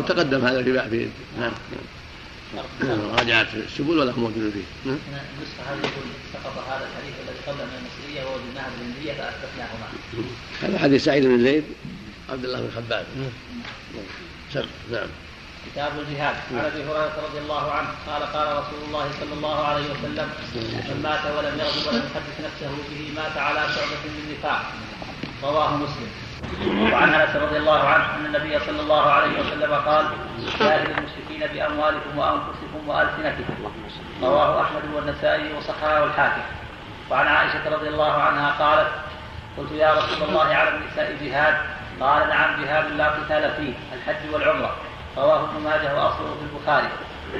[0.00, 1.08] تقدم هذا في في
[1.40, 1.52] نعم.
[3.18, 4.98] راجعت السبل ولا موجود فيه؟ نعم.
[5.68, 9.86] هذه يقول سقط هذا الحديث الذي قبل من المصرية ووجدناه بالهندية فأثبتناهما
[10.62, 11.64] هذا حديث سعيد بن زيد
[12.30, 13.06] عبد الله بن خباب.
[13.16, 15.06] نعم.
[15.72, 16.36] كتاب الجهاد.
[16.52, 20.28] عن أبي هريرة رضي الله عنه قال قال رسول الله صلى الله عليه وسلم
[20.88, 24.72] من مات ولم يغزو ولم يحدث نفسه به مات على شعبة من نفاق.
[25.42, 26.31] رواه مسلم.
[26.92, 30.06] وعن انس رضي الله عنه ان النبي صلى الله عليه وسلم قال
[30.60, 33.54] جاهد المشركين بأموالكم وأنفسكم وألسنتكم.
[34.22, 36.42] رواه أحمد والنسائي وصححه الحاكم.
[37.10, 38.88] وعن عائشة رضي الله عنها قالت
[39.58, 41.54] قلت يا رسول الله على النساء جهاد.
[42.00, 44.76] قال نعم جهاد لا قتال فيه الحج والعمرة.
[45.16, 46.88] رواه ابن ماجه وأصله في البخاري.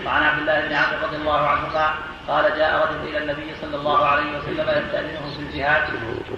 [0.06, 1.94] وعن عبد الله بن عمرو رضي الله عنهما
[2.28, 5.82] قال جاء رجل إلى النبي صلى الله عليه وسلم يستأذنه في الجهاد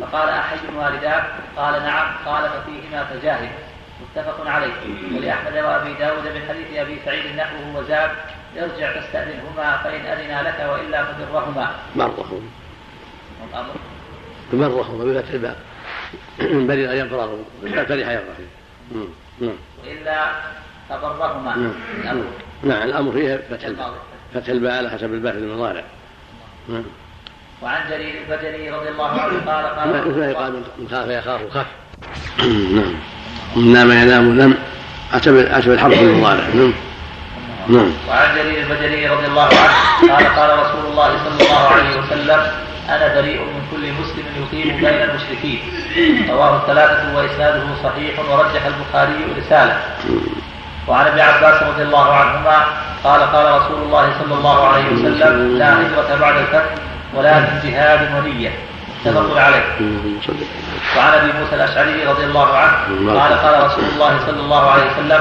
[0.00, 1.24] فقال احي والداك
[1.56, 3.50] قال نعم قال ففيهما فجاهد.
[4.02, 4.72] متفق عليه.
[5.16, 8.10] ولأحمد وأبي داود من حديث أبي سعيد نحوه وزاد
[8.58, 11.70] ارجع فاستأذنهما فإن أذنا لك وإلا فبرهما.
[11.96, 12.40] برهما
[14.52, 15.56] برهما بفتح الباء
[16.40, 18.36] من برئ يبره فرح يفرح
[19.84, 20.26] وإلا
[20.88, 21.72] فبرهما.
[22.04, 22.22] نعم.
[22.62, 23.94] نعم الأمر فيها فتح الباء
[24.34, 25.82] فتح الباء على حسب الباء في المضارع.
[26.68, 26.84] نعم
[27.62, 31.66] وعن جرير البجلي رضي الله عنه قال قال مثل يقال من خاف يخاف خف
[32.76, 32.94] نعم.
[33.56, 34.54] من نام ينام نم
[35.12, 36.44] حسب حسب الحرف المضارع.
[36.54, 36.72] نعم.
[37.68, 37.90] نعم.
[38.08, 42.46] وعن جرير البجلي رضي الله عنه قال قال رسول الله صلى الله عليه وسلم
[42.88, 45.60] أنا بريء من كل مسلم يقيم بين المشركين.
[46.30, 49.80] رواه الثلاثة وإسناده صحيح ورجح البخاري رسالة.
[50.88, 52.66] وعن ابن عباس رضي الله عنهما
[53.04, 56.74] قال قال رسول الله صلى الله عليه وسلم لا هجرة بعد الفتح
[57.14, 58.50] ولكن جهاد ونية
[59.06, 59.64] متفق عليه.
[60.96, 62.76] وعن أبي موسى الأشعري رضي الله عنه
[63.20, 65.20] قال قال رسول الله صلى الله عليه وسلم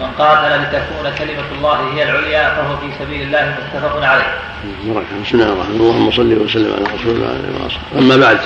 [0.00, 4.34] من قاتل لتكون كلمة الله هي العليا فهو في سبيل الله متفق عليه.
[5.24, 8.38] بسم الله الرحمن الرحيم اللهم صل وسلم على رسول الله أما بعد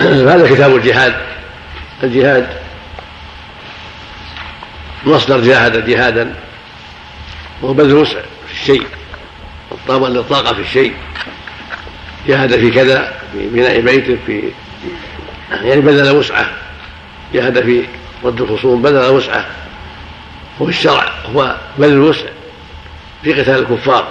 [0.00, 1.14] هذا كتاب الجهاد.
[2.02, 2.46] الجهاد
[5.06, 6.34] مصدر جاهد جهادا.
[7.62, 8.86] وهو بذل وسع في الشيء
[9.88, 10.94] الطاقة في الشيء.
[12.28, 14.42] جاهد في كذا في بناء بيته في
[15.50, 16.46] يعني بذل وسعة.
[17.34, 17.84] جاهد في
[18.24, 19.46] رد الخصوم بذل وسعة.
[20.60, 22.26] وفي الشرع هو بذل الوسع
[23.22, 24.08] في قتال الكفار.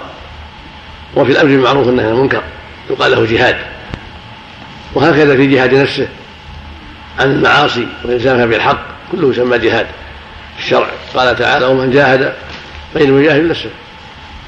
[1.16, 2.42] وفي الأمر بالمعروف والنهي عن المنكر
[2.90, 3.56] يقال له جهاد.
[4.94, 6.08] وهكذا في جهاد نفسه
[7.18, 9.86] عن المعاصي والالزامها بالحق كله يسمى جهاد.
[10.58, 10.88] الشرع.
[11.14, 12.34] قال تعالى ومن جاهد
[12.94, 13.70] فإنه يجاهد نفسه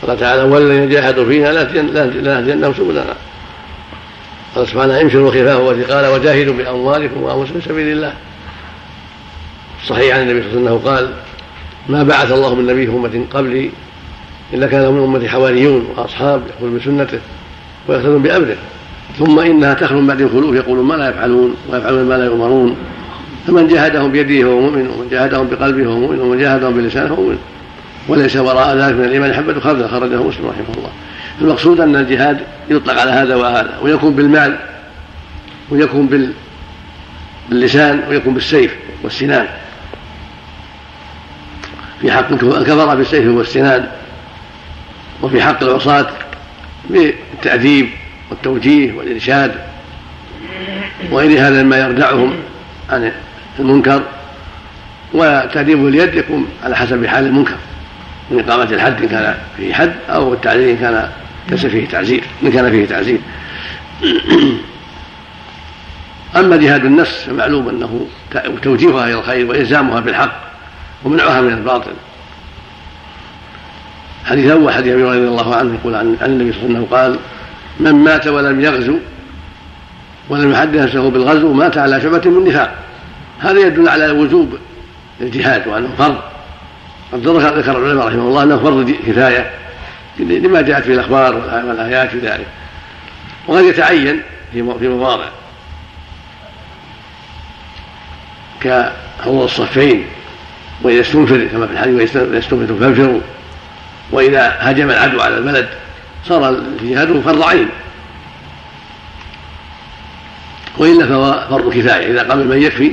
[0.07, 1.49] قال تعالى والذين جاهدوا فينا
[1.95, 3.15] لنهدينهم سبلنا
[4.57, 8.13] قال سبحانه انفروا خفافا وثقالا وجاهدوا بأموالكم وأنفسكم في سبيل الله.
[9.87, 11.11] صحيح عن النبي صلى الله عليه وسلم قال
[11.89, 13.71] ما بعث الله من نبي أمة قبلي
[14.55, 17.19] إلا كان من امتي حواريون وأصحاب يقول بسنته
[17.89, 18.57] ويقتدون بأمره.
[19.19, 22.77] ثم إنها تخلو بعد الخلوف يقولون ما لا يفعلون ويفعلون ما لا يؤمرون.
[23.47, 27.39] فمن جاهدهم بيده فهو مؤمن ومن جاهدهم بقلبه فهو مؤمن ومن جاهدهم بلسانه فهو مؤمن.
[28.09, 30.91] وليس وراء ذلك من الإيمان حبة خردل خرجه مسلم رحمه الله.
[31.41, 32.41] المقصود أن الجهاد
[32.71, 34.59] يطلق على هذا وهذا ويكون بالمال
[35.71, 36.33] ويكون
[37.51, 39.47] باللسان ويكون بالسيف والسنان.
[42.01, 43.89] في حق الكفر بالسيف والسنان
[45.23, 46.07] وفي حق العصاة
[46.91, 47.89] بالتأديب
[48.31, 49.55] والتوجيه والإرشاد
[51.11, 52.35] وغير هذا مما يردعهم
[52.91, 53.13] عن
[53.59, 54.03] المنكر
[55.13, 57.57] وتأديبه اليد يكون على حسب حال المنكر.
[58.31, 61.11] من إقامة الحد إن كان فيه حد أو التعزير إن كان
[61.49, 63.19] ليس فيه تعزير إن كان فيه تعزير.
[66.37, 68.07] أما جهاد النفس فمعلوم أنه
[68.63, 70.33] توجيهها إلى الخير وإلزامها بالحق
[71.05, 71.93] ومنعها من الباطل.
[74.25, 77.19] حديث أول حديث أبي رضي الله عنه يقول عن, النبي صلى الله عليه وسلم قال
[77.81, 78.99] من مات ولم يغزو
[80.29, 82.75] ولم يحدث نفسه بالغزو مات على شعبة من نفاق.
[83.39, 84.59] هذا يدل على وجوب
[85.21, 86.36] الجهاد وأنه فرض.
[87.13, 89.51] قد ذكر العلماء رحمه الله أنه فرض كفاية
[90.19, 92.47] لما جاءت في الأخبار والآيات في ذلك
[93.47, 94.23] وقد يتعين
[94.53, 95.29] في مواضع
[98.61, 100.07] كحضور الصفين
[100.83, 103.21] وإذا استنفر كما في الحديث وإذا استنفروا فانفروا
[104.11, 105.69] وإذا هجم العدو على البلد
[106.29, 107.69] صار الجهاد فرض عين.
[110.79, 112.93] وإلا فهو فرض كفاية إذا قام من يكفي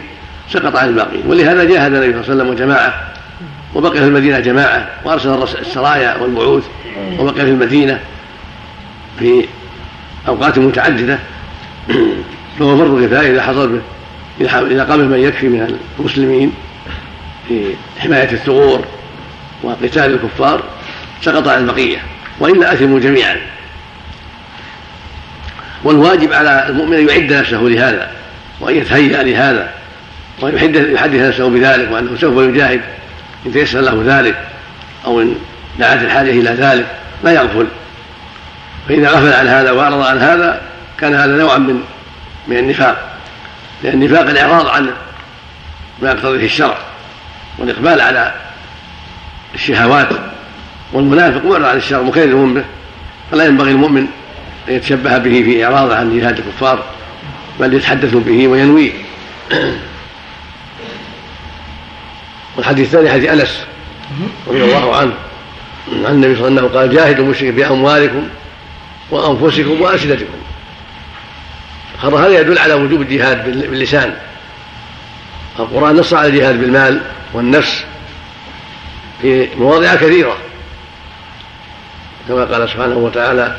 [0.49, 1.23] سقط عن الباقين.
[1.27, 3.13] ولهذا جاهد النبي صلى الله عليه وسلم وجماعة
[3.75, 6.63] وبقي في المدينة جماعة وأرسل السرايا والبعوث
[7.19, 7.99] وبقي في المدينة
[9.19, 9.45] في
[10.27, 11.19] أوقات متعددة.
[12.59, 13.81] فهو فرض كفايه إذا حصل به
[14.71, 16.53] إذا قام من يكفي من المسلمين
[17.47, 18.85] في حماية الثغور
[19.63, 20.63] وقتال الكفار
[21.21, 21.97] سقط عن البقية
[22.39, 23.35] وإلا أثموا جميعا.
[25.83, 28.11] والواجب على المؤمن أن يعد نفسه لهذا
[28.59, 29.73] وأن يتهيأ لهذا
[30.41, 30.55] وأن
[30.93, 32.81] يحدث نفسه بذلك وأنه سوف يجاهد.
[33.45, 34.47] إن تيسر له ذلك
[35.05, 35.35] أو إن
[35.79, 36.85] دعت الحاجة إلى ذلك
[37.23, 37.67] لا يغفل.
[38.89, 40.61] فإذا غفل عن هذا وأعرض عن هذا
[40.99, 41.83] كان هذا نوعا من
[42.47, 43.17] من النفاق.
[43.83, 44.89] لأن النفاق الإعراض عن
[46.01, 46.77] ما يقتضيه الشرع
[47.57, 48.33] والإقبال على
[49.55, 50.09] الشهوات
[50.93, 52.63] والمنافق معرض عن الشرع مكرر به.
[53.31, 54.07] فلا ينبغي المؤمن
[54.69, 56.83] أن يتشبه به في إعراضه عن جهاد الكفار
[57.59, 58.91] بل يتحدث به وينويه.
[62.57, 63.63] والحديث الثاني حديث أنس
[64.47, 65.13] رضي الله عنه
[66.05, 68.27] عن النبي صلى الله عليه وسلم قال جاهدوا المشركين بأموالكم
[69.11, 70.33] وأنفسكم وألسنتكم.
[72.03, 74.13] هذا يدل على وجوب الجهاد باللسان.
[75.59, 77.01] القرآن نص على الجهاد بالمال
[77.33, 77.83] والنفس
[79.21, 80.37] في مواضع كثيرة.
[82.27, 83.57] كما قال سبحانه وتعالى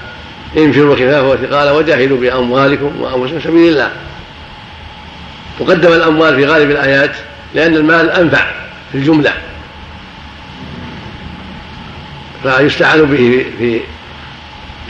[0.57, 3.91] انفروا خفافا وثقالا وجاهدوا بأموالكم وأنفسكم سبيل الله.
[5.61, 7.17] وقدم الأموال في غالب الآيات
[7.55, 8.64] لأن المال أنفع.
[8.95, 9.33] في الجملة.
[12.43, 13.81] فيستعان به في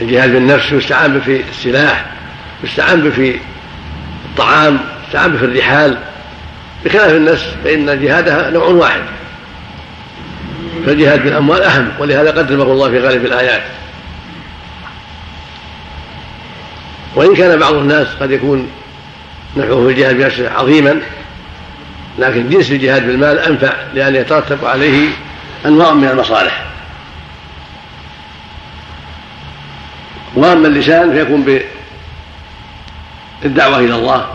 [0.01, 2.05] الجهاد بالنفس يستعان به في السلاح
[2.63, 3.39] يستعان به في
[4.25, 5.97] الطعام يستعان به في الرحال.
[6.85, 9.01] بخلاف النفس فإن جهادها نوع واحد.
[10.85, 13.63] فالجهاد بالأموال أهم ولهذا قدمه الله في غالب الآيات.
[17.15, 18.67] وإن كان بعض الناس قد يكون
[19.57, 21.01] نفعه في الجهاد بنفسه عظيما
[22.19, 25.09] لكن جنس الجهاد بالمال أنفع لأن يترتب عليه
[25.65, 26.65] أنواع من المصالح.
[30.35, 31.59] وأما اللسان فيكون
[33.43, 34.27] بالدعوة إلى الله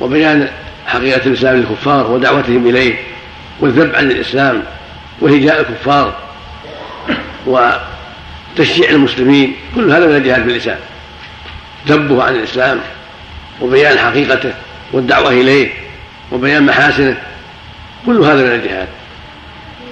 [0.00, 0.48] وبيان
[0.86, 2.94] حقيقة الإسلام للكفار ودعوتهم إليه
[3.60, 4.62] والذب عن الاسلام
[5.20, 6.14] وهجاء الكفار
[7.46, 10.78] وتشجيع المسلمين كل هذا من الجهاد باللسان.
[11.88, 12.80] ذبه عن الإسلام
[13.60, 14.52] وبيان حقيقته
[14.92, 15.70] والدعوة إليه
[16.32, 17.16] وبيان محاسنه
[18.06, 18.88] كل هذا من الجهاد.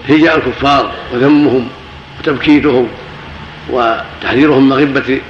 [0.09, 1.69] هجاء الكفار وذمهم
[2.21, 2.89] وتبكيتهم
[3.71, 5.21] وتحذيرهم من مغبة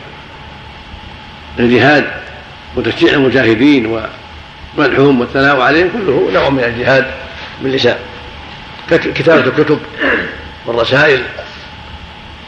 [1.59, 2.07] الجهاد
[2.77, 7.07] وتشجيع المجاهدين ومدحهم والثناء عليهم كله نوع من الجهاد
[7.63, 7.97] باللسان.
[8.91, 9.79] كتابة الكتب
[10.67, 11.23] والرسائل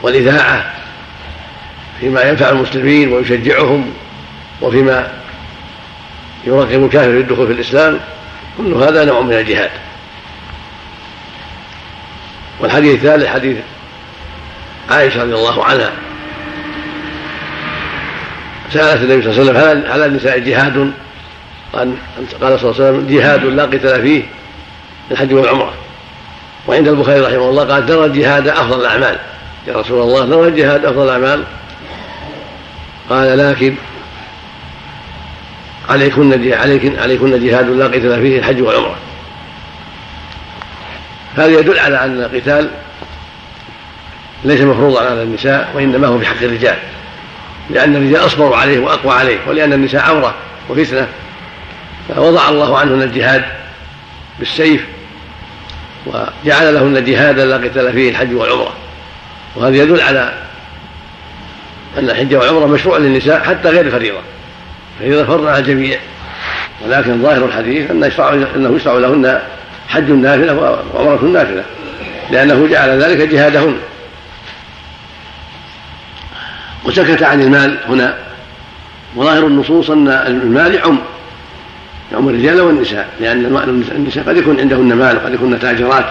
[0.02, 0.72] والإذاعة
[2.00, 3.92] فيما ينفع المسلمين ويشجعهم
[4.60, 5.12] وفيما
[6.44, 8.00] يرغب الكافر في الدخول في الإسلام.
[8.58, 9.70] كل هذا نوع من الجهاد.
[12.60, 13.56] والحديث الثالث حديث
[14.90, 15.92] عائشة رضي الله عنها.
[18.72, 20.92] سألت النبي صلى الله عليه وسلم هل على النساء جهاد؟
[21.72, 21.94] قال
[22.30, 24.22] صلى الله عليه وسلم جهاد لا قتال فيه
[25.10, 25.74] الحج والعمرة
[26.66, 29.18] وعند البخاري رحمه الله قال ترى الجهاد أفضل الأعمال.
[29.68, 31.44] يا رسول الله ترى الجهاد أفضل الأعمال؟
[33.10, 33.74] قال لكن
[35.88, 38.96] عليكن عليكن عليكن جهاد لا قتال فيه الحج والعمرة.
[41.36, 42.70] هذا يدل على أن القتال
[44.44, 46.76] ليس مفروضا على النساء وإنما هو بحق الرجال.
[47.70, 50.34] لأن الرجال أصبروا عليه وأقوى عليه ولأن النساء عورة
[50.68, 51.08] وفتنة.
[52.16, 53.44] فوضع الله عنهن الجهاد
[54.38, 54.86] بالسيف
[56.06, 58.72] وجعل لهن جهادا لا قتال فيه الحج والعمرة.
[59.56, 60.34] وهذا يدل على
[61.98, 64.20] أن الحج والعمرة مشروع للنساء حتى غير الفريضة
[65.00, 65.98] الفريضة فرض على الجميع.
[66.86, 69.40] ولكن ظاهر الحديث أنه يشرع أنه يشرع لهن
[69.88, 71.64] حج نافلة وعمرة نافلة
[72.30, 73.76] لأنه جعل ذلك جهادهن.
[76.84, 78.16] وسكت عن المال هنا.
[79.16, 80.98] وظاهر النصوص أن المال يعم
[82.12, 86.06] يعم الرجال والنساء لأن النساء قد يكون عندهن مال قد يكون تاجرات.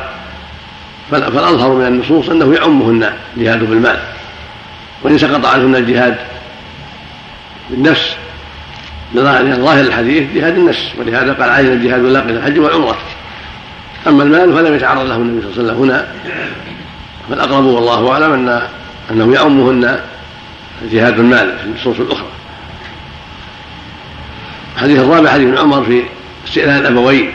[1.12, 4.00] فالأظهر من النصوص أنه يعمهن جهاد بالمال.
[5.04, 6.16] وإن سقط عنهن الجهاد
[7.70, 8.16] بالنفس
[9.16, 12.98] ظاهر الحديث جهاد النفس ولهذا قال علينا الجهاد واللاقي الحج والعمرة.
[14.08, 16.08] أما المال فلم يتعرض له النبي صلى الله عليه وسلم هنا.
[17.30, 18.62] فالأقرب والله أعلم أن
[19.12, 20.00] أنه يعمهن
[20.92, 22.28] جهاد المال في النصوص الأخرى.
[24.76, 26.04] الحديث الرابع حديث ابن عمر في
[26.48, 27.32] استئذان الأبوين.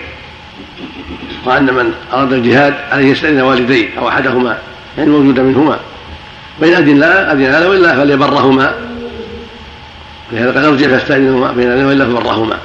[1.44, 4.58] وأن من أراد الجهاد عليه يستأذن والديه أو أحدهما
[4.98, 5.78] يعني موجود منهما.
[6.60, 8.74] فإن أذن لا أذن له وإلا فليبرهما.
[10.32, 12.58] لهذا قال ارجع فاستأذنهما أذن وإلا فبرهما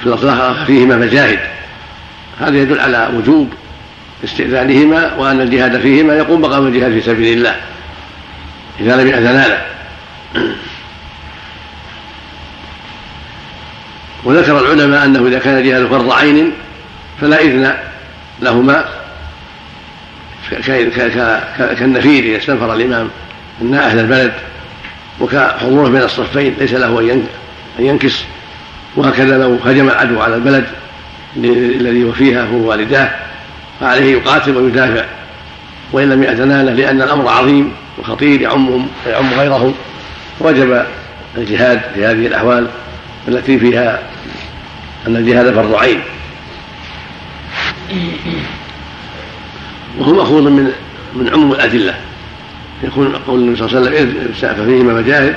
[0.00, 1.38] في الأصلاح فيهما فجاهد
[2.40, 3.52] هذا يدل على وجوب
[4.24, 7.56] استئذانهما وأن الجهاد فيهما يقوم مقام الجهاد في سبيل الله.
[8.80, 9.62] إذا لم يأذن له
[14.24, 16.52] وذكر العلماء أنه إذا كان جهاد فرض عين
[17.20, 17.74] فلا إذن
[18.42, 18.84] لهما.
[21.78, 23.10] كالنفير إذا استنفر الإمام
[23.62, 24.32] أن أهل البلد
[25.22, 27.26] وكحضوره بين الصفين ليس له أن
[27.78, 28.24] ينكس
[28.96, 30.64] وهكذا لو هجم العدو على البلد
[31.36, 33.10] الذي هو فيها هو والداه
[33.80, 35.04] فعليه يقاتل ويدافع.
[35.92, 39.74] وإن لم يأتنانه لأن الأمر عظيم وخطير يعمهم ويعم غيرهم.
[40.40, 40.86] وجب
[41.38, 42.66] الجهاد في هذه الأحوال
[43.28, 44.02] التي فيها
[45.06, 46.00] أن الجهاد فرض عين
[49.98, 50.72] وهو مأخوذ من
[51.14, 51.94] من عموم الأدلة.
[52.82, 55.36] يكون قول النبي صلى الله عليه وسلم فيهما مجاهد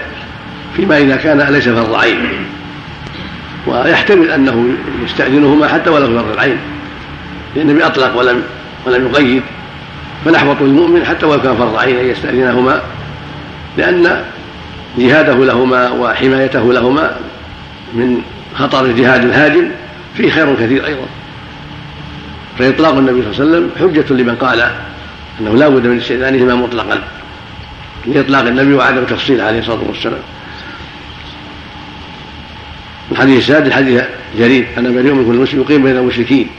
[0.76, 2.18] فيما إذا كان ليس فرض عين
[3.68, 4.70] ويحتمل أنه
[5.04, 6.58] يستأذنهما حتى ولو فرض العين
[7.56, 8.44] النبي أطلق ولم
[8.86, 9.44] ولم يقيد
[10.26, 12.82] فنحبط للمؤمن حتى ولو كان فرض عين أن يستأذنهما
[13.78, 14.24] لأن
[14.98, 17.16] جهاده لهما وحمايته لهما
[17.94, 18.22] من
[18.56, 19.68] خطر الجهاد الهاجم
[20.18, 21.06] فيه خير كثير أيضا.
[22.60, 24.72] فإطلاق النبي صلى الله عليه وسلم حجة لمن قال
[25.42, 27.00] أنه لا بد من استئذانهما مطلقا.
[28.08, 30.22] لإطلاق النبي وعدم تفصيل عليه الصلاة والسلام.
[33.12, 34.04] الحديث السادس حديث
[34.38, 34.68] جرير.
[34.78, 36.50] أن من يؤمن كل مسلم يقيم بين المشركين.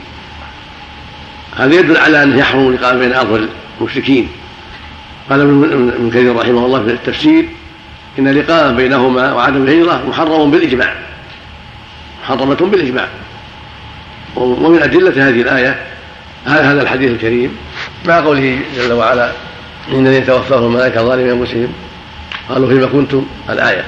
[1.57, 3.49] هذا يدل على أنه يحرم الإقامة بين أظهر
[3.81, 4.29] المشركين.
[5.31, 7.49] قال ابن كثير رحمه الله في التفسير
[8.19, 10.95] إن الإقامة بينهما وعدم الهجرة محرم بالإجماع.
[12.23, 13.09] محرمة بالإجماع.
[14.37, 15.79] ومن أدلة هذه الآية
[16.47, 17.57] هذا الحديث الكريم
[18.07, 19.33] مع قوله جل وعلا
[19.93, 21.73] إن الذين توفاهم الملائكة ظالمي أنفسهم
[22.49, 23.85] قالوا فيما كنتم؟ الآية.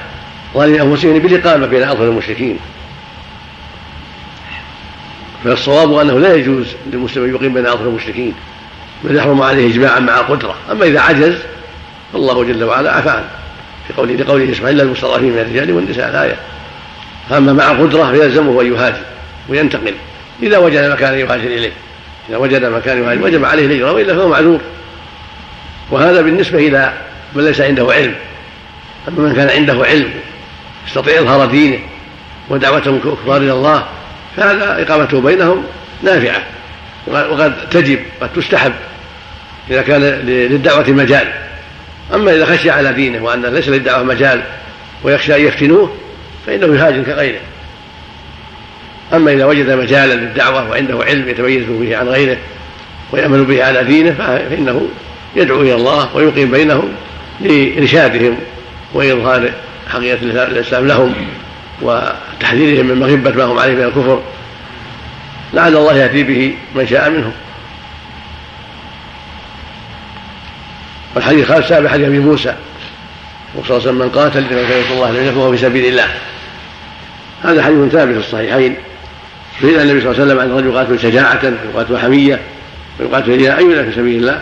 [0.53, 2.59] ظالمي أنفسهم بالإقامة بين أظهر المشركين.
[5.43, 8.33] فالصواب أنه لا يجوز للمسلم أن يقيم بين أظهر المشركين.
[9.03, 10.55] بل يحرم عليه إجماعا مع قدرة.
[10.71, 11.35] أما إذا عجز
[12.13, 13.29] فالله جل وعلا عفى عنه
[13.87, 16.35] في قوله لقوله اسمع إلا المستضعفين من الرجال والنساء الآية
[17.29, 19.01] فأما مع قدرة فيلزمه أن يهاجر
[19.49, 19.93] وينتقل
[20.43, 21.71] إذا وجد مكانا يهاجر إليه.
[22.29, 24.59] إذا وجد مكان يهاجر وجب عليه الهجرة وإلا فهو معذور.
[25.91, 26.93] وهذا بالنسبة إلى
[27.35, 28.15] من ليس عنده علم.
[29.07, 30.09] أما من كان عنده علم
[30.87, 31.79] يستطيع إظهار دينه
[32.49, 33.85] ودعوتهم كفار إلى الله
[34.37, 35.63] فهذا إقامته بينهم
[36.03, 36.43] نافعة.
[37.07, 38.73] وقد تجب قد تستحب
[39.69, 41.27] إذا كان للدعوة مجال.
[42.13, 44.41] أما إذا خشي على دينه وأن ليس للدعوة مجال
[45.03, 45.95] ويخشى أن يفتنوه
[46.47, 47.39] فإنه يهاجر كغيره.
[49.13, 52.37] أما إذا وجد مجالا للدعوة وعنده علم يتميز به عن غيره
[53.11, 54.11] ويعمل به على دينه
[54.49, 54.89] فإنه
[55.35, 56.89] يدعو إلى الله ويقيم بينهم
[57.41, 58.37] لإرشادهم
[58.93, 59.51] وإظهار
[59.89, 61.13] حقيقة الإسلام لهم
[61.81, 64.21] وتحذيرهم من مغبة ما هم عليه من الكفر.
[65.53, 67.31] لعل الله يهدي به من شاء منهم.
[71.15, 72.55] والحديث الخامس سابع حديث أبي موسى
[73.55, 76.07] وصلى الله من قاتل لمن الله لم يكن في سبيل الله.
[77.43, 78.75] هذا حديث ثابت في الصحيحين.
[79.61, 82.39] سئل النبي صلى الله عليه وسلم عن رجل يقاتل شجاعة ويقاتل حمية
[82.99, 84.41] ويقاتل رياء أي في سبيل الله.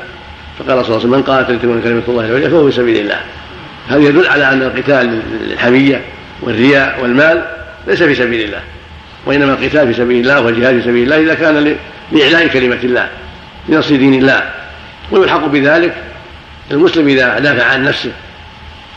[0.60, 3.20] فقال صلى الله عليه وسلم من قاتل تكون كلمة الله العليا فهو في سبيل الله.
[3.88, 6.02] هذا يدل على أن القتال للحمية
[6.42, 7.46] والرياء والمال
[7.88, 8.62] ليس في سبيل الله
[9.26, 11.76] وإنما القتال في سبيل الله والجهاد في سبيل الله إذا كان
[12.12, 13.10] لإعلاء كلمة الله
[13.70, 14.44] لنصر دين الله
[15.12, 15.94] ويلحق بذلك
[16.72, 18.12] المسلم إذا دافع عن نفسه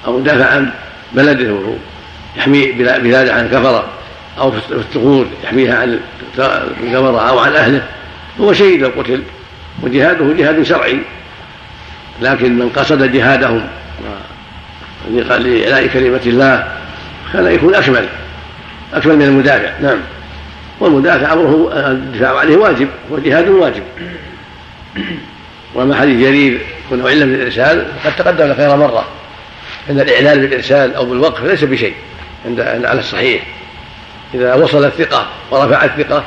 [0.06, 0.70] أو دافع عن
[1.12, 1.74] بلده
[2.36, 3.84] يحمي بلاده عن الكفرة
[4.38, 6.00] أو في الثغور يحميها عن
[6.82, 7.82] الكفرة أو عن أهله
[8.40, 9.22] هو شهيد لو قتل
[9.82, 10.98] وجهاده جهاد شرعي.
[12.20, 13.66] لكن من قصد جهادهم
[15.08, 16.68] لإعلاء كلمة الله
[17.32, 18.08] كان يكون أكمل
[18.94, 19.70] أكمل من المدافع.
[19.82, 19.98] نعم.
[20.80, 23.82] والمدافع أمره الدفاع عليه واجب والجهاد واجب.
[25.74, 29.08] وأما حديث جرير كونه علم بالإرسال قد تقدم خير مرة
[29.90, 31.94] أن الإعلان بالإرسال أو بالوقف ليس بشيء
[32.46, 33.42] عند على الصحيح.
[34.34, 36.24] إذا وصل الثقة ورفع الثقة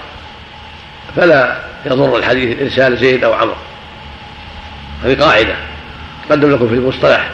[1.16, 3.56] فلا يضر الحديث إرسال زيد أو عمرو.
[5.04, 5.56] هذه قاعدة.
[6.32, 7.30] قدم لكم في المصطلح.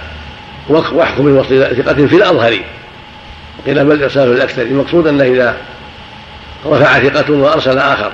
[0.69, 2.59] واحكم من وصل ثقة في الأظهر.
[3.65, 4.61] قيل بل إرسال الأكثر.
[4.61, 5.57] المقصود أنه إذا
[6.65, 8.11] رفع ثقة وأرسل آخر.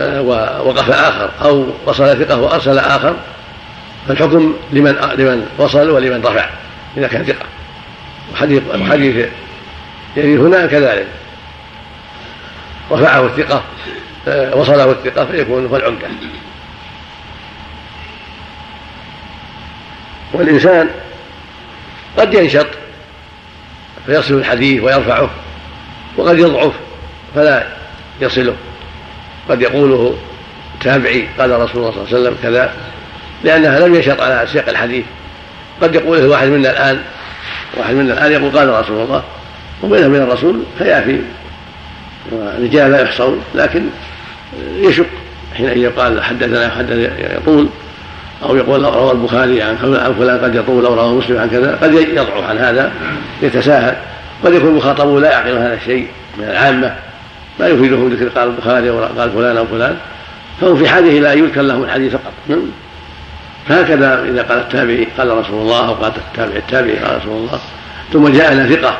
[0.00, 1.30] آه، ووقف آخر.
[1.42, 3.16] أو وصل ثقة وأرسل آخر
[4.08, 6.48] فالحكم لمن لمن وصل ولمن رفع
[6.96, 7.46] إذا كان ثقة.
[8.32, 9.26] وحديث وحديث
[10.16, 11.06] يعني هنا كذلك.
[12.90, 13.62] رفعه الثقة
[14.28, 16.06] آه، وصله الثقة فيكون هو العمدة
[20.32, 20.88] والإنسان
[22.16, 22.66] قد ينشط
[24.06, 25.30] فيصل الحديث ويرفعه
[26.16, 26.72] وقد يضعف
[27.34, 27.66] فلا
[28.20, 28.56] يصله.
[29.48, 30.16] قد يقوله
[30.80, 32.72] تابعي قال رسول الله صلى الله عليه وسلم كذا
[33.44, 35.04] لأنها لم يشط على سياق الحديث.
[35.82, 37.02] قد يقوله واحد منا الآن
[37.76, 39.22] واحد منا الآن يقول قال رسول الله
[39.82, 41.20] وبينه من الرسول فيأتي
[42.32, 43.82] ورجال لا يحصون لكن
[44.76, 45.06] يشق
[45.56, 47.68] حينئذ يقال حدثنا حدث يطول
[48.42, 49.76] أو يقول روى البخاري عن
[50.18, 52.92] فلان قد يطول أو روى مسلم عن كذا قد يضعف عن هذا
[53.42, 53.96] يتساهل.
[54.44, 56.94] قد يكون المخاطبون لا يعقل هذا الشيء من العامة
[57.60, 59.96] ما يفيدهم ذكر قال البخاري أو قال فلان أو فلان.
[60.60, 62.32] فهم في حاجة إلى أن يذكر لهم الحديث فقط.
[62.48, 62.62] نعم.
[63.68, 67.58] فهكذا إذا قال التابعي قال رسول الله أو قال التابع التابعي قال رسول الله.
[68.12, 68.98] ثم جاءنا ثقة.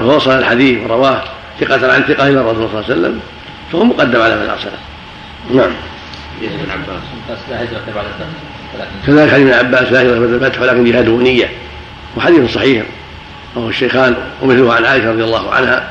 [0.00, 1.22] فوصل الحديث ورواه
[1.60, 3.20] ثقة عن ثقة إلى الرسول صلى الله عليه وسلم
[3.72, 4.78] فهو مقدم على من أرسله.
[5.54, 5.70] نعم.
[6.48, 7.02] ابن عباس.
[7.50, 8.50] لا هجرة بعد الفتح
[9.06, 11.48] كذلك حديث ابن عباس لا هجرة بعد الفتح ولكن جهاد ونية
[12.16, 12.84] وحديث صحيح
[13.54, 15.88] وهو الشيخان ومثله عن عائشة رضي الله عنها.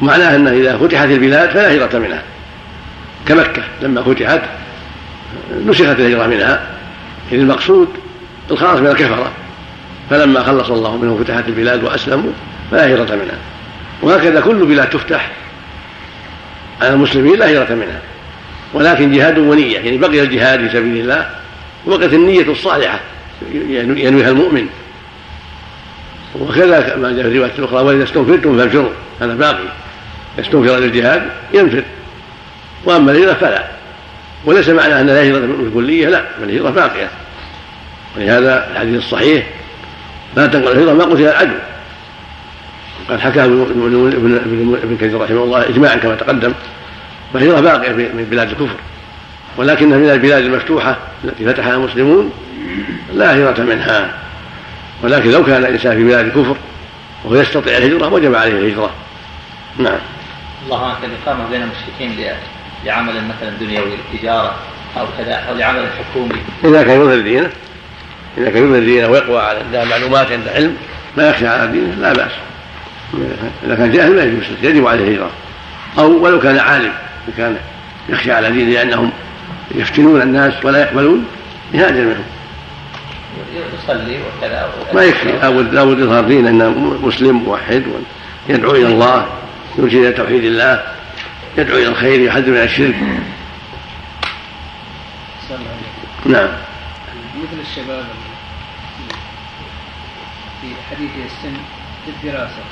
[0.00, 2.22] معناه أنه إذا فتحت البلاد فلا هجرة منها.
[3.26, 4.40] كمكة لما فتحت
[5.66, 6.66] نسخت الهجرة منها.
[7.32, 7.88] إذ المقصود
[8.50, 9.30] الخلاص من الكفرة.
[10.10, 12.32] فلما خلص الله منهم فتحت البلاد وأسلموا
[12.70, 13.38] فلا هجرة منها.
[14.02, 15.30] وهكذا كل بلاد تفتح
[16.82, 18.00] على المسلمين لا هجرة منها.
[18.74, 21.30] ولكن جهاد ونية يعني بقي الجهاد في سبيل الله
[21.86, 23.00] وبقيت النية الصالحة
[23.52, 24.66] ينويها المؤمن.
[26.40, 29.64] وكذا ما جاء في الرواية الأخرى وإذا استنفرتم فانفروا هذا باقي.
[30.38, 31.22] يستنفر للجهاد
[31.54, 31.82] ينفر.
[32.84, 33.64] وأما الهجرة فلا.
[34.44, 37.10] وليس معنى أن لا هجرة بالكلية لا بل الهجرة باقية.
[38.16, 39.46] ولهذا الحديث الصحيح
[40.36, 41.54] لا تنقل الهجرة ما قتل العدو.
[43.10, 46.52] قد حكى ابن كثير رحمه الله إجماعا كما تقدم.
[47.34, 48.76] فالهجرة باقية من بلاد الكفر.
[49.56, 52.32] ولكنها من البلاد المفتوحة التي فتحها المسلمون
[53.14, 54.14] لا هجرة منها.
[55.02, 56.56] ولكن لو كان الإنسان في بلاد الكفر
[57.24, 58.90] وهو يستطيع الهجرة وجب عليه الهجرة.
[59.78, 59.98] نعم.
[60.64, 62.34] الله عنك الإقامة بين المشركين
[62.84, 64.54] لعمل مثلا دنيوي للتجارة
[64.98, 66.36] أو كذا أو لعمل حكومي.
[66.64, 67.50] إذا كان يظهر دينه
[68.38, 70.76] إذا كان يظهر دينه ويقوى على عنده معلومات عنده علم
[71.16, 72.32] ما يخشى على دينه لا بأس.
[73.66, 75.30] إذا كان جاهل ما يجوز يجب عليه الهجرة.
[75.98, 76.92] أو ولو كان عالم.
[77.36, 77.56] كان
[78.08, 79.12] يخشى على دينه لأنهم
[79.74, 81.26] يفتنون الناس ولا يقبلون
[81.74, 82.24] يهاجر منهم
[83.84, 85.32] يصلي وكذا ما يكفي.
[85.32, 86.70] لابد لابد يظهر دين أنه
[87.02, 87.82] مسلم موحد
[88.48, 89.26] يدعو إلى الله
[89.78, 90.82] يرشد إلى توحيد الله
[91.58, 92.94] يدعو إلى الخير يحذر من الشرك.
[96.26, 96.48] نعم.
[97.36, 98.04] مثل الشباب
[100.60, 101.56] في حديث السن
[102.04, 102.62] في الدراسة.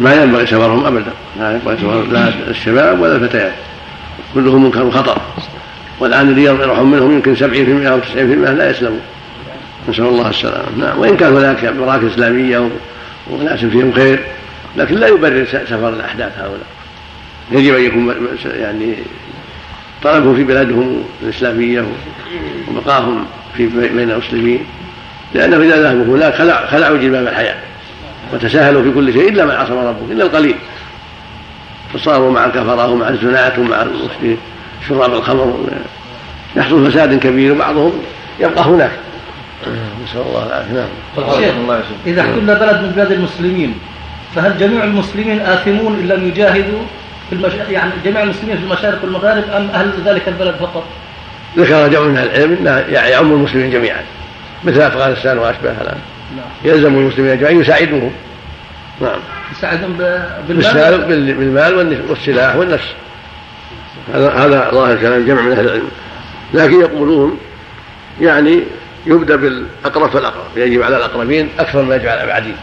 [0.00, 1.12] ما ينبغي سفرهم أبدا.
[1.38, 3.52] لا ينبغي سفر لا الشباب ولا الفتيات.
[4.34, 5.20] كلهم منكر خطر
[6.00, 9.00] والآن اللي يرحم منهم يمكن 70% أو 90% لا يسلمون
[9.88, 10.78] نسأل الله السلامة.
[10.78, 10.98] نعم.
[10.98, 12.68] وإن كان هناك مراكز إسلامية
[13.30, 14.24] وناس فيهم خير
[14.76, 16.66] لكن لا يبرر سفر الأحداث هؤلاء.
[17.50, 18.14] يجب أن يكون
[18.44, 18.94] يعني
[20.02, 21.84] طلبهم في بلادهم الإسلامية
[22.68, 23.24] وبقاهم
[23.56, 24.64] في بين المسلمين.
[25.34, 26.34] لأنه اذا ذهبوا هناك
[26.70, 27.56] خلعوا جلباب الحياة.
[28.32, 30.54] وتساهلوا في كل شيء إلا من عصم ربه إلا القليل.
[31.94, 33.86] فصاروا مع الكفره ومع الزناة ومع
[34.88, 35.60] شراب الخمر.
[36.56, 37.92] يحصل فساد كبير وبعضهم
[38.40, 38.90] يبقى هناك.
[40.04, 40.72] نسأل الله العافية.
[40.72, 40.88] نعم.
[42.06, 43.74] إذا احتل بلد من بلاد المسلمين
[44.34, 46.82] فهل جميع المسلمين آثمون إن لم يجاهدوا
[47.30, 47.52] في المش...
[47.70, 50.84] يعني جميع المسلمين في المشارق والمغارب أم أهل ذلك البلد فقط؟
[51.56, 54.02] ذكر جمع من العلم انه يعم المسلمين جميعا
[54.64, 55.86] مثل أفغانستان واشباهها الآن.
[55.86, 56.11] نعم.
[56.64, 58.12] يلزم المسلمين جميعا يساعدوهم
[59.00, 59.18] نعم.
[59.52, 59.92] يساعدهم
[60.48, 60.98] بالمال؟
[61.34, 62.88] بالمال والسلاح والنفس.
[64.14, 65.88] هذا هذا ظاهر كلام جمع من أهل العلم.
[66.54, 67.38] لكن يقولون
[68.20, 68.62] يعني
[69.06, 70.56] يبدأ بالأقرب فالأقرب.
[70.56, 72.56] يجب على الأقربين أكثر ما يجب على الأبعدين.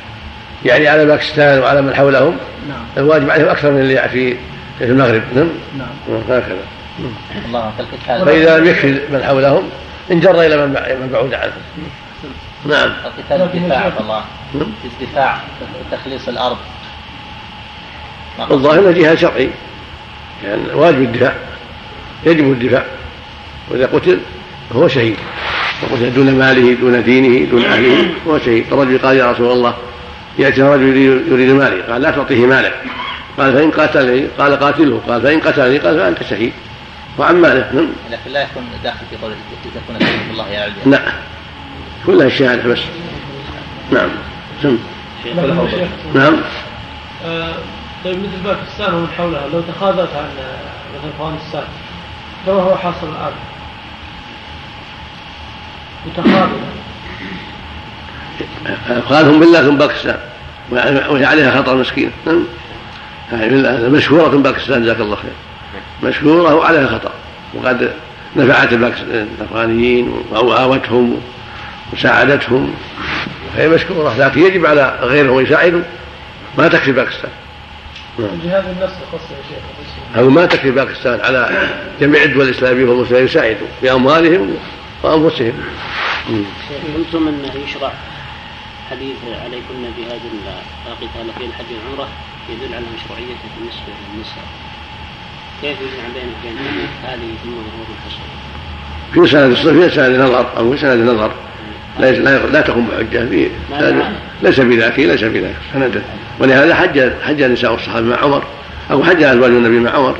[0.65, 2.38] يعني على باكستان وعلى من حولهم
[2.69, 2.86] نعم.
[2.97, 4.36] الواجب عليهم أكثر من اللي في
[4.79, 5.21] في المغرب.
[5.36, 6.21] نعم؟ نعم.
[6.29, 6.58] هكذا
[7.45, 7.71] الله
[8.08, 9.69] فإذا لم يكفي من حولهم
[10.12, 11.51] انجر إلى من بعود عنه
[12.65, 12.93] نعم.
[13.06, 14.24] القتال دفاع الله
[14.86, 15.39] الدفاع
[15.91, 16.58] تخليص الأرض.
[18.52, 19.50] الظاهر انه جهاد شرعي.
[20.43, 21.34] يعني واجب الدفاع.
[22.26, 22.86] يجب الدفاع.
[23.69, 24.19] وإذا قتل
[24.69, 25.15] فهو شهيد.
[25.84, 28.65] وقتل دون ماله دون دينه دون أهله هو شهيد.
[28.72, 29.78] الرجل قال يا رسول الله
[30.39, 30.98] يأتي رجل
[31.32, 32.84] يريد مالي قال لا تعطيه مالك
[33.38, 35.02] قال فإن قاتلني قال قاتله.
[35.08, 36.54] قال فإن قتلني قال فأنت شهيد.
[37.17, 37.72] وعن ماله.
[37.74, 37.88] نعم.
[38.12, 39.32] لكن لا يكون داخل في قول
[39.76, 41.02] تكون كلمه الله يا علي لا
[42.05, 42.79] كلها الشهاده بس
[43.91, 44.09] نعم.
[44.63, 44.77] سم
[46.15, 46.38] نعم.
[47.25, 47.53] آه
[48.05, 50.29] طيب مثل باكستان ومن حولها لو تخاذلت عن
[50.95, 51.63] مثل افغانستان
[52.45, 53.31] كما هو حاصل الآن.
[56.05, 56.49] متخاذل.
[59.09, 60.19] قالهم بالله ثم باكستان.
[60.71, 62.43] وهي عليها خطر مسكينه نعم.
[63.91, 65.31] مشهورة باكستان جزاك الله خير.
[66.03, 67.12] مشهورة وعليها خطر
[67.53, 67.91] وقد
[68.35, 71.21] نفعت الأفغانيين واوتهم
[71.93, 72.73] وساعدتهم
[73.56, 75.82] فهي مشكورة لكن يجب على غيرهم يساعدوا
[76.58, 77.32] ما تكفي باكستان.
[78.19, 81.69] جهاد النفس الخاص يا شيخ أو ما تكفي باكستان على
[82.02, 84.56] جميع الدول الإسلامية والمسلمين يساعدوا بأموالهم
[85.04, 85.54] وأنفسهم.
[86.97, 87.91] قلتم أنه يشرع
[88.91, 92.08] حديث عليكن بهذا لا قتال في الحج والعمرة
[92.49, 94.43] يدل على مشروعيته بالنسبة للنساء
[95.62, 96.58] كيف يجمع بين بين
[97.04, 98.21] هذه ثم ظهور الحصر؟
[99.13, 101.32] في سند في سند نظر أو في سند نظر.
[101.99, 103.49] لا لا, لا تقوم بحجة في
[104.43, 106.01] ليس بذاك ليس بذاك سنده
[106.39, 108.43] ولهذا حج حج نساء الصحابه مع عمر.
[108.91, 110.15] أو حج أزواج النبي مع عمر.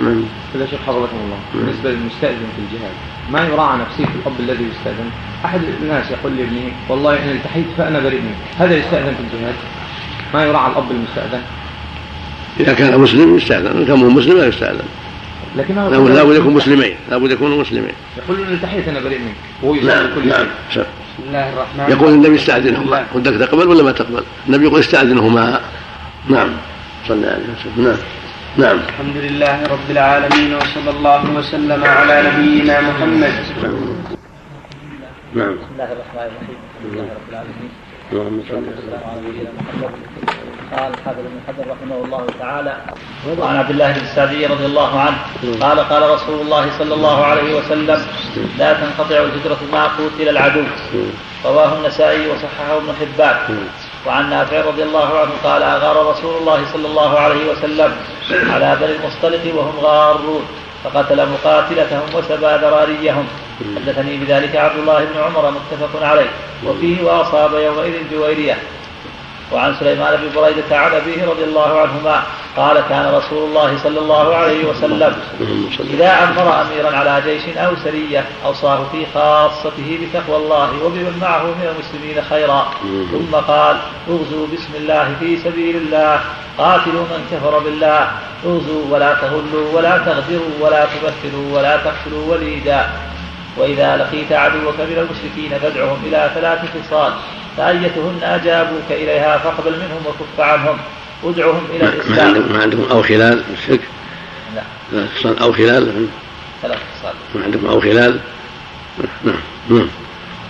[0.00, 2.92] نعم هذا شيخ حفظكم الله بالنسبة للمستأذن في الجهاد
[3.32, 5.10] ما يراعى نفسيه الاب الذي يستأذن؟
[5.44, 8.36] أحد الناس يقول لابنه والله ان التحيت فأنا بريء منك.
[8.58, 9.54] هذا يستأذن في الجهاد؟
[10.34, 11.42] ما يراعى الأب المستأذن؟
[12.60, 14.88] إذا كان مسلم يستأذن ان كان مسلم لا يستأذن.
[15.56, 16.96] لكن لا بد يكون مسلمين.
[17.10, 17.92] لا بد يكونوا مسلمين.
[18.16, 19.34] يقول إن التحيت أنا بريء منك.
[19.62, 23.06] وهو نعم كل نعم شيء بسم الله الرحمن يقول النبي استأذنهما.
[23.14, 25.60] قلت لك تقبل ولا ما تقبل؟ النبي يقول استأذنهما.
[26.28, 26.50] نعم.
[27.08, 27.84] صلى الله عليه وسلم.
[27.86, 27.96] نعم.
[28.56, 28.78] نعم.
[28.88, 33.32] الحمد لله رب العالمين وصلى الله وسلم على نبينا محمد.
[35.34, 35.54] نعم.
[35.54, 36.58] بسم الله الرحمن الرحيم.
[36.78, 37.70] الحمد لله رب العالمين.
[38.12, 38.64] اللهم صل
[40.72, 42.76] قال الحافظ ابن حجر رحمه الله تعالى
[43.38, 45.18] وعن عبد الله بن السعدي رضي الله عنه
[45.60, 48.00] قال قال رسول الله صلى الله عليه وسلم
[48.58, 50.64] لا تنقطع الهجرة ما قتل العدو.
[51.44, 53.36] رواه النسائي وصححه ابن حبان.
[54.06, 57.92] وعن نافع رضي الله عنه قال أغار رسول الله صلى الله عليه وسلم
[58.30, 60.44] على بني المصطلق وهم غارون.
[60.84, 63.26] فقتل مقاتلتهم وسبى ذراريهم
[63.76, 66.30] حدثني بذلك عبد الله بن عمر متفق عليه.
[66.66, 68.58] وفيه وأصاب يومئذ جويرية.
[69.52, 72.22] وعن سليمان بن بريدة عن أبيه رضي الله عنهما
[72.56, 75.16] قال كان رسول الله صلى الله عليه وسلم
[75.80, 81.74] إذا أمر أميرا على جيش أو سرية أوصاه في خاصته بتقوى الله وبمن معه من
[81.74, 82.68] المسلمين خيرا.
[83.12, 83.76] ثم قال
[84.08, 86.20] اغزوا بسم الله في سبيل الله
[86.58, 88.10] قاتلوا من كفر بالله
[88.46, 92.86] اغزوا ولا تغلوا ولا تغدروا ولا تمثلوا ولا تقتلوا وليدا.
[93.58, 97.12] وإذا لقيت عدوك من المشركين فادعهم إلى ثلاث خصال
[97.56, 100.78] فأيتهن أجابوك إليها فاقبل منهم وكف عنهم.
[101.24, 102.52] ادعهم إلى الإسلام.
[102.52, 103.80] ما عندهم أو خلال الشرك
[104.54, 106.06] لا ثلاث خصال أو خلال.
[106.62, 108.20] ثلاث خصال ما عندهم أو خلال.
[109.24, 109.36] نعم
[109.70, 109.88] نعم.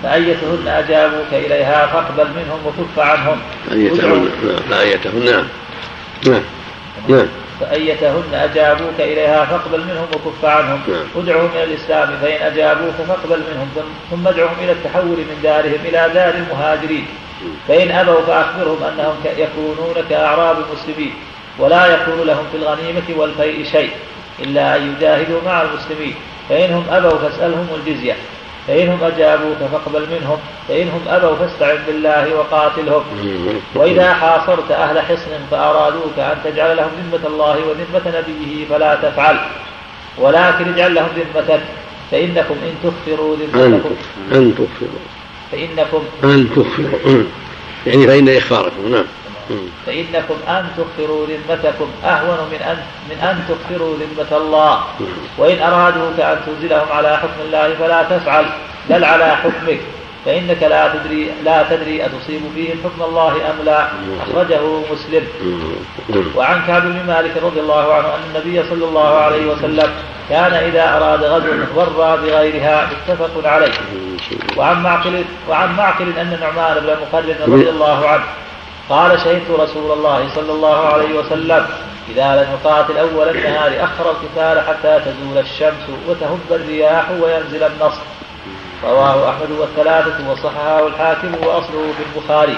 [0.03, 3.39] فأيتهن أجابوك إليها فاقبل منهم وكف عنهم.
[3.71, 4.29] فأيتهن
[4.71, 5.45] فأيتهن نعم.
[6.27, 6.43] نعم
[7.09, 7.27] نعم.
[7.61, 10.81] فأيتهن أجابوك إليها فاقبل منهم وكف عنهم.
[10.89, 11.05] نعم.
[11.17, 13.69] ادعهم إلى الإسلام فإن أجابوك فاقبل منهم
[14.11, 17.07] ثم ادعهم إلى التحول من دارهم إلى دار المهاجرين.
[17.69, 21.13] فإن أبوا فأخبرهم أنهم يكونون كأعراب المسلمين
[21.59, 23.91] ولا يكون لهم في الغنيمة والفيء شيء
[24.41, 26.15] إلا أن يجاهدوا مع المسلمين.
[26.49, 28.17] فإنهم أبوا فاسألهم الجزية.
[28.69, 33.03] فإنهم أجابوك فاقبل منهم فإنهم أبوا فاستعن بالله وقاتلهم.
[33.75, 39.37] وإذا حاصرت أهل حصن فأرادوك أن تجعل لهم ذمة الله وذمة نبيه فلا تفعل.
[40.19, 41.61] ولكن اجعل لهم ذمتك
[42.11, 43.95] فإنكم إن تخفروا ذمتكم.
[44.33, 45.01] أن تخفروا.
[45.53, 47.23] فإنكم أن تخفروا.
[47.87, 49.05] يعني فإن إخفاركم نعم.
[49.87, 52.79] فإنكم أن تغفروا ذمتكم أهون من أن
[53.11, 54.83] من أن تغفروا ذمة الله.
[55.39, 58.45] وإن أرادوك أن تنزلهم على حكم الله فلا تفعل
[58.91, 59.81] بل على حكمك.
[60.25, 63.89] فإنك لا تدري لا تدري أتصيب فيهم حكم الله أم لا.
[64.23, 64.61] أخرجه
[64.93, 65.25] مسلم.
[66.37, 69.91] وعن كعب بن مالك رضي الله عنه أن النبي صلى الله عليه وسلم
[70.29, 73.73] كان إذا أراد غزو ورى بغيرها متفق عليه.
[74.57, 78.25] وعن معقل وعن معقل أن النعمان بن مقرن رضي الله عنه
[78.89, 81.67] قال شهدت رسول الله صلى الله عليه وسلم
[82.11, 88.01] إذا لم يقاتل أول النهار أخر القتال حتى تزول الشمس وتهب الرياح وينزل النصر.
[88.85, 92.57] رواه أحمد والثلاثة وصححه الحاكم وأصله في البخاري.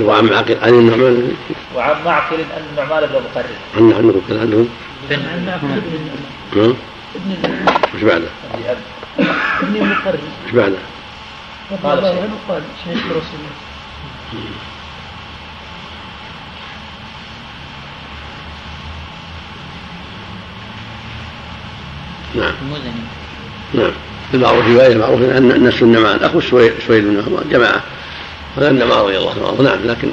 [0.00, 1.36] وعن معقل عن النعمان.
[1.76, 3.82] وعن معقل أن النعمان بن مقرر عن
[5.46, 5.80] معقل
[6.54, 6.74] بن
[7.14, 7.34] ابن
[7.94, 8.28] وش بعده؟
[9.62, 10.78] ابن مقرر وش بعده؟
[11.84, 12.04] قال
[12.48, 13.54] قال شهدت رسول الله.
[22.34, 22.54] نعم.
[23.74, 23.92] نعم.
[24.34, 27.80] المعروف رواية المعروف أن الناس النعمان أخو سويد بن جماعة.
[28.56, 29.62] هذا النعمان رضي الله عنه.
[29.62, 30.08] نعم لكن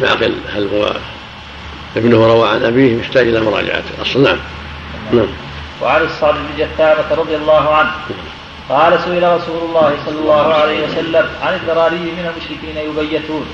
[0.00, 0.96] معقل هل هو
[1.96, 4.22] ابنه روى عن أبيه يحتاج إلى مراجعة الأصل.
[4.22, 4.38] نعم.
[5.12, 5.26] نعم.
[5.82, 7.90] وعن الصعب بن جثامة رضي الله عنه.
[8.68, 13.46] قال سئل رسول الله صلى الله عليه وسلم عن الذراري من المشركين يبيتون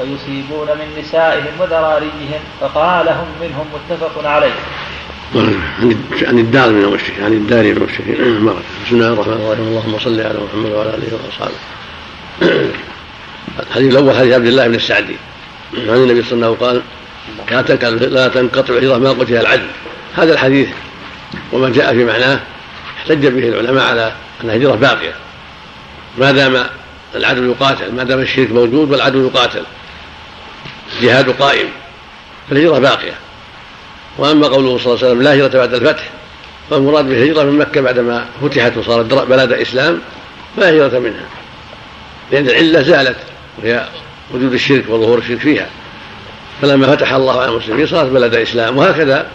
[0.00, 4.52] ويصيبون من نسائهم وذراريهم فقال هم منهم متفق عليه.
[5.34, 8.62] عن الدار من المشركين عن الدار من المشركين مرة.
[8.86, 9.68] بسم الله الرحمن الرحيم.
[9.68, 11.54] اللهم صل على محمد وعلى آله وأصحابه.
[13.68, 15.16] الحديث الأول حديث عبد الله بن السعدي.
[15.74, 19.66] عن النبي صلى الله عليه وسلم قال لا تنقطع الهجره ما قتل العدل.
[20.16, 20.68] هذا الحديث
[21.52, 22.40] وما جاء في معناه
[22.98, 24.12] احتج به العلماء على
[24.44, 25.14] أن الهجرة باقية.
[26.18, 26.64] ما دام
[27.14, 29.62] العدو يقاتل ما دام الشرك موجود والعدو يقاتل.
[30.96, 31.68] الجهاد قائم
[32.50, 33.27] فالهجرة باقية.
[34.18, 36.08] وأما قوله صلى الله عليه وسلم لا هجرة بعد الفتح
[36.70, 40.00] فالمراد بالهجرة من مكة بعدما فتحت وصارت بلد إسلام
[40.56, 41.26] فلا هجرة منها.
[42.32, 43.16] لأن العلة زالت
[43.58, 43.88] وهي
[44.34, 45.66] وجود الشرك وظهور الشرك فيها.
[46.62, 49.26] فلما فتح الله على المسلمين صارت بلد إسلام وهكذا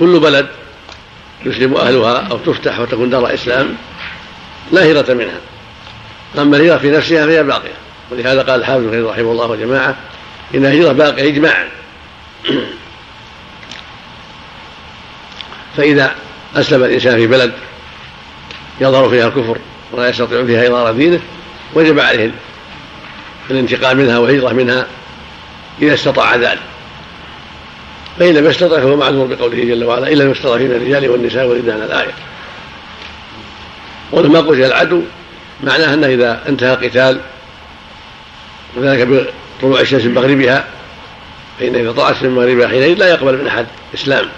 [0.00, 0.46] كل بلد
[1.44, 3.74] يسلم أهلها أو تفتح وتكون دار إسلام
[4.72, 5.40] لا هجرة منها.
[6.38, 7.76] أما الهجرة في نفسها فهي باقية.
[8.10, 9.96] ولهذا قال الحافظ رحمه الله وجماعة
[10.54, 11.68] إن الهجرة باقية إجماعا.
[15.76, 16.14] فإذا
[16.56, 17.52] أسلم الإنسان في بلد
[18.80, 19.58] يظهر فيها الكفر
[19.92, 21.20] ولا يستطيع فيها إظهار دينه
[21.74, 22.30] وجب عليه
[23.50, 24.86] الانتقام منها والهجرة منها
[25.82, 26.60] إذا استطاع ذلك.
[28.18, 32.12] فإن لم يستطع فهو معذور بقوله جل وعلا إلا المستضعفين من الرجال والنساء والولدان الآية.
[34.12, 35.02] ولما قتل العدو
[35.62, 37.20] معناه أنه إذا انتهى القتال
[38.76, 40.64] وذلك بطلوع الشمس من مغربها
[41.60, 44.28] فإن إذا طلعت من مغربها حينئذ لا يقبل من أحد إسلام.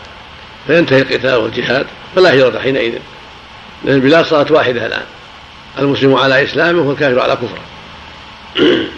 [0.66, 2.92] فينتهي القتال والجهاد فلا هجرة حينئذ
[3.84, 5.04] لأن البلاد صارت واحدة الآن
[5.78, 7.62] المسلم على إسلامه والكافر على كفره.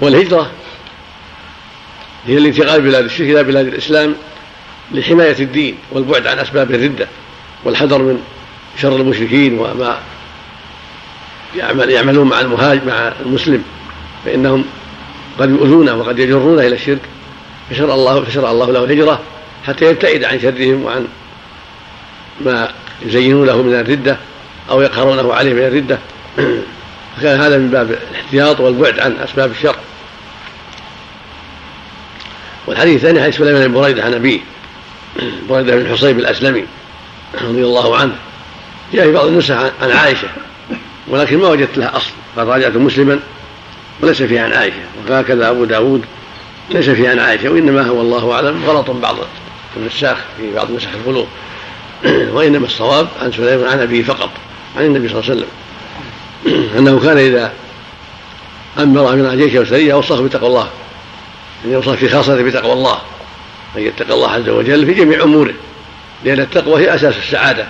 [0.00, 0.50] والهجرة
[2.26, 4.14] هي الانتقال بلاد الشرك إلى بلاد الإسلام
[4.92, 7.08] لحماية الدين والبعد عن أسباب الردة
[7.64, 8.24] والحذر من
[8.82, 9.98] شر المشركين وما
[11.56, 13.64] يعمل يعملون مع المهاجر مع المسلم
[14.24, 14.64] فإنهم
[15.38, 17.00] قد يؤذونه وقد يجرونه إلى الشرك.
[17.70, 19.20] فشرع الله فشرع الله له الهجرة
[19.66, 21.06] حتى يبتعد عن شرهم وعن
[22.40, 22.70] ما
[23.02, 24.16] يزينون له من الردة
[24.70, 25.98] أو يقهرونه عليه من الردة.
[27.16, 29.76] فكان هذا من باب الاحتياط والبعد عن أسباب الشر.
[32.66, 34.40] والحديث الثاني حديث سليمان بن بريدة عن أبيه.
[35.48, 36.64] بريدة بن حصيب الأسلمي
[37.34, 38.16] رضي الله عنه.
[38.92, 40.28] جاء في بعض النسخ عن عائشة
[41.08, 43.20] ولكن ما وجدت لها أصل قد راجعت مسلما
[44.00, 44.76] وليس فيها عن عائشة.
[45.08, 46.04] وهكذا أبو داود
[46.70, 49.16] ليس فيها عن عائشة وإنما هو الله أعلم غلط بعض
[49.76, 51.28] النساخ في بعض نسخ القلوب
[52.34, 54.30] وإنما الصواب عن سليمان عن أبيه فقط
[54.76, 55.48] عن النبي صلى الله عليه وسلم.
[56.78, 57.52] أنه كان إذا
[58.78, 60.68] أمر من جيش أو سرية أوصاه بتقوى الله.
[61.64, 62.98] أن يوصى في خاصة بتقوى الله.
[63.76, 65.54] أن يتقى الله عز وجل في جميع أموره
[66.24, 67.66] لأن التقوى هي أساس السعادة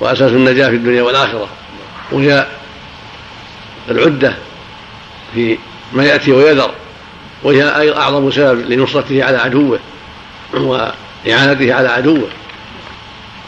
[0.00, 1.48] وأساس النجاة في الدنيا والآخرة.
[2.12, 2.46] وهي
[3.90, 4.34] العدة
[5.34, 5.58] في
[5.92, 6.70] ما يأتي ويذر.
[7.42, 9.78] وهي أعظم سبب لنصرته على عدوه
[10.54, 12.28] وإعانته على عدوه.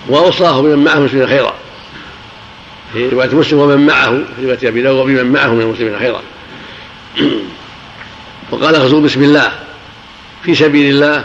[0.09, 1.55] وأوصاه بمن معه مسلمين خيرا.
[2.93, 6.23] في رواية مسلم ومن معه في رواية أبي داود وبمن معه من المسلمين خيرا.
[8.51, 9.53] وقال غزوا بسم الله.
[10.43, 11.25] في سبيل الله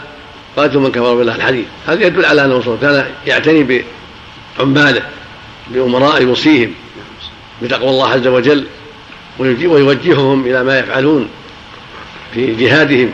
[0.56, 1.34] قاتلوا من كفر بالله.
[1.34, 3.84] الحديث هذا يدل على وسلم كان يعتني
[4.58, 5.02] بعماله
[5.70, 6.74] بأمراء يوصيهم
[7.62, 8.66] بتقوى الله عز وجل
[9.38, 11.28] ويوجههم إلى ما يفعلون.
[12.34, 13.10] في جهادهم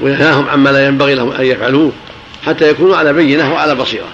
[0.00, 1.92] وينهاهم عما لا ينبغي لهم أن يفعلوه
[2.46, 4.06] حتى يكونوا على بينة وعلى بصيرة.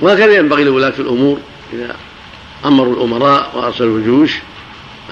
[0.00, 1.38] وهكذا ينبغي لولاة الأمور
[1.72, 1.96] إذا
[2.64, 4.32] أمروا الأمراء وأرسلوا الجيوش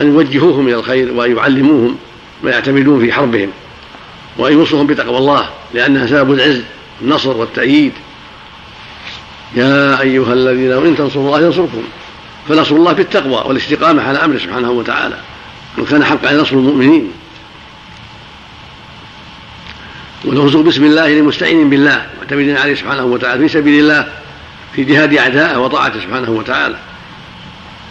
[0.00, 1.96] أن يوجهوهم إلى الخير وأن يعلموهم
[2.42, 3.50] ما يعتمدون في حربهم
[4.38, 6.62] وأن يوصهم بتقوى الله لأنها سبب العز
[7.02, 7.92] النصر والتأييد.
[9.56, 11.82] يا أيها الذين إن تنصروا الله ينصركم.
[12.48, 15.16] فنصر الله في التقوى والاستقامة على أمره سبحانه وتعالى.
[15.78, 17.12] وكان حقا نصر المؤمنين.
[20.24, 24.08] والغزو بسم الله لمستعين بالله معتمدين عليه سبحانه وتعالى في سبيل الله
[24.76, 26.76] في جهاد أعدائه وطاعته سبحانه وتعالى.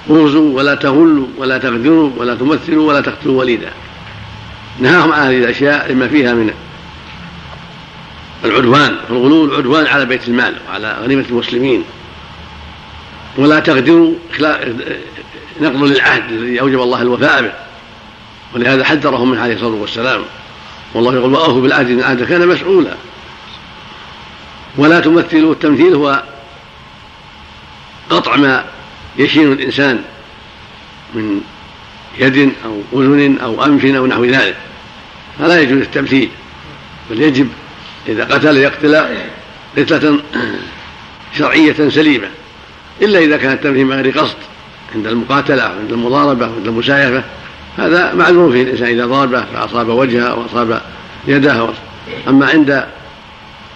[0.10, 3.70] اغزوا ولا تغلوا ولا تغدروا ولا تمثلوا ولا تقتلوا وليدا.
[4.80, 6.54] نهاهم عن هذه الأشياء لما فيها من
[8.46, 11.84] العدوان والغلو العدوان على بيت المال وعلى غنيمة المسلمين.
[13.38, 14.13] ولا تغدروا
[15.62, 17.52] نقض للعهد الذي أوجب الله الوفاء به.
[18.56, 20.22] ولهذا حذرهم من عليه الصلاة والسلام.
[20.93, 22.95] والله يقول واوفوا بالعهد إن العهد كان مسؤولا.
[24.78, 26.23] ولا تمثلوا التمثيل هو
[28.10, 28.65] قطع ما
[29.17, 30.04] يشين الإنسان
[31.13, 31.41] من
[32.19, 34.58] يد أو أذن أو أنف أو نحو ذلك.
[35.39, 36.30] فلا يجوز التمثيل
[37.10, 37.50] بل يجب
[38.08, 39.06] إذا قتل يقتل
[39.78, 40.19] قتلة
[41.38, 42.28] شرعية سليمة.
[43.02, 44.38] إلا إذا كان التمثيل من غير قصد
[44.95, 47.23] عند المقاتلة أو عند المضاربة أو عند المسايفة.
[47.78, 50.82] هذا معذور فيه الإنسان إذا ضربه فأصاب وجهه أو أصاب
[51.28, 51.70] يده
[52.28, 52.86] أما عند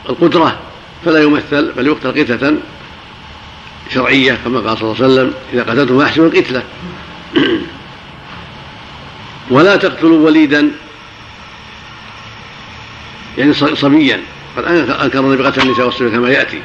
[0.09, 0.59] القدرة
[1.05, 2.57] فلا يمثل بل يقتل قتلة
[3.93, 6.63] شرعية كما قال صلى الله عليه وسلم إذا قتلتم فأحسنوا القتلة.
[9.51, 10.71] ولا تقتلوا وليدا
[13.37, 14.21] يعني صبيا.
[14.57, 14.63] قد
[15.03, 16.61] أنكر النبي قتل النساء والصبيان كما يأتي.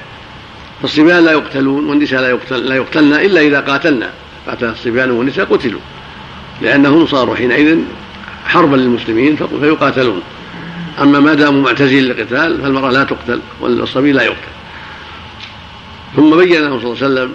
[0.83, 4.11] فالصبيان لا يقتلون والنساء لا لا يقتلن إلا إذا قاتلنا
[4.47, 5.81] قاتل الصبيان والنساء قتلوا.
[6.63, 7.79] لأنهم صاروا حينئذ
[8.47, 10.23] حربا للمسلمين فيقاتلون.
[11.03, 14.53] أما ما داموا معتزلين للقتال فالمرأة لا تقتل والصبي لا يقتل.
[16.17, 17.33] ثم بين لهم صلى الله عليه وسلم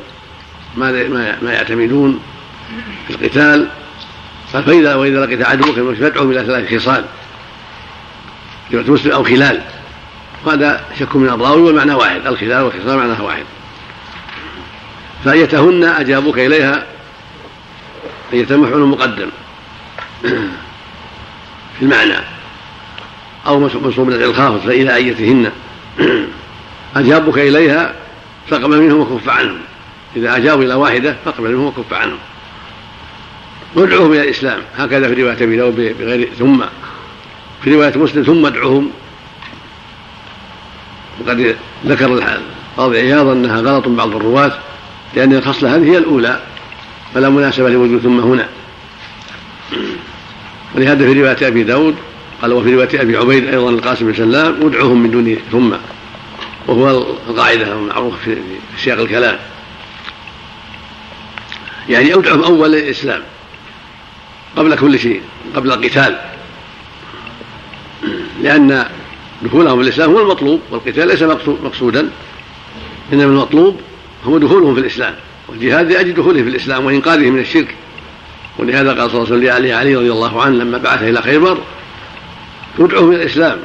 [0.78, 0.92] ما
[1.42, 2.20] ما يعتمدون
[3.08, 3.68] في القتال.
[4.54, 7.06] قال فاذا وإذا لقيت عدوك فادعهم إلى ثلاث خصال
[8.74, 9.62] مسلم أو خلال.
[10.46, 12.28] وهذا شك من الراوي والمعنى واحد.
[12.28, 13.44] الخلال والخصال معناها واحد.
[15.26, 16.86] فأيتهن أجابوك إليها
[18.34, 19.30] أية مفعول مقدم.
[21.80, 22.18] في المعنى.
[23.48, 25.52] أو منصوب الخافض فإلى أيتهن.
[26.96, 27.94] أجابك إليها
[28.50, 29.60] فاقبل منهم وكف عنهم.
[30.16, 32.18] إذا أجابوا إلى واحدة فاقبل منهم وكف عنهم.
[33.76, 34.60] وادعوهم إلى الإسلام.
[34.78, 36.64] هكذا في رواية أبي داود بغير ثم
[37.64, 38.92] في رواية مسلم ثم ادعوهم.
[41.20, 42.06] وقد ذكر
[42.78, 44.52] القاضي عياض أنها غلط بعض الرواة
[45.16, 46.40] لأن الخصلة هذه هي الأولى.
[47.14, 48.48] فلا مناسبة لوجود ثم هنا.
[50.76, 51.96] ولهذا في رواية أبي داود
[52.42, 55.72] قال وفي رواية أبي عبيد أيضا القاسم بن سلام ادعوهم من دون ثم.
[56.68, 56.90] وهو
[57.30, 58.38] القاعدة المعروفة في
[58.78, 59.38] سياق الكلام.
[61.90, 63.22] يعني ادعوهم أول الإسلام
[64.56, 65.22] قبل كل شيء
[65.56, 66.18] قبل القتال.
[68.42, 68.86] لأن
[69.42, 71.24] دخولهم في الإسلام هو المطلوب والقتال ليس
[71.64, 72.10] مقصودا.
[73.14, 73.82] إنما المطلوب
[74.26, 75.16] هو دخولهم في الإسلام.
[75.52, 77.76] والجهاد لأجل دخولهم في الإسلام وإنقاذهم من الشرك.
[78.60, 81.58] ولهذا قال صلى الله عليه وسلم لعلي علي رضي الله عنه لما بعث إلى خيبر
[82.80, 83.58] ادعوهم إلى الإسلام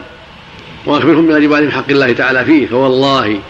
[0.87, 3.41] وأخبرهم بواجب عليهم حق الله تعالى فيه فوالله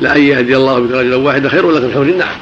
[0.00, 2.36] لأن يهدي الله بك رجلا واحدا خير لكم حور النعم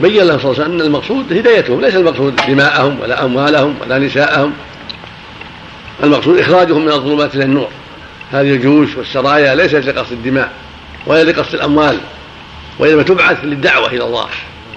[0.00, 3.98] بين له صلى الله عليه وسلم أن المقصود هدايتهم ليس المقصود دماءهم ولا أموالهم ولا
[3.98, 4.52] نساءهم
[6.04, 7.68] المقصود إخراجهم من الظلمات إلى النور.
[8.32, 10.52] هذه الجيوش والسرايا ليست لقصد الدماء
[11.06, 11.98] ولا لقصد الأموال
[12.78, 14.26] وإنما تبعث للدعوة إلى الله.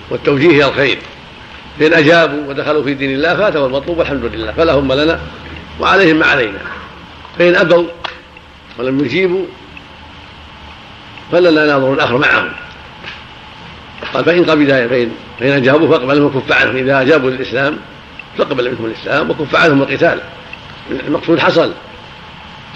[0.10, 0.98] والتوجيه إلى الخير.
[1.80, 4.52] فإن أجابوا ودخلوا في دين الله فأتوا المطلوب والحمد لله.
[4.52, 5.20] فلهم ما لنا
[5.80, 6.60] وعليهم ما علينا.
[7.40, 7.88] فإن أبوا
[8.80, 9.46] ولم يجيبوا
[11.32, 12.50] فلنا ناظر الآخر معهم.
[14.14, 17.78] قال فإن قبل فان فإن أجابوا فاقبلهم وكف عنهم إذا أجابوا للإسلام
[18.38, 20.20] فاقبل منهم الإسلام وكف عنهم القتال.
[21.08, 21.74] المقصود حصل.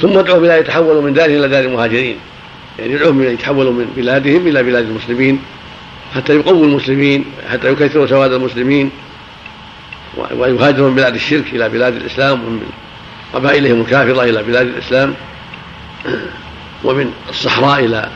[0.02, 2.17] ثم ادعوهم إلى يتحولوا من دارهم إلى دار المهاجرين
[2.80, 5.41] يعني يدعوهم إلى يتحولوا من بلادهم إلى بلاد المسلمين.
[6.15, 8.91] حتى يقووا المسلمين حتى يكثروا سواد المسلمين
[10.38, 12.62] ويهاجروا من بلاد الشرك إلى بلاد الإسلام ومن
[13.34, 15.13] قبائلهم الكافرة إلى بلاد الإسلام.
[16.84, 18.10] ومن الصحراء إلى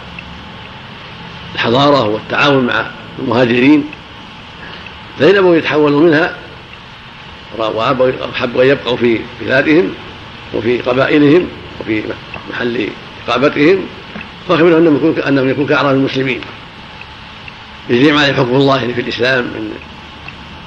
[1.55, 2.85] الحضارة والتعاون مع
[3.19, 3.83] المهاجرين.
[5.19, 6.35] فإن أبوا يتحولوا منها
[7.57, 9.93] وأبوا أن يبقوا في بلادهم
[10.53, 11.47] وفي قبائلهم
[11.81, 12.03] وفي
[12.49, 12.89] محل
[13.27, 13.85] إقامتهم
[14.47, 16.41] فأخبرهم أنهم يكون كأعراب المسلمين.
[17.89, 19.73] يجري عليه حكم الله في الإسلام من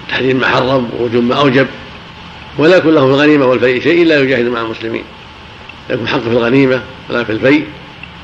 [0.09, 1.66] تحريم ما حرم ووجوب ما أوجب
[2.59, 5.04] ولا يكون له في الغنيمة والفيء شيء إلا يجاهد مع المسلمين.
[5.90, 7.66] يكون حق في الغنيمة ولا في الفيء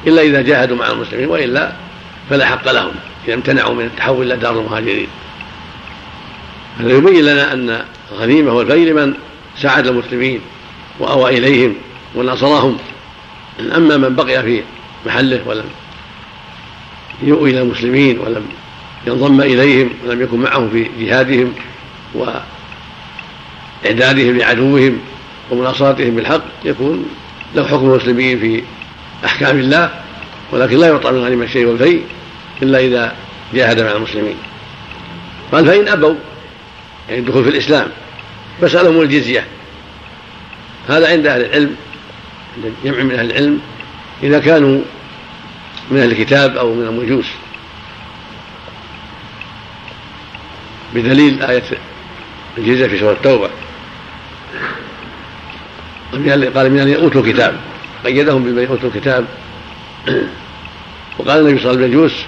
[0.07, 1.73] إلا إذا جاهدوا مع المسلمين وإلا
[2.31, 2.93] فلا حق لهم
[3.27, 5.09] إذا امتنعوا من التحول إلى دار المهاجرين.
[6.81, 9.15] هذا يبين لنا أن الغنيمة والفيء لمن
[9.59, 10.41] ساعد المسلمين
[10.99, 11.75] وأوى إليهم
[12.15, 12.79] ونصرهم.
[13.61, 14.63] أما من بقي في
[15.07, 15.65] محله ولم
[17.23, 18.47] يؤوي إلى المسلمين ولم
[19.07, 21.53] ينضم إليهم ولم يكن معهم في جهادهم
[23.85, 24.99] وإعدادهم لعدوهم
[25.51, 27.09] ومناصرتهم بالحق يكون
[27.55, 28.62] له حكم المسلمين في
[29.25, 29.90] أحكام الله
[30.53, 32.05] ولكن لا يعطى من غنيمة الشيء والفيء
[32.62, 33.14] إلا إذا
[33.55, 34.37] جاهد مع المسلمين.
[35.53, 36.14] قال فإن أبوا
[37.09, 37.88] يعني الدخول في الإسلام
[38.61, 39.45] فسألهم الجزية.
[40.88, 41.77] هذا عند أهل العلم
[42.57, 43.61] عند جمع من أهل العلم
[44.23, 44.81] إذا كانوا
[45.90, 47.27] من أهل الكتاب أو من المجوس.
[50.97, 51.63] بدليل آية
[52.59, 53.51] الجزية في سورة التوبة.
[56.55, 57.57] قال من الذين أوتوا الكتاب.
[58.05, 59.25] قيدهم بمن أوتوا الكتاب.
[61.18, 62.27] وقال النبي صلى الله عليه وسلم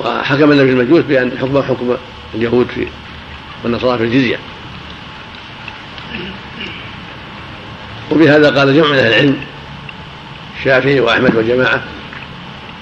[0.00, 1.96] وحكم النبي المجوس بأن حكم حكم
[2.34, 2.86] اليهود في
[3.64, 4.38] والنصارى في الجزية.
[8.10, 9.40] وبهذا قال جمع من أهل العلم.
[10.58, 11.82] الشافعي وأحمد وجماعه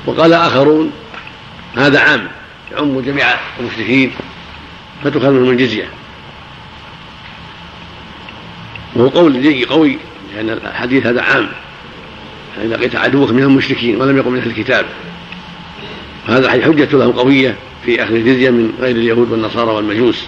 [0.07, 0.93] وقال آخرون
[1.77, 2.29] هذا عام
[2.73, 3.27] يعم جميع
[3.61, 4.13] المشركين.
[5.05, 5.89] فتؤخذ منهم الجزية.
[8.95, 9.99] وهو قول جي قوي
[10.35, 11.49] لأن الحديث هذا عام.
[12.57, 14.87] يعني لقيت عدوك من المشركين ولم يقم من أهل الكتاب.
[16.29, 20.25] وهذا حجة له قوية في أخذ الجزية من غير اليهود والنصارى والمجوس.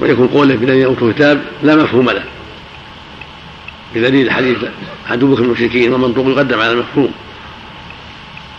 [0.00, 2.24] ويكون قوله بالذين أوتوا الكتاب لا مفهوم له.
[3.94, 4.56] بدليل حديث
[5.10, 7.12] عدوك المشركين ومنطوق يقدم على المفهوم.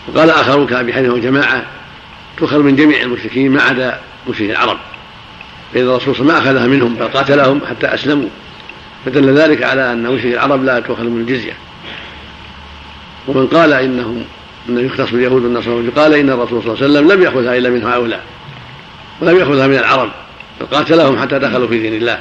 [0.07, 1.65] وقال آخرون كأبي حنيفة وجماعة
[2.37, 3.99] تؤخذ من جميع المشركين ما عدا
[4.29, 4.77] مشركي العرب
[5.73, 8.29] فإن الرسول صلى الله عليه وسلم ما أخذها منهم بل قاتلهم حتى أسلموا
[9.05, 11.53] فدل ذلك على أن مشركي العرب لا تؤخذ من الجزية.
[13.27, 14.23] ومن قال إنهم
[14.69, 17.83] أنه يختص باليهود والنصارى قال إن الرسول صلى الله عليه وسلم لم يأخذها إلا من
[17.83, 18.23] هؤلاء
[19.21, 20.09] ولم يأخذها من العرب
[20.61, 22.19] بل قاتلهم حتى دخلوا في دين الله.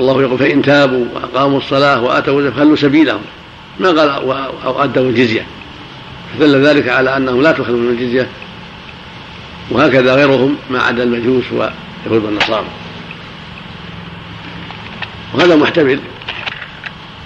[0.00, 3.20] الله يقول فإن تابوا وأقاموا الصلاة وآتوا فخلوا سبيلهم
[3.80, 4.08] ما قال
[4.64, 5.46] أو أدوا الجزية.
[6.38, 8.28] فدل ذلك على أنهم لا تؤخذ من الجزية.
[9.70, 12.66] وهكذا غيرهم ما عدا المجوس ويهود والنصارى.
[15.34, 16.00] وهذا محتمل.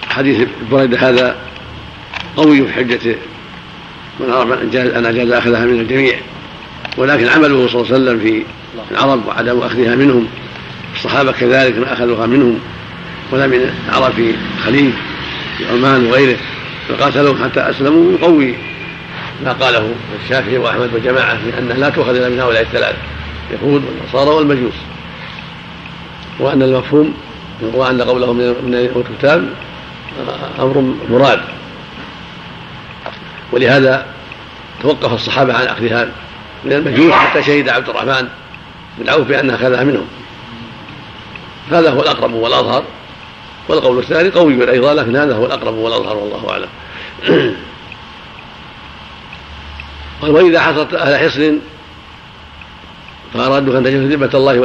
[0.09, 1.35] حديث بريدة هذا
[2.37, 3.15] قوي في حجة
[4.19, 6.15] من أراد أن أجاز أخذها من الجميع.
[6.97, 8.43] ولكن عمله صلى الله عليه وسلم في
[8.91, 10.27] العرب وعدم أخذها منهم.
[10.95, 12.59] الصحابة كذلك ما أخذوها منهم.
[13.31, 14.91] ولا من العرب في الخليج
[15.57, 16.37] في عمان وغيره.
[16.89, 18.11] فقاتلهم حتى أسلموا.
[18.11, 18.55] يقوي
[19.41, 19.91] ما قاله
[20.23, 22.97] الشافعي وأحمد وجماعة من أنها لا تؤخذ إلا من هؤلاء الثلاثة
[23.49, 24.73] اليهود والنصارى والمجوس.
[26.39, 27.13] وأن المفهوم
[27.61, 29.49] وأن قولهم من الكتاب
[30.59, 31.39] أمر مراد.
[33.51, 34.05] ولهذا
[34.81, 36.07] توقف الصحابة عن أخذها
[36.65, 38.27] من المجوس حتى شهد عبد الرحمن
[38.97, 40.07] بن عوف بأنها أخذها منهم.
[41.71, 42.83] هذا هو الأقرب والأظهر.
[43.69, 46.69] والقول الثاني قوي أيضا لكن هذا هو الأقرب والأظهر والله أعلم.
[50.29, 51.59] وإذا حصلت أهل حصن
[53.33, 54.59] فأرادوا أن تجد ذمة الله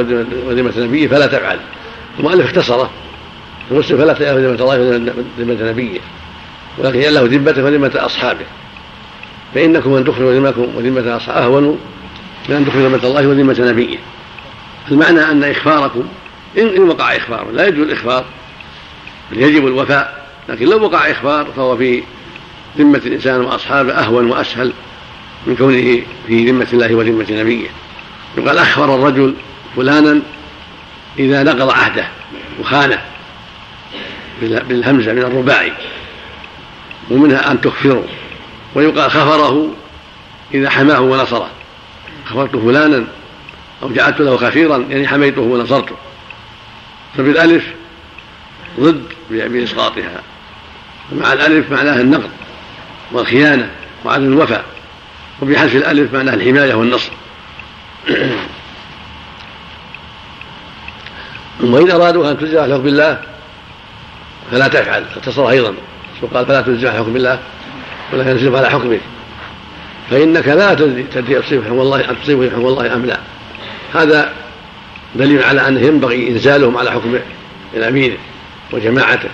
[0.47, 1.59] وذمة نبيه فلا تفعل.
[2.19, 2.89] المؤلف اختصره
[3.71, 4.79] المسلم فلا تجد ذمة الله
[5.39, 5.99] وذمة نبيه
[6.77, 8.45] ولكن له ذمته وذمة أصحابه.
[9.55, 11.79] فإنكم أن تخفوا ذمتكم وذمة أصحابه أهون
[12.49, 13.97] من أن تخفوا ذمة الله وذمة نبيه.
[14.91, 16.03] المعنى أن إخفاركم
[16.57, 18.25] إن وقع إخبار لا يجوز الإخبار
[19.31, 22.03] بل يجب الوفاء لكن لو وقع إخبار فهو في
[22.77, 24.73] ذمة الإنسان وأصحابه أهون وأسهل.
[25.47, 27.67] من كونه في ذمة الله وذمة نبيه.
[28.37, 29.33] يقال أخبر الرجل
[29.75, 30.21] فلانا
[31.19, 32.07] إذا نقض عهده
[32.59, 33.01] وخانه
[34.41, 35.73] بالهمزة من الرباعي
[37.11, 38.03] ومنها أن تخفروا
[38.75, 39.75] ويقال خفره
[40.53, 41.49] إذا حماه ونصره.
[42.25, 43.07] خفرت فلانا
[43.83, 45.95] أو جعلت له خفيرا يعني حميته ونصرته.
[47.17, 47.65] فبالألف
[48.79, 50.21] ضد بإسقاطها.
[51.11, 52.29] ومع الألف معناها النقد
[53.11, 53.69] والخيانة
[54.05, 54.78] وعدم الوفاء.
[55.41, 57.11] وبحذف الألف معناها الحماية والنصر.
[61.61, 63.21] وإن أرادوا أن تجزى على حكم الله
[64.51, 65.73] فلا تفعل اختصر أيضا.
[66.21, 67.39] وقال فلا على حكم الله
[68.13, 68.99] ولكن تصرف على حكمه
[70.09, 71.03] فإنك لا تدري
[71.41, 73.19] تصيب حكم الله أن تصيب حكم الله أم لا.
[73.93, 74.33] هذا
[75.15, 77.19] دليل على أنه ينبغي إنزالهم على حكم
[77.73, 78.17] الأمير
[78.71, 79.29] وجماعته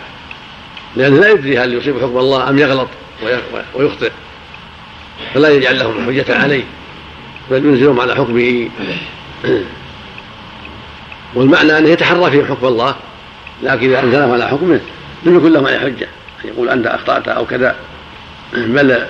[0.96, 2.88] لأنه لا يدري هل يصيب حكم الله أم يغلط
[3.76, 4.12] ويخطئ.
[5.34, 6.64] فلا يجعل لهم حجة عليه
[7.52, 8.70] بل ينزلهم على حكمه.
[11.36, 12.96] والمعنى أنه يتحرى فيهم حكم الله
[13.64, 14.80] لكن إذا أنزلهم على حكمه
[15.24, 16.08] لم يكن لهم عليه حجة.
[16.46, 17.76] يقول أنت أخطأت أو كذا
[18.54, 19.06] بل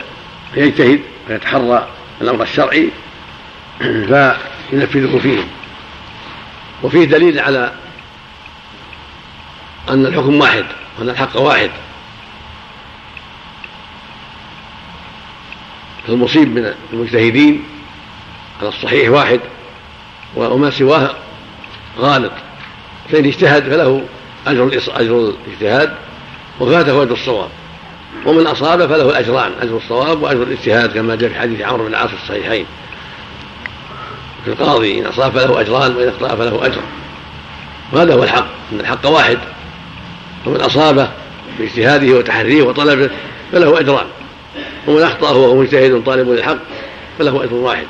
[0.56, 1.00] يجتهد
[1.30, 1.88] ويتحرى
[2.22, 2.90] الأمر الشرعي
[3.80, 5.48] فينفذه فيهم
[6.84, 7.72] وفيه دليل على
[9.90, 10.66] أن الحكم واحد
[11.00, 11.70] وأن الحق واحد.
[16.08, 17.64] فالمصيب من المجتهدين
[18.60, 19.40] على الصحيح واحد
[20.36, 21.10] وما سواه
[22.00, 22.32] غالط.
[23.12, 24.04] فإن اجتهد فله
[24.48, 25.94] أجر أجر الاجتهاد
[26.60, 27.50] وفاته أجر الصواب.
[28.26, 32.10] ومن أصاب فله الأجران أجر الصواب وأجر الاجتهاد كما جاء في حديث عمرو بن العاص
[32.10, 32.66] في الصحيحين.
[34.46, 36.82] في القاضي إن أصاب فله أجران وإن أخطأ فله أجر.
[37.94, 39.38] وهذا هو الحق أن الحق واحد.
[40.46, 41.10] ومن أصابه
[41.60, 43.10] باجتهاده وتحريه وطلبه
[43.52, 44.06] فله أجران.
[44.88, 46.58] ومن أخطأ وهو مجتهد طالب للحق
[47.20, 47.86] فله أجر واحد.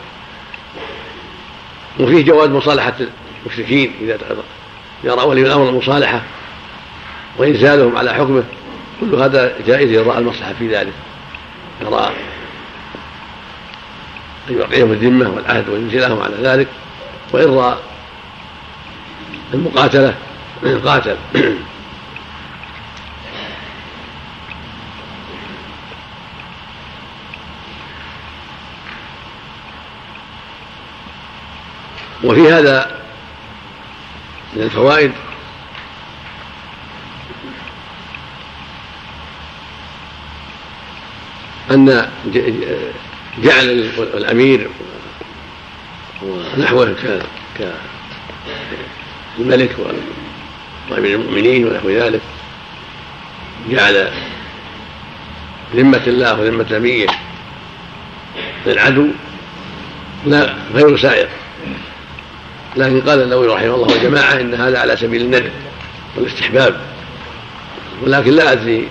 [1.99, 2.93] وفيه جواز مصالحة
[3.45, 4.17] المشركين إذا
[5.03, 6.21] إذا رأوا ولي الأمر المصالحة
[7.37, 8.43] وإنزالهم على حكمه
[9.01, 10.93] كل هذا جائز إذا رأى المصلحة في ذلك.
[11.81, 12.11] يرى
[14.49, 16.67] أن يوقعهم الذمة والعهد وينزلهم على ذلك
[17.33, 17.77] وإن رأى
[19.53, 20.15] المقاتلة
[20.85, 21.17] قاتل.
[32.25, 33.01] وفي هذا
[34.55, 35.11] من الفوائد
[41.71, 42.09] أن
[43.43, 44.69] جعل الأمير
[46.23, 46.95] ونحوه
[49.37, 49.75] كالملك
[50.89, 52.21] وأمير المؤمنين ونحو ذلك
[53.69, 54.11] جعل
[55.75, 57.07] ذمة الله وذمة نبيه
[58.65, 59.07] للعدو
[60.25, 61.27] لا غير سائر.
[62.77, 65.51] لكن قال النووي رحمه الله وجماعة إن هذا على سبيل الندب
[66.15, 66.81] والاستحباب
[68.03, 68.89] ولكن لا أدري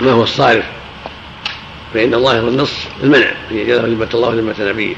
[0.00, 0.64] ما هو الصارف
[1.94, 4.96] فإن ظاهر النص المنع في يجعله ذمة الله وذمة نبيه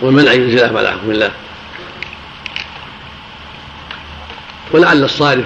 [0.00, 1.30] والمنع ينزلهم على حكم الله.
[4.72, 5.44] ولعل الصارف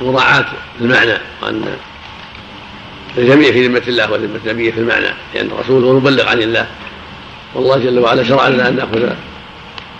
[0.00, 0.46] مراعاة
[0.80, 1.76] المعنى وأن
[3.18, 6.66] الجميع في ذمة الله وذمة نبيه في المعنى لأن الرسول هو المبلغ عن الله
[7.54, 9.10] والله جل وعلا شرع لنا أن نأخذ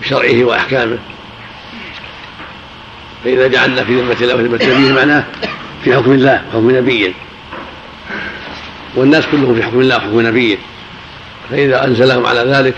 [0.01, 0.99] بشرعه وأحكامه.
[3.25, 5.25] فإذا جعلنا في ذمة الله وذمة نبيه معناه
[5.85, 7.13] في حكم الله وحكم نبيه.
[8.95, 10.59] والناس كلهم في حكم الله وحكم نبيه.
[11.51, 12.75] فإذا أنزلهم على ذلك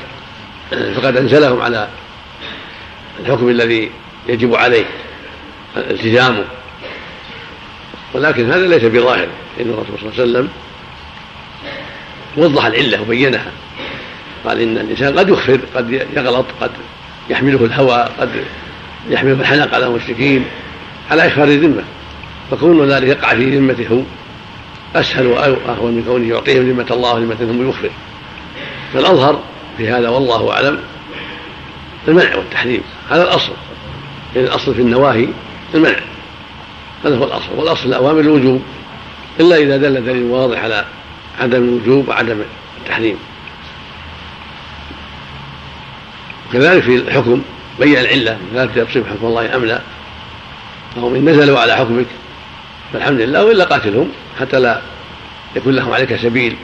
[0.70, 1.88] فقد أنزلهم على
[3.20, 3.90] الحكم الذي
[4.28, 4.84] يجب عليه
[5.76, 6.44] التزامه.
[8.14, 9.28] ولكن هذا ليس بظاهر
[9.60, 10.48] إن الرسول صلى الله عليه وسلم
[12.36, 13.52] وضح العلة وبينها.
[14.44, 16.70] قال إن الإنسان قد يخفر قد يغلط قد
[17.30, 18.30] يحمله الهوى قد
[19.10, 20.44] يحمله الحنق على المشركين
[21.10, 21.82] على إخبار الذمة.
[22.50, 24.04] فكون ذلك يقع في ذمته.
[24.96, 27.90] أسهل وأهون من كونه يعطيهم ذمة الله وذمة ثم يخفر
[28.94, 29.42] فالأظهر
[29.78, 30.80] في هذا والله أعلم
[32.08, 32.80] المنع والتحريم.
[33.10, 33.52] هذا الأصل.
[34.36, 35.28] يعني الأصل في النواهي
[35.74, 35.98] المنع.
[37.04, 37.48] هذا هو الأصل.
[37.56, 38.62] والأصل الأوامر الوجوب.
[39.40, 40.84] إلا إذا دل دليل واضح على
[41.40, 42.42] عدم الوجوب وعدم
[42.80, 43.16] التحريم.
[46.53, 47.42] كذلك في الحكم
[47.78, 49.80] بين العلة لا تصيب حكم الله أم لا؟
[50.96, 52.07] فهم إن نزلوا على حكمك
[52.92, 54.09] فالحمد لله وإلا قاتلهم
[54.40, 54.80] حتى لا
[55.57, 56.57] يكون لهم عليك سبيل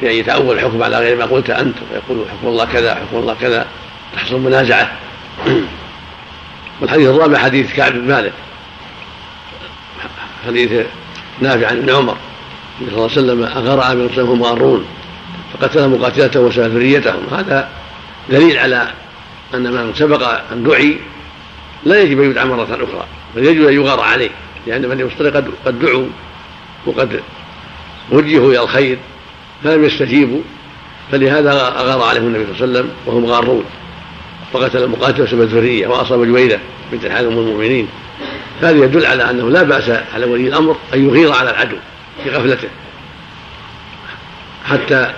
[0.00, 3.36] في أن يتأول الحكم على غير ما قلت أنت ويقول حكم الله كذا حكم الله
[3.40, 3.66] كذا
[4.14, 4.92] تحصل منازعة.
[6.80, 8.32] والحديث الرابع حديث كعب بن مالك
[10.46, 10.86] حديث
[11.40, 12.16] نافع عن ابن عمر
[12.80, 14.84] النبي صلى الله عليه وسلم أغرى من هم مارون
[15.52, 17.68] فقتل مقاتلته وسال ذريتهم هذا
[18.30, 18.92] دليل على
[19.54, 20.98] أن من سبق أن دعي
[21.84, 23.06] لا يجب أن يدعى مرة أخرى
[23.36, 24.30] بل يجب أن يغار عليه
[24.66, 26.06] لأن بني مصطلق قد دعوا
[26.86, 27.20] وقد
[28.10, 28.98] وجهوا إلى الخير
[29.64, 30.40] فلم يستجيبوا
[31.12, 33.64] فلهذا أغار عليهم النبي صلى الله عليه وسلم وهم غارون.
[34.52, 36.58] فقتل المقاتل وسبب الذرية وأصاب جويرة
[36.92, 37.88] بنت الحارث أم المؤمنين.
[38.62, 41.76] هذا يدل على أنه لا بأس على ولي الأمر أن يغير على العدو
[42.24, 42.68] في غفلته.
[44.64, 45.12] حتى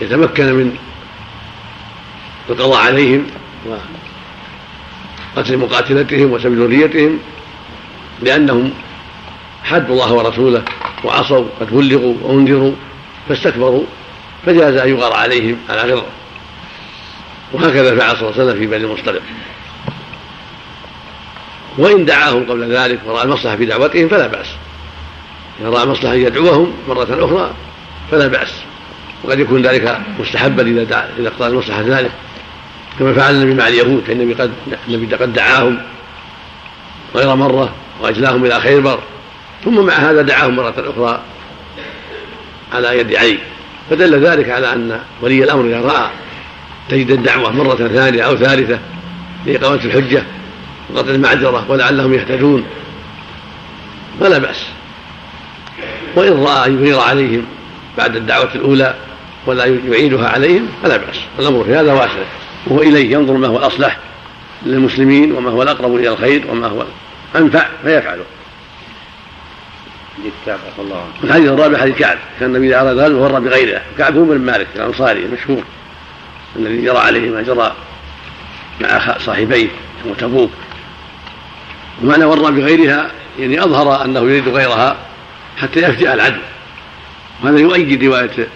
[0.00, 0.76] يتمكن من
[2.50, 3.26] القضاء عليهم
[5.36, 7.18] وقتل مقاتلتهم وسبب ذريتهم
[8.22, 8.72] لأنهم
[9.64, 10.62] حدوا الله ورسوله
[11.04, 12.72] وعصوا قد بلغوا وأنذروا
[13.28, 13.84] فاستكبروا
[14.46, 16.06] فجاز أن يغار عليهم على غرة.
[17.52, 19.22] وهكذا فعل صلى الله عليه وسلم في بني المصطلق.
[21.78, 24.46] وإن دعاهم قبل ذلك ورأى المصلحة في دعوتهم فلا بأس.
[25.60, 27.50] إذا رأى المصلحة أن يدعوهم مرة أخرى
[28.10, 28.52] فلا بأس.
[29.24, 32.10] وقد يكون ذلك مستحبا إذا دعا إذا اقتضى المصلحة ذلك.
[32.98, 34.52] كما فعل النبي مع اليهود فإن النبي قد
[34.88, 35.78] النبي قد دعاهم
[37.14, 38.98] غير مرة وأجلاهم إلى خيبر
[39.64, 41.22] ثم مع هذا دعاهم مرة أخرى
[42.72, 43.38] على يد علي.
[43.90, 46.10] فدل ذلك على أن ولي الأمر إذا رأى
[46.88, 48.78] تجد الدعوة مرة ثانية أو ثالثة
[49.46, 50.22] لإقامة الحجة
[50.94, 52.64] وقتل المعذرة ولعلهم يهتدون
[54.20, 54.66] فلا بأس.
[56.16, 57.44] وإن رأى أن يغير عليهم
[57.98, 58.94] بعد الدعوة الأولى
[59.46, 61.16] ولا يعيدها عليهم فلا بأس.
[61.38, 62.22] الأمر في هذا واسع
[62.66, 63.98] وهو إليه ينظر ما هو الأصلح
[64.66, 66.84] للمسلمين وما هو الأقرب إلى الخير وما هو
[67.36, 68.24] أنفع فيفعله
[71.24, 74.66] الحديث الرابع حديث كعب كان النبي إذا أراد ذلك مر بغيره كعب هو بن مالك
[74.76, 75.62] الأنصاري المشهور
[76.56, 77.72] الذي جرى عليه ما جرى
[78.80, 79.68] مع صاحبيه
[80.06, 80.50] وتبوك
[82.02, 84.96] ومعنى ور بغيرها يعني أظهر أنه يريد غيرها
[85.56, 86.40] حتى يفجأ العدو.
[87.42, 88.48] وهذا يؤيد رواية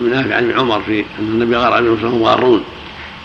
[0.00, 2.64] نافع عن عمر في أن النبي غار عليهم وسلم غارون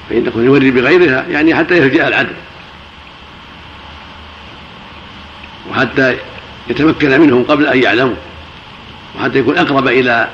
[0.09, 2.33] فإن يكون يوري بغيرها يعني حتى يفجأ العدو
[5.71, 6.17] وحتى
[6.69, 8.15] يتمكن منهم قبل أن يعلموا.
[9.17, 10.27] وحتى يكون أقرب إلى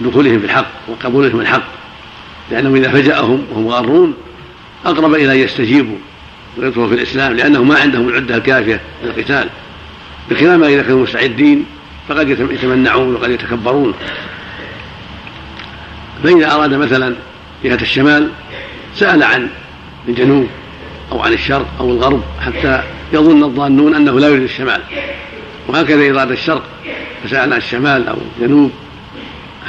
[0.00, 1.62] دخولهم في الحق وقبولهم الحق.
[2.50, 4.14] لأنهم إذا فجأهم وهم غارون
[4.86, 5.96] أقرب إلى أن يستجيبوا
[6.56, 9.48] ويدخلوا في الإسلام لأنهم ما عندهم العدة الكافية للقتال.
[10.30, 11.64] بخلاف ما إذا كانوا مستعدين
[12.08, 13.94] فقد يتمنعون وقد يتكبرون.
[16.22, 17.14] فإذا أراد مثلا
[17.64, 18.30] جهة الشمال
[18.98, 19.48] سأل عن
[20.08, 20.46] الجنوب
[21.12, 22.82] أو عن الشرق أو الغرب حتى
[23.12, 24.80] يظن الظانون أنه لا يريد الشمال.
[25.68, 26.62] وهكذا إذا أراد الشرق
[27.24, 28.70] فسأل عن الشمال أو الجنوب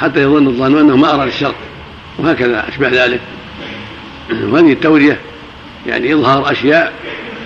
[0.00, 1.54] حتى يظن الظانون أنه ما أراد الشرق
[2.18, 3.20] وهكذا أشبه ذلك.
[4.50, 5.18] وهذه التورية
[5.86, 6.92] يعني إظهار أشياء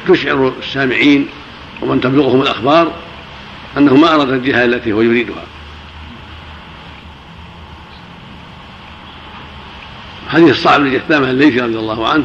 [0.09, 1.27] تشعر السامعين
[1.83, 2.93] ومن تبلغهم الأخبار
[3.79, 5.45] أنه ما أراد الجهة التي هو يريدها.
[10.35, 12.25] حديث الصعب لجثامة الليثي رضي الله عنه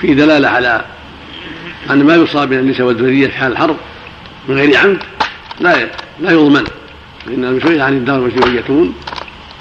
[0.00, 0.84] فيه دلالة على
[1.90, 3.76] أن ما يصاب من النساء والذرية في حال الحرب
[4.48, 4.98] من غير عمد
[5.60, 5.88] لا
[6.20, 6.64] لا يضمن
[7.26, 8.94] فإن المسؤولين عن الدار مشروعيتون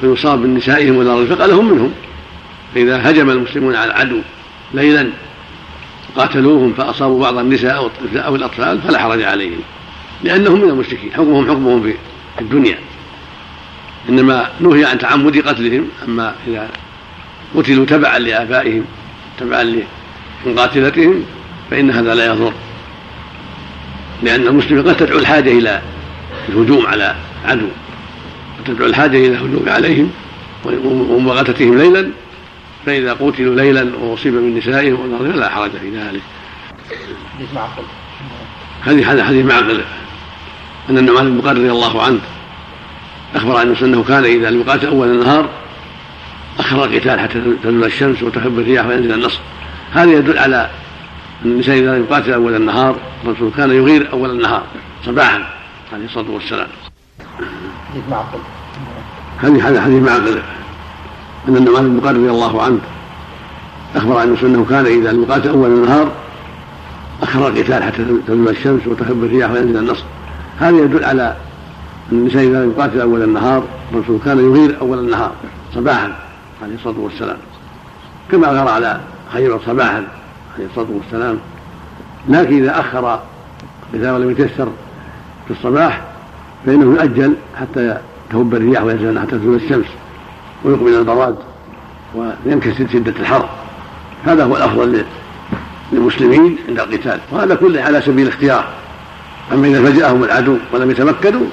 [0.02, 1.94] فيصاب من نسائهم ونار الفقه لهم منهم.
[2.76, 4.20] فإذا هجم المسلمون على العدو
[4.74, 5.10] ليلا
[6.16, 9.60] قاتلوهم فأصابوا بعض النساء أو الأطفال فلا حرج عليهم
[10.24, 11.14] لأنهم من المشركين.
[11.14, 11.94] حكمهم حكمهم في
[12.42, 12.80] الدنيا.
[14.10, 16.70] إنما نهي عن تعمد قتلهم أما إذا
[17.56, 18.86] قتلوا تبعا لآبائهم
[19.40, 19.84] تبعا
[20.46, 21.24] لمقاتلتهم
[21.72, 22.54] فإن هذا لا يضر.
[24.24, 25.82] لأن المسلم قد تدعو الحاجة إلى
[26.50, 27.68] الهجوم على عدو
[28.60, 30.12] وتدعو الحاجة إلى الهجوم عليهم
[30.86, 32.12] ومغاتتهم ليلا
[32.86, 36.22] فإذا قتلوا ليلا وأصيب من نسائهم فلا حرج في ذلك.
[38.84, 39.82] هذه هذا حديث معقل.
[40.90, 42.20] أن النعمان بن رضي الله عنه
[43.36, 45.50] أخبر عن أنه كان إذا لم يقاتل أول النهار
[46.60, 49.40] أخر القتال حتى تزول الشمس وتحب الرياح وينزل النصر.
[49.94, 50.70] هذا يدل على
[51.46, 52.96] أن الإنسان إذا لم يقاتل أول النهار
[53.26, 54.64] الرسول كان يغير أول النهار
[55.06, 55.44] صباحا
[55.94, 56.68] عليه الصلاة والسلام.
[59.38, 60.42] هذه هذا حديث معقل
[61.50, 62.80] أن النعمان بن رضي الله عنه
[63.96, 66.12] أخبر عن أنه كان إذا لم يقاتل أول النهار
[67.24, 70.04] أخر القتال حتى تزول الشمس وتحب الرياح وينزل النصر.
[70.60, 71.36] هذا يدل على
[72.12, 75.32] أن الإنسان إذا لم يقاتل أول النهار الرسول كان يغير أول النهار
[75.76, 76.27] صباحا.
[76.64, 77.38] عليه الصلاة والسلام.
[78.32, 79.02] كما أغار على
[79.34, 80.04] خيبر صباحا
[80.56, 81.40] عليه الصلاة والسلام.
[82.30, 83.20] لكن إذا أخر
[83.94, 84.68] إذا لم يتيسر
[85.48, 86.02] في الصباح
[86.66, 87.98] فإنه يؤجل حتى
[88.32, 89.86] تهب الرياح وينزل حتى تزول الشمس
[90.64, 91.36] ويقبل البراد
[92.16, 93.50] وينكسر شدة الحر.
[94.26, 95.04] هذا هو الأفضل
[95.92, 97.20] للمسلمين عند القتال.
[97.32, 98.68] وهذا كله على سبيل الاختيار.
[99.54, 101.46] أما إذا فجأهم العدو ولم يتمكنوا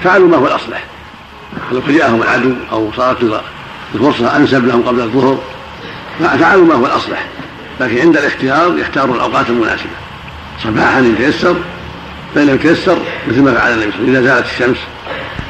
[0.00, 0.84] فعلوا ما هو الأصلح.
[1.72, 3.22] لو فجأهم العدو أو صارت
[3.94, 5.38] الفرصة أنسب لهم قبل الظهر
[6.38, 7.26] فعلوا ما هو الأصلح
[7.80, 9.90] لكن عند الاختيار يختاروا الأوقات المناسبة.
[10.64, 11.56] صباحا إن تيسر
[12.34, 14.16] فإن لم يتيسر مثل ما فعل النبي صلى الله عليه وسلم.
[14.16, 14.78] إذا زالت الشمس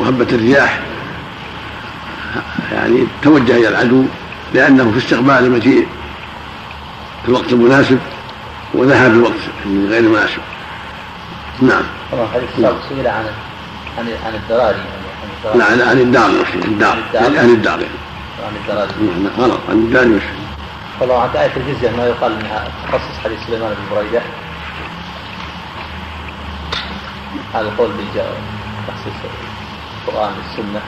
[0.00, 0.80] وهبت الرياح
[2.72, 4.04] يعني توجه إلى العدو
[4.54, 5.86] لأنه في استقبال مجيء
[7.22, 7.98] في الوقت المناسب
[8.74, 10.38] وذهب في الوقت غير المناسب
[11.62, 11.82] نعم.
[12.12, 12.26] طبعا
[12.56, 13.24] السابق سئل عن
[13.98, 14.78] عن عن الدراري.
[15.54, 16.30] لا عن عن الدار
[16.64, 16.98] الدار.
[17.14, 17.80] عن الدار.
[18.42, 20.48] يعني عن الدراري غلط عن الدار يشفي
[21.00, 24.22] طبعا عن آية الجزية ما يقال إنها تخصص حديث سليمان بن بريدة.
[27.54, 29.14] هذا القول بتخصيص
[30.08, 30.80] القرآن بالسنة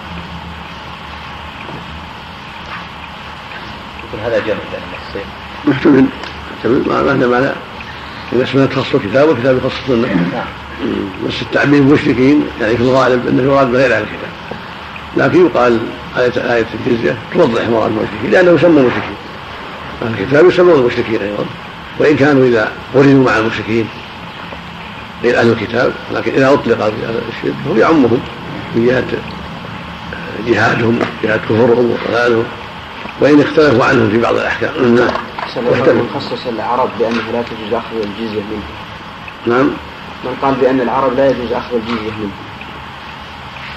[4.08, 5.30] يكون هذا جمع بين النصين
[5.64, 6.06] محتمل.
[6.56, 6.88] محتمل.
[6.88, 7.52] ما هذا معنى.
[8.32, 10.06] إذا السنة تخص الكتاب والكتاب يخص السنة.
[10.32, 10.44] نعم.
[11.26, 14.30] بس التعبير المشركين يعني في الغالب انه يراد بغير أهل الكتاب.
[15.16, 15.78] لكن يقال
[16.18, 19.16] آية آية الجزية توضح مراد المشركين لأنه يسمى المشركين.
[20.02, 21.44] أهل الكتاب يسمون المشركين أيضا.
[21.98, 23.88] وإن كانوا إذا قرنوا مع المشركين
[25.22, 26.92] غير أهل الكتاب لكن إذا أطلق
[27.28, 28.20] الشرك فهو يعمهم
[28.74, 29.04] من جهة
[30.46, 32.44] جهادهم جهة كفرهم وضلالهم.
[33.20, 35.10] وإن اختلفوا عنهم في بعض الأحكام نعم.
[35.56, 38.62] من خصص العرب بأنه لا تجوز أخذ الجزية منه.
[39.46, 39.70] نعم.
[40.24, 42.49] من قال بأن العرب لا يجوز أخذ الجزية منه.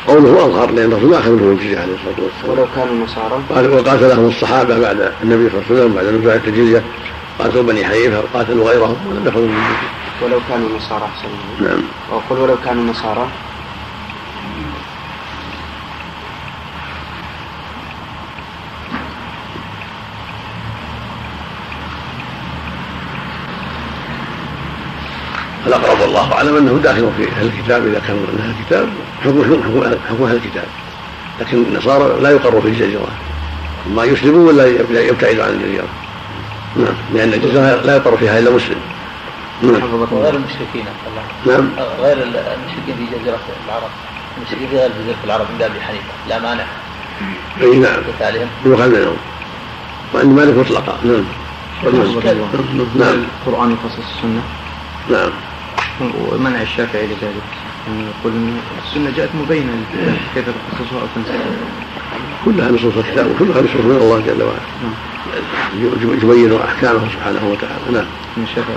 [0.08, 2.52] قوله أظهر لأن الرسول ما أخذ منهم الجزية عليه الصلاة والسلام.
[2.52, 3.42] ولو كانوا نصارى.
[3.56, 6.84] قال وقاتلهم الصحابة بعد النبي صلى الله عليه وسلم بعد نزول الجزية
[7.40, 11.28] قاتلوا بني حنيفة وقاتلوا غيرهم ولم يأخذوا منهم الجزية ولو كانوا نصارى أحسن
[11.66, 11.82] نعم.
[12.12, 13.28] وأقول ولو كانوا نصارى.
[25.68, 28.90] الأقرب والله أعلم أنه داخل في الكتاب إذا كانوا من أهل الكتاب.
[29.24, 30.68] حكم حكم حكم أهل الكتاب.
[31.42, 33.08] لكن النصارى لا يقر في الجزيرة
[33.96, 34.68] ما يسلموا ولا
[35.02, 35.88] يبتعدوا عن الجزيرة
[36.76, 36.94] نعم.
[37.14, 38.76] لأن الجزيرة لا يقر فيها إلا مسلم.
[39.62, 39.94] نعم.
[40.12, 41.58] وغير المشركين الله.
[41.58, 41.70] نعم.
[42.00, 43.90] غير المشركين في جزيرة العرب.
[44.38, 46.14] المشركين في غير جزيرة العرب من أبي حنيفة.
[46.30, 46.66] لا مانع.
[47.62, 48.02] أي نعم.
[48.20, 49.18] قتالهم يقال بينهم
[50.14, 50.98] وعند مالك مطلقا.
[51.04, 51.24] نعم.
[52.96, 53.26] نعم.
[53.48, 54.42] القرآن يخصص السنة.
[55.10, 55.32] نعم.
[56.32, 57.63] ومنع الشافعي لذلك.
[57.88, 58.58] يعني يقول ان
[58.88, 59.74] السنة جاءت مبينه
[60.36, 61.46] كيف تخصصها أو تنسخها
[62.46, 64.60] كلها نصوص الكتاب وكلها نصوص من الله جل وعلا.
[66.24, 67.92] يبين أحكامه سبحانه وتعالى.
[67.92, 68.06] نعم.
[68.44, 68.76] الشافعي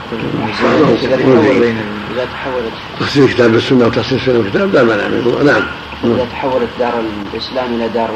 [1.20, 1.76] يقول بين
[2.14, 2.72] إذا تحولت.
[3.00, 5.42] تخصيص الكتاب بالسنة وتخصيص السنة بالكتاب لا مانع منه.
[5.42, 5.62] نعم.
[6.04, 7.02] إذا تحولت دار
[7.34, 8.11] الإسلام إلى دار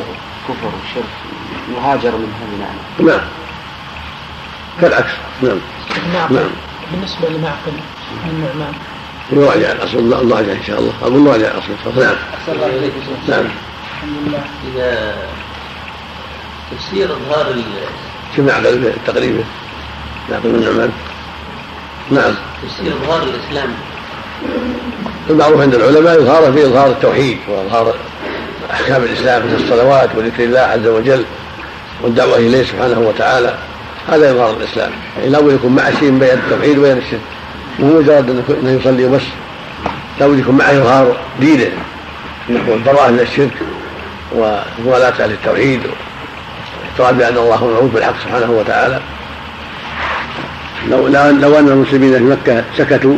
[0.49, 1.05] كفر وشرك
[1.77, 2.75] يهاجر منها بناء
[3.17, 3.27] نعم.
[4.81, 5.13] كالعكس.
[5.43, 5.59] نعم.
[6.15, 6.51] نعم.
[6.93, 7.73] بالنسبة لمعقل
[8.31, 8.73] النعمان
[9.33, 10.93] نراجع الاصل نراجع إن شاء الله.
[11.03, 11.69] أقول نراجع الاصل
[12.01, 12.15] نعم.
[12.49, 12.71] الله
[13.29, 13.45] نعم.
[13.95, 14.43] الحمد لله.
[14.75, 15.17] إذا
[16.71, 17.55] تفسير إظهار
[18.37, 19.41] شوف يعقل التقريب
[20.31, 20.91] يعقل النعمان
[22.11, 22.35] نعم.
[22.63, 23.75] تفسير إظهار الإسلام.
[25.31, 27.95] المعروف عند العلماء إظهاره في إظهار التوحيد وإظهار
[28.73, 31.25] أحكام الإسلام من الصلوات وذكر الله عز وجل
[32.03, 33.55] والدعوة إليه سبحانه وتعالى.
[34.09, 34.91] هذا إظهار الإسلام.
[35.19, 37.21] يعني لابد يكون معه شيء بين التوحيد وبين الشرك.
[37.81, 39.23] مو مجرد أنه يصلي وبس.
[40.21, 41.71] لابد يكون معه إظهار دينه.
[42.51, 43.53] نحو البراءة من الشرك
[44.33, 45.81] وموالاة أهل التوحيد.
[46.99, 49.01] واعتقاد بأن الله هو المعبود بالحق سبحانه وتعالى.
[50.89, 53.17] لو لو أن المسلمين في مكة سكتوا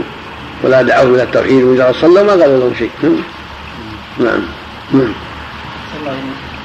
[0.63, 2.91] ولا دعوا إلى التوحيد وإذا صلوا ما قالوا لهم شيء.
[4.19, 4.41] نعم.
[4.93, 5.13] نعم.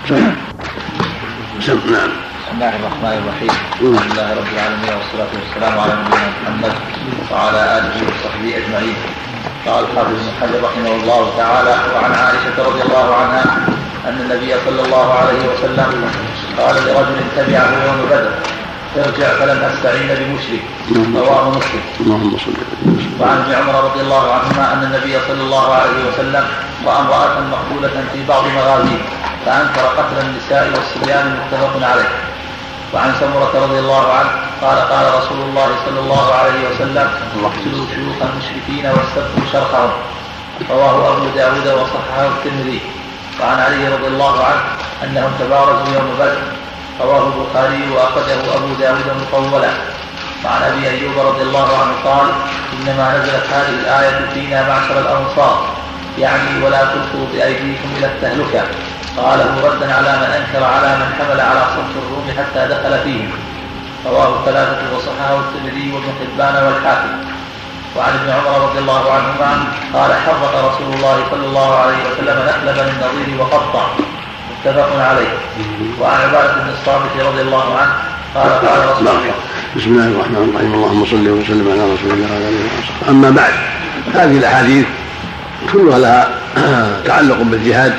[0.07, 0.31] سم نعم.
[1.59, 2.26] بسم
[2.57, 6.73] الله الرحمن الرحيم الحمد لله رب العالمين والصلاة والسلام على نبينا محمد
[7.31, 8.97] وعلى آله وصحبه أجمعين
[9.67, 13.43] قال الحافظ بن حجر رحمه الله تعالى وعن عائشة رضي الله عنها
[14.07, 15.89] أن النبي صلى الله عليه وسلم
[16.59, 18.31] قال لرجل تبعه يوم بدر
[19.05, 20.63] ارجع فلن استعين بمشرك
[21.25, 22.57] رواه مسلم اللهم صل
[23.19, 26.45] وعن ابن عمر رضي الله عنهما ان النبي صلى الله عليه وسلم
[26.85, 29.01] راى امراه مقبوله في بعض مغازيه
[29.45, 32.09] فانكر قتل النساء والصبيان متفق عليه
[32.93, 34.29] وعن سمرة رضي الله عنه
[34.61, 37.07] قال قال رسول الله صلى الله عليه وسلم
[37.43, 39.91] اقتلوا شيوخ المشركين واستبقوا شرقهم
[40.69, 42.81] رواه أبو داود وصححه الترمذي.
[43.41, 44.61] وعن علي رضي الله عنه
[45.03, 46.41] أنهم تبارزوا يوم بدر.
[47.01, 49.69] رواه البخاري وأخرجه أبو داود مطولا.
[50.45, 52.27] وعن أبي أيوب رضي الله عنه قال
[52.73, 55.65] إنما نزلت هذه الآية فينا معشر الأنصار.
[56.19, 58.63] يعني ولا تلقوا بأيديكم إلى التهلكة.
[59.17, 63.29] قاله ردا على من أنكر على من حمل على صف الروم حتى دخل فيهم
[64.05, 67.09] رواه الثلاثة وصححه الترمذي وابن حبان والحاكم.
[67.95, 69.63] وعن ابن عمر رضي الله عنهما
[69.93, 73.85] قال حرق رسول الله صلى الله عليه وسلم نخل بني النضير وقطع.
[74.51, 75.27] متفق عليه.
[76.01, 77.93] وعن عبادة بن الصامت رضي الله عنه
[78.35, 79.31] قال قال رسول الله.
[79.75, 80.73] بسم الله الرحمن الرحيم.
[80.73, 83.09] اللهم صل وسلم على رسول الله وعلى آله وصحبه.
[83.09, 83.53] أما بعد
[84.13, 84.85] هذه الأحاديث
[85.73, 86.29] كلها لها
[87.07, 87.93] تعلق بالجهاد.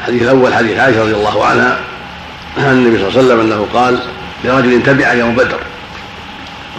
[0.00, 1.78] الحديث الأول حديث عائشة رضي الله عنها
[2.58, 3.98] عن النبي صلى الله عليه وسلم أنه قال
[4.44, 5.60] لرجل تبع يوم بدر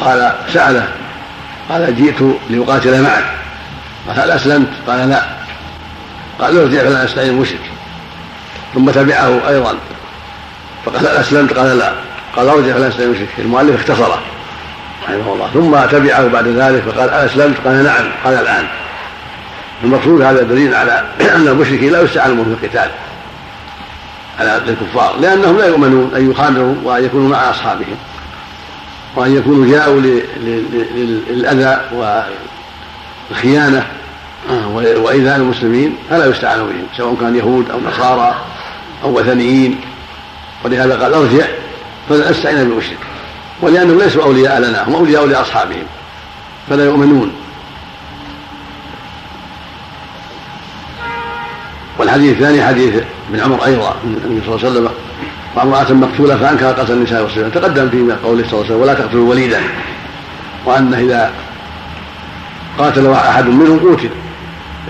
[0.02, 0.88] قال سأله
[1.70, 3.24] قال جئت لأقاتل معك
[4.08, 5.24] قال هل أسلمت؟ قال لا.
[6.40, 7.60] قال ارجع فلا استعين مشرك
[8.74, 9.76] ثم تبعه أيضا.
[10.86, 11.94] فقال هل أسلمت؟ قال لا.
[12.36, 14.22] قال ارجع فلا استعين مشرك المؤلف اختصره
[15.04, 15.50] رحمه الله.
[15.54, 18.12] ثم تبعه بعد ذلك فقال هل أسلمت؟ قال نعم.
[18.24, 18.68] قال الآن.
[19.84, 21.04] المقصود هذا دليل على
[21.36, 22.92] أن المشركين لا يستعان في القتال.
[24.40, 27.98] على الكفار لأنهم لا يؤمنون ان يخادروا وأن يكونوا مع أصحابهم
[29.16, 30.02] وأن يكونوا جاءوا
[31.30, 31.82] للأذى
[33.30, 33.88] والخيانة
[34.74, 38.36] وإيذاء المسلمين فلا يستعان بهم سواء كان يهود أو نصارى
[39.04, 39.82] أو وثنيين.
[40.64, 41.46] ولهذا قال ارجع
[42.10, 42.98] فلا أستعين بالمشرك
[43.62, 45.84] ولأنهم ليسوا أولياء لنا هم أولياء لأصحابهم
[46.70, 47.32] فلا يؤمنون.
[52.02, 52.94] والحديث الثاني حديث
[53.30, 54.90] ابن عمر أيضا النبي صلى الله عليه وسلم
[55.56, 59.30] وامرأة مقتولة فأنكر قتل النساء والصبيان تقدم في قوله صلى الله عليه وسلم ولا تقتلوا
[59.30, 59.62] وليدا
[60.66, 61.32] وأنه إذا
[62.78, 64.10] قاتل أحد منهم قتل.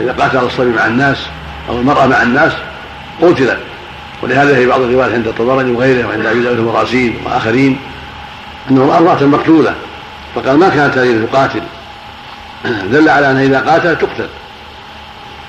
[0.02, 1.18] إذا قاتل الصبي مع الناس
[1.70, 2.54] أو المرأة مع الناس
[3.22, 3.58] قتلت
[4.24, 7.80] ولهذا في بعض الروايات عند الطبراني وغيره وعند أبي داود المراسيل وآخرين
[8.72, 9.76] أنه رأى امرأة مقتولة.
[10.36, 11.62] فقال ما كانت هذه تقاتل؟
[12.92, 14.28] دل على أنها إذا قاتل تقتل.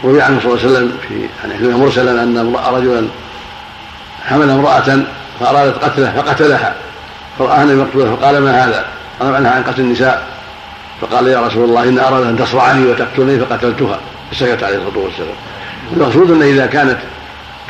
[0.05, 3.09] روي عنه صلى الله عليه وسلم في يعني مرسلا أن رجلا
[4.24, 5.05] حمل امرأة
[5.40, 6.74] فأرادت قتله فقتلها.
[7.38, 8.86] فرآها النبي مقتولة فقال ما هذا؟
[9.20, 10.26] قال عنها عن قتل النساء.
[11.00, 14.00] فقال يا رسول الله إن أراد أن تصرعني وتقتلني فقتلتها.
[14.32, 15.34] فسكت عليه الصلاة والسلام.
[15.92, 16.98] المقصود أن إذا كانت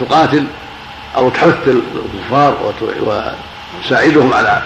[0.01, 0.45] تقاتل
[1.17, 2.73] أو تحث الكفار
[3.81, 4.63] وتساعدهم على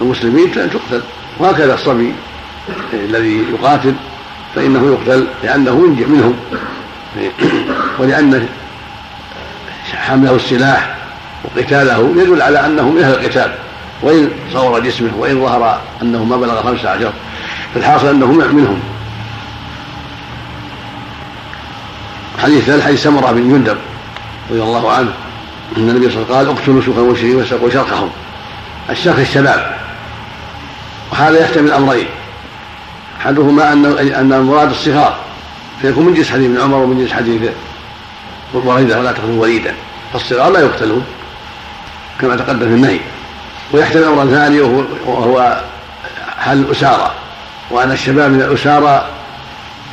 [0.00, 1.02] المسلمين تقتل.
[1.38, 2.12] وهكذا الصبي
[2.92, 3.94] الذي يقاتل
[4.54, 6.36] فإنه يقتل لأنه ينجح منهم.
[7.98, 8.48] ولأن
[9.92, 10.96] حمله السلاح
[11.44, 13.52] وقتاله يدل على أنه من أهل القتال.
[14.02, 17.12] وإن صور جسمه وإن ظهر أنه ما بلغ خمسة عشر
[17.74, 18.80] فالحاصل أنه منهم.
[22.42, 23.76] حديث ثالث حديث سمرة بن جندب
[24.50, 25.12] رضي الله عنه
[25.76, 28.10] أن النبي صلى الله عليه وسلم قال اقتلوا شيوخ المشركين واسرقوا شرقهم.
[28.90, 29.76] الشرق الشباب.
[31.12, 32.06] وهذا يحتمل أمرين.
[33.20, 35.25] أحدهما أن أن المراد الصغار.
[35.82, 37.50] فيكون من جنس حديث ابن عمر ومن جنس حديث
[38.54, 39.74] بريدة ولا تقتلوا وليدا
[40.12, 41.04] فالصغار لا يقتلون
[42.20, 43.00] كما تقدم في النهي.
[43.72, 45.60] ويحتمل امرا ثاني وهو,
[46.38, 47.10] حال الاسارى
[47.70, 49.06] وأن الشباب من الاسارى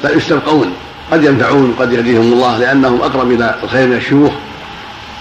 [0.04, 0.74] لا يستبقون
[1.12, 4.32] قد ينفعون قد يهديهم الله لأنهم أقرب إلى الخير من الشيوخ.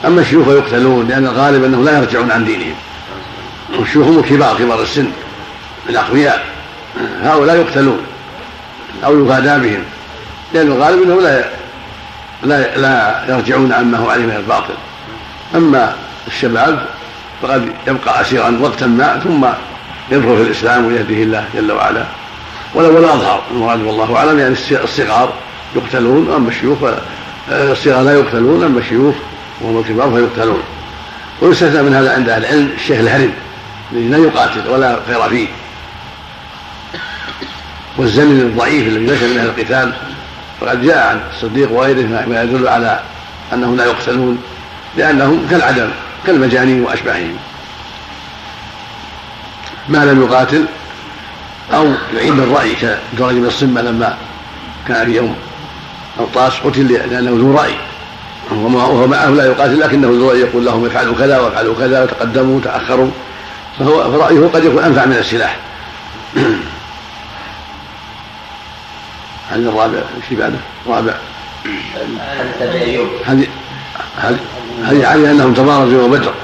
[0.06, 2.74] أما الشيوخ فيقتلون لأن الغالب أنهم لا يرجعون عن دينهم.
[3.78, 5.08] والشيوخ هم كبار كبار السن
[5.88, 6.44] الأقوياء.
[7.22, 8.00] هؤلاء يقتلون
[9.04, 9.84] أو يفادى بهم.
[10.54, 11.44] لأن الغالب أنهم لا
[12.42, 14.74] لا لا يرجعون عما هو عليه من الباطل.
[15.54, 15.96] أما
[16.26, 16.86] الشباب
[17.42, 19.46] فقد يبقى أسيرا وقتا ما ثم
[20.10, 22.04] يدخل في الإسلام ويهديه الله جل وعلا.
[22.74, 25.32] ولو الأظهر المراد والله أعلم يعني الصغار
[25.76, 26.78] يقتلون أما الشيوخ
[27.50, 29.14] الصغار لا يقتلون أما الشيوخ
[29.60, 30.62] وهم الكبار فيقتلون.
[31.42, 33.32] ويستثنى من هذا عند أهل العلم الشيخ الهرم
[33.92, 35.48] الذي لا يقاتل ولا خير فيه.
[37.96, 39.92] والزمن الضعيف الذي ليس من أهل القتال
[40.62, 43.00] فقد جاء عن الصديق وغيره ما يدل على
[43.52, 44.42] أنهم لا يقتلون
[44.96, 45.90] لأنهم كالعدم
[46.26, 47.36] كالمجانين وأشباههم.
[49.88, 50.64] ما لم يقاتل
[51.74, 54.16] أو يعيد الرأي كدرج بن الصمه لما
[54.88, 55.36] كان في يوم
[56.20, 57.74] الطاس قتل لأنه ذو رأي.
[58.50, 63.10] وهو معه لا يقاتل لكنه ذو رأي يقول لهم افعلوا كذا وافعلوا كذا وتقدموا وتأخروا.
[63.78, 65.56] فهو فرأيه قد يكون أنفع من السلاح.
[69.52, 71.14] هذه الرابع إيش بعده؟ رابع.
[73.26, 73.46] هذه
[74.84, 76.34] هذه علي انهم تبارزوا يوم بدر.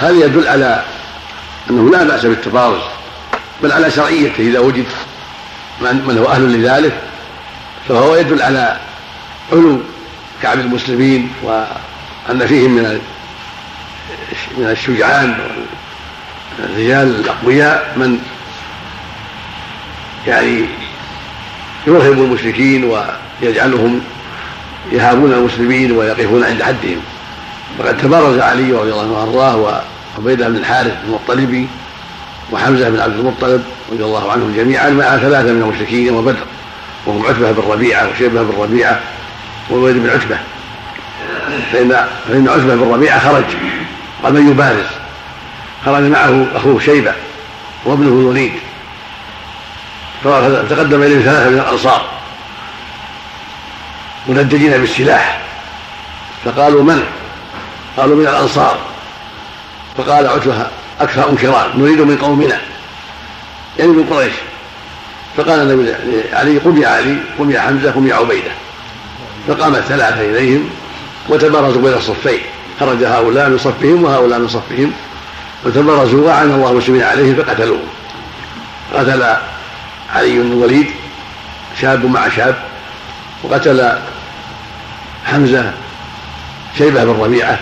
[0.00, 0.84] هذا يدل على
[1.70, 2.82] أنه لا بأس بالتبارز
[3.62, 4.86] بل على شرعيته إذا وجد
[5.80, 7.00] من هو أهل لذلك.
[7.88, 8.76] فهو يدل على
[9.52, 9.80] علو
[10.42, 13.00] كعب المسلمين وأن فيهم من
[14.56, 15.38] من الشجعان
[16.58, 18.18] الرجال الأقوياء من
[20.26, 20.64] يعني
[21.86, 22.84] يرهب المشركين
[23.42, 24.00] ويجعلهم
[24.92, 27.00] يهابون المسلمين ويقفون عند حدهم.
[27.78, 29.82] فقد تبرز علي رضي الله عنه وأرضاه
[30.16, 31.66] وعبيدة بن الحارث المطلبي
[32.52, 36.44] وحمزة بن عبد المطلب رضي الله عنهم جميعا مع ثلاثة من المشركين يوم بدر
[37.06, 39.00] وهم عتبة بن ربيعة وشيبة بن ربيعة
[39.70, 40.38] والوليد بن عتبة.
[41.72, 43.44] فإن فإن عتبة بن ربيعة خرج
[44.24, 44.86] قبل يبارز؟
[45.84, 47.12] خرج معه أخوه شيبة
[47.84, 48.52] وابنه الوليد
[50.24, 52.06] فتقدم اليه ثلاثة من الأنصار
[54.26, 55.40] مندجين بالسلاح.
[56.44, 57.04] فقالوا من؟
[57.96, 58.78] قالوا من الأنصار.
[59.98, 60.66] فقال عتبة
[61.00, 62.60] أكثر انكران نريد من قومنا.
[63.78, 64.32] يعني من قريش.
[65.36, 65.94] فقال النبي
[66.32, 68.50] علي قم يا علي قم يا حمزة قم يا عبيدة.
[69.48, 70.70] فقام الثلاثة إليهم
[71.28, 72.40] وتبارزوا بين الصفين.
[72.80, 74.92] خرج هؤلاء من صفهم وهؤلاء من صفهم.
[75.64, 77.88] وتبارزوا وعن الله المسلمين عليهم فقتلوهم.
[78.94, 79.36] قتل
[80.14, 80.86] علي بن الوليد
[81.80, 82.54] شاب مع شاب
[83.42, 83.98] وقتل
[85.24, 85.72] حمزة
[86.78, 87.58] شيبة بن ربيعة.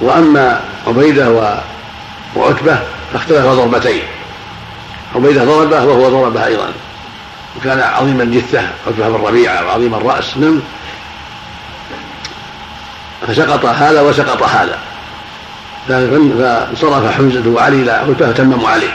[0.00, 1.56] وأما عبيدة
[2.36, 2.78] وعتبة
[3.12, 4.02] فاختلفا ضربتين.
[5.14, 6.72] عبيدة ضربة وهو ضربه أيضا.
[7.56, 10.62] وكان عظيم الجثة عتبة بن ربيعة وعظيم الرأس نم
[13.28, 14.78] فسقط هذا وسقط هذا.
[15.88, 18.90] فانصرف حمزة وعلي إلى عتبة فتمموا عليه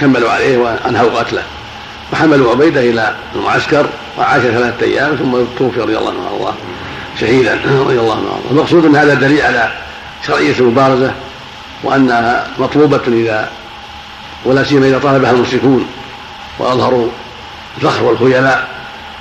[0.00, 1.42] كملوا عليه وأنهوا قتله.
[2.12, 3.86] وحملوا عبيدة إلى المعسكر
[4.18, 6.54] وعاش ثلاثة أيام ثم توفي رضي الله عنه وأرضاه
[7.20, 8.50] شهيدا رضي الله عنه وأرضاه.
[8.50, 9.72] المقصود أن هذا دليل على
[10.26, 11.14] شرعية المبارزة
[11.82, 13.50] وانها مطلوبة إذا
[14.44, 15.86] ولا سيما إذا طالبها المشركون
[16.58, 17.08] وأظهروا
[17.76, 18.68] الفخر والخيلاء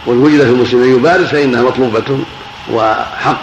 [0.06, 2.20] وإن وجد في المسلمين يبارز فإنها مطلوبة
[2.72, 3.38] وحق.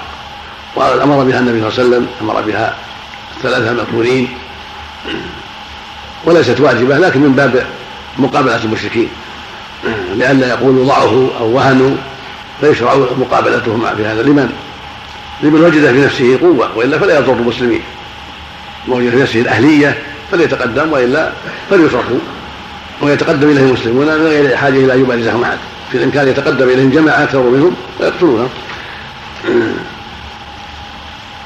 [0.76, 2.74] وأمر بها النبي صلى الله عليه وسلم أمر بها
[3.36, 4.28] الثلاثه المأمورين
[6.24, 7.66] وليست واجبة لكن من باب
[8.18, 9.08] مقابلة المشركين.
[10.14, 11.96] لئلا يقولوا ضعفوا أو وهنوا
[12.60, 14.22] فيشرع مقابلتهم في هذا.
[14.22, 14.52] لمن؟
[15.42, 17.80] لمن وجد في نفسه قوة وإلا فلا يضر المسلمين.
[18.88, 19.98] وجد في نفسه الأهلية
[20.30, 21.32] فليتقدم وإلا
[21.70, 22.18] فليتركوا
[23.00, 25.58] ويتقدم إليه المسلمون من غير حاجة إلى أن يبارزهم احد
[25.92, 28.48] في الإمكان يتقدم إليهم جماعة أكثر منهم ويقتلونهم.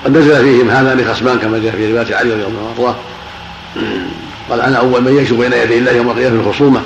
[0.04, 2.94] قد نزل فيهم هذا لخصمان كما جاء في رواية علي رضي الله عنه.
[4.50, 6.82] قال أنا أول من يشهد بين يدي الله يوم القيامة في الخصومة.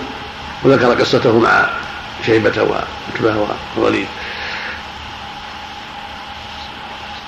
[0.65, 1.67] وذكر قصته مع
[2.27, 3.47] شيبة وعتبة
[3.77, 4.07] والوليد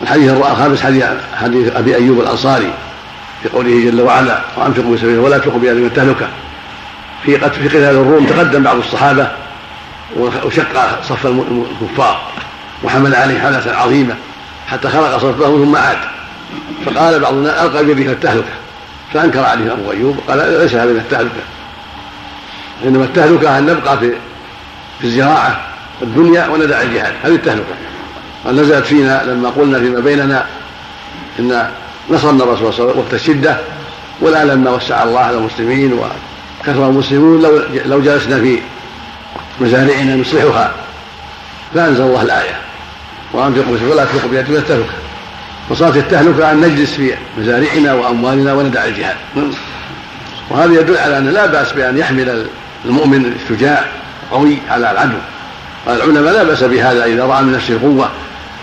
[0.03, 1.05] الحديث الخامس حديث
[1.41, 2.73] حديث أبي أيوب الأنصاري
[3.43, 6.29] في قوله جل وعلا وأنفقوا في سبيله ولا تلقوا بأهل التهلكه
[7.25, 9.29] في في قتال الروم تقدم بعض الصحابة
[10.17, 12.23] وشق صف الكفار
[12.83, 14.15] وحمل عليه حمله عظيمة
[14.69, 15.99] حتى خلق صفه ثم عاد.
[16.87, 18.53] فقال بعض الناس ألقى بيدك التهلكة.
[19.15, 21.43] فأنكر عليه أبو أيوب قال ليس هذا من التهلكة.
[22.85, 24.13] إنما التهلكة ان نبقى في
[25.01, 25.61] في الزراعة
[26.01, 27.13] والدنيا وندع الجهاد.
[27.23, 27.75] هذه التهلكة.
[28.47, 30.47] قد نزلت فينا لما قلنا فيما بيننا
[31.39, 31.71] إن
[32.11, 33.57] نصرنا الرسول صلى الله عليه وسلم وقت الشدة
[34.21, 38.59] والآن لما وسع الله على المسلمين وكثر المسلمون لو لو جلسنا في
[39.61, 40.73] مزارعنا نصلحها.
[41.75, 42.57] فأنزل الله الآية.
[43.33, 44.93] وأنفقوا ولا تلقوا بيدكم التهلكة.
[45.71, 49.17] وصارت التهلكة ان نجلس في مزارعنا وأموالنا وندع الجهاد.
[50.51, 52.47] وهذا يدل على أن لا بأس بأن يحمل
[52.85, 53.85] المؤمن الشجاع
[54.23, 55.19] القوي على العدو.
[55.87, 58.11] قال العلماء لا بأس بهذا إذا رأى من نفسه القوة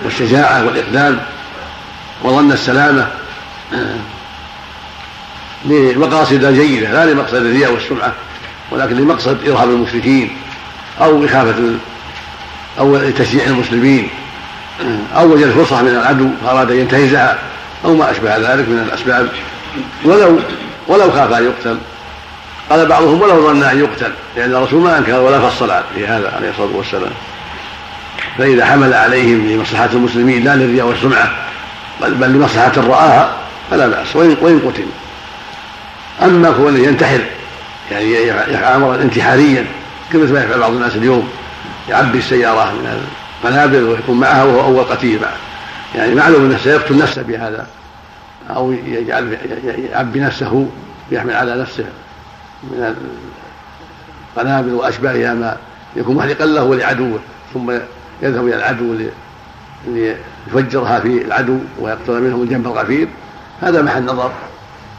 [0.04, 1.20] والشجاعة والإقدام
[2.24, 3.08] وظن السلامة.
[5.66, 8.14] لمقاصد جيدة لا لمقصد الرياء والسمعة
[8.72, 10.38] ولكن لمقصد إرهاب المشركين
[11.02, 11.56] أو إخافة
[12.80, 14.10] أو تشجيع المسلمين.
[15.18, 17.40] أو وجد فرصة من العدو فأراد أن ينتهزها
[17.86, 19.30] أو ما أشبه ذلك من الأسباب.
[20.06, 20.40] ولو
[20.88, 21.78] ولو خاف أن يقتل.
[22.70, 26.50] قال بعضهم ولو ظن أن يقتل لأن الرسول ما أنكر ولا فصل في هذا عليه
[26.50, 27.12] الصلاة والسلام.
[28.38, 31.32] فإذا حمل عليهم لمصلحة المسلمين لا للرياء والسمعة
[32.02, 33.32] بل لمصلحة رآها
[33.72, 34.86] فلا بأس وإن قتل.
[36.24, 37.22] أما كونه ينتحر
[37.92, 39.66] يعني يفعل أمرا انتحاريا
[40.14, 41.30] كما ما يفعل بعض الناس اليوم
[41.90, 43.02] يعبي السيارة من
[43.44, 45.38] القنابل ويكون معها وهو أول قتيل معه.
[45.96, 47.68] يعني معلوم أنه سيقتل نفسه بهذا
[48.56, 49.38] أو يجعل
[49.92, 50.68] يعبي نفسه
[51.12, 51.86] يحمل على نفسه.
[52.64, 52.96] من
[54.38, 55.58] القنابل وأشباهها ما
[55.96, 57.20] يكون محرقا له ولعدوه
[57.54, 57.72] ثم
[58.22, 58.96] يذهب إلى العدو
[59.88, 63.08] ليفجرها في العدو ويقتل منهم الجنب الغفير.
[63.62, 64.32] هذا محل نظر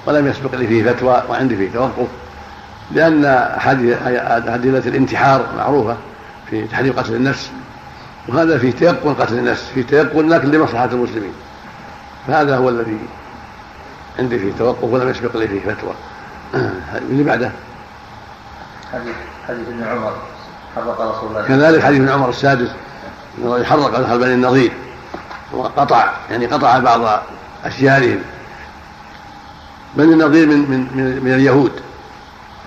[0.07, 2.07] ولم يسبق لي فيه فتوى وعندي فيه توقف
[2.93, 3.25] لأن
[4.47, 5.97] أدلة الانتحار معروفة
[6.51, 7.51] في تحريم قتل النفس
[8.29, 11.33] وهذا فيه تيقن قتل النفس فيه تيقن لكن لمصلحة المسلمين.
[12.27, 12.99] فهذا هو الذي
[14.19, 15.93] عندي فيه توقف ولم يسبق لي فيه فتوى.
[16.55, 17.51] اللي بعده.
[18.93, 19.15] حديث
[19.49, 20.13] حديث ابن عمر.
[20.77, 21.49] حرق رسول الله.
[21.49, 22.69] كذلك حديث ابن عمر السادس
[23.39, 24.73] إنه يحرق دخل بني النظير.
[25.53, 27.23] وقطع يعني قطع بعض
[27.65, 28.19] اشجارهم
[29.97, 31.73] بني النظير من من من اليهود.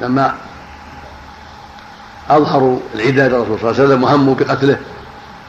[0.01, 0.36] لما
[2.29, 4.77] أظهروا العداد للرسول صلى الله عليه وسلم وهموا بقتله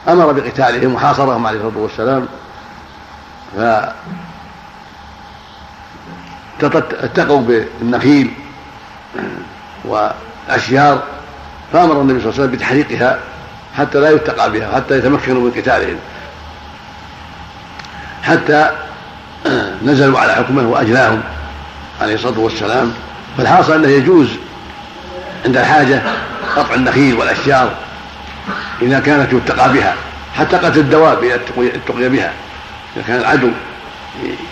[0.07, 2.27] أمر بقتالهم وحاصرهم عليه الصلاة والسلام.
[6.63, 8.31] اتقوا بالنخيل
[9.85, 11.03] والأشجار
[11.73, 13.19] فأمر النبي صلى الله عليه وسلم بتحريقها
[13.77, 15.97] حتى لا يتقى بها حتى يتمكنوا من قتالهم.
[18.23, 18.71] حتى
[19.85, 21.21] نزلوا على حكمه وأجلاهم
[22.01, 22.93] عليه الصلاة والسلام.
[23.37, 24.27] فالحاصل أنه يجوز
[25.45, 26.01] عند الحاجة
[26.55, 27.75] قطع النخيل والأشجار
[28.81, 29.95] إذا كانت يتقى بها
[30.35, 32.33] حتى قتل الدواب إذا اتقي بها
[32.95, 33.49] إذا كان العدو.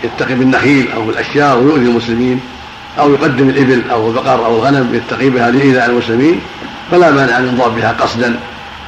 [0.04, 2.40] يتقي بالنخيل أو بالاشجار ويؤذي المسلمين
[2.98, 6.40] أو يقدم الإبل أو البقر أو الغنم يتقي بها لإيذاء المسلمين
[6.90, 8.36] فلا مانع أن ينضرب بها قصدا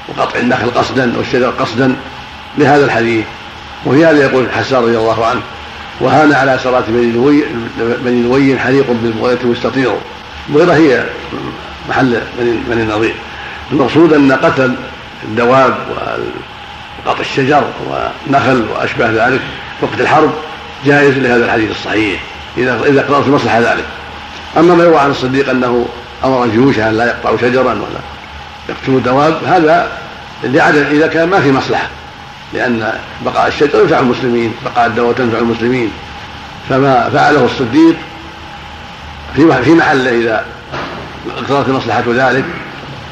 [0.09, 1.97] وقطع النخل قصدا والشجر قصدا
[2.59, 3.24] لهذا الحديث.
[3.87, 5.41] وفي هذا يقول حسان رضي الله عنه
[6.01, 9.93] وهان على سرات بني لوي حريق بالبغية مستطير
[10.49, 11.05] البغيرة هي
[11.89, 12.20] محل
[12.68, 13.14] بني, النظير
[13.72, 14.74] المقصود أن قتل
[15.24, 15.77] الدواب
[17.07, 19.41] وقطع الشجر والنخل واشباه ذلك
[19.83, 20.31] وقت الحرب
[20.87, 22.20] جائز لهذا الحديث الصحيح
[22.59, 23.84] إذا إذا قررت المصلحة ذلك.
[24.57, 25.87] أما ما يروى عن الصديق أنه
[26.24, 28.01] أمر الجيوش أن لا يقطعوا شجرا ولا
[28.68, 29.89] يقتلوا دواب هذا
[30.45, 31.89] لعدم إذا كان ما في مصلحة
[32.55, 32.93] لأن
[33.24, 35.91] بقاء الشجر ينفع المسلمين بقاء الدواب تنفع المسلمين.
[36.68, 37.97] فما فعله الصديق
[39.37, 40.45] في في محله إذا
[41.39, 42.45] اقتضت مصلحة ذلك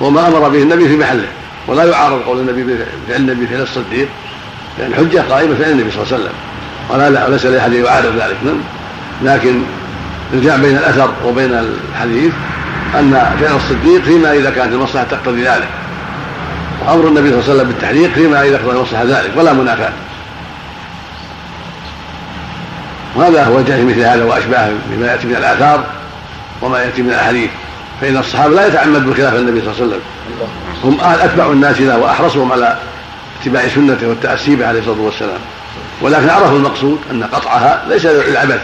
[0.01, 1.29] وما أمر به النبي في محله.
[1.66, 2.77] ولا يعارض قول النبي
[3.09, 4.09] فعل النبي فعل الصديق
[4.79, 6.35] لأن الحجه قائمة فعل النبي صلى الله عليه وسلم.
[6.91, 8.61] ولا لا ليس لأحد يعارض ذلك نعم.
[9.22, 9.62] لكن
[10.32, 11.55] الجمع بين الأثر وبين
[11.93, 12.32] الحديث
[12.95, 15.68] أن فعل الصديق فيما إذا كانت المصلحة تقتضي ذلك.
[16.87, 19.93] وأمر النبي صلى الله عليه وسلم بالتحريق فيما إذا اقتضى المصلحة ذلك ولا منافاة.
[23.16, 25.85] وهذا هو الجاهل مثل هذا واشباهه بما يأتي من الآثار
[26.62, 27.51] وما يأتي من الأحاديث.
[28.01, 30.01] فإن الصحابة لا يتعمدوا بخلاف النبي صلى الله عليه وسلم.
[30.85, 32.78] هم أتبع الناس له وأحرصهم على
[33.41, 35.39] اتباع سنته والتاسي به عليه الصلاة والسلام.
[36.01, 38.61] ولكن عرفوا المقصود أن قطعها ليس للعبث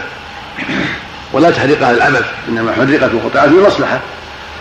[1.33, 3.99] ولا تحريقها للعبث إنما حرقت وقطعت لمصلحة.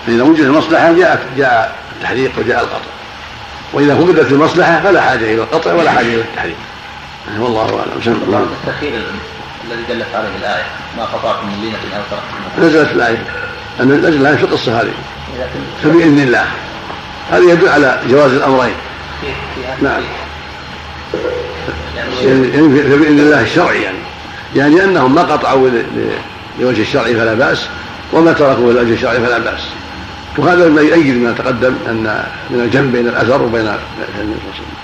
[0.06, 2.90] فإذا وجدت المصلحة جاءت جاء التحريق وجاء القطع.
[3.72, 6.56] وإذا فقدت المصلحة فلا حاجة إلى القطع ولا حاجة إلى التحريق.
[7.38, 8.02] والله أعلم.
[8.04, 8.92] سلم الله التخير
[9.70, 10.64] الذي دلت عليه الآية
[10.96, 13.24] ما قطعتم من لينة أو تركتم نزلت الآية.
[13.80, 14.92] نزلت الايه في القصة هذه
[15.82, 16.46] فبإذن الله.
[17.30, 18.74] هذا يدل على جواز الأمرين.
[19.82, 20.02] نعم.
[21.96, 23.98] يعني فباذن الله الشرعي يعني.
[24.56, 25.70] يعني لأنهم ما قطعوا
[26.60, 27.66] لوجه الشرع فلا بأس
[28.12, 29.60] وما تركوا لوجه الشرع فلا بأس.
[30.38, 33.78] وهذا ما يؤيد ما تقدم أن من الجمع بين الأثر وبين النبي
[34.08, 34.80] صلى الله عليه وسلم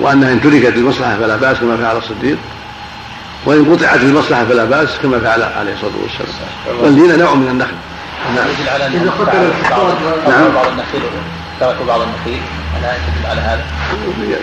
[0.00, 2.36] وأنها إن تركت للمصلحه فلا بأس كما فعل الصديق
[3.46, 6.82] وإن قطعت للمصلحه فلا بأس كما فعل عليه الصلاة والسلام.
[6.82, 7.74] واللينه نوع من النخل.
[8.34, 8.46] نعم.
[9.18, 9.94] قتل الحصاد
[10.28, 10.54] نعم.
[10.54, 11.02] بعض النخيل.
[11.60, 12.42] تركوا بعض النخيل
[12.78, 13.64] ألا يدل على هذا؟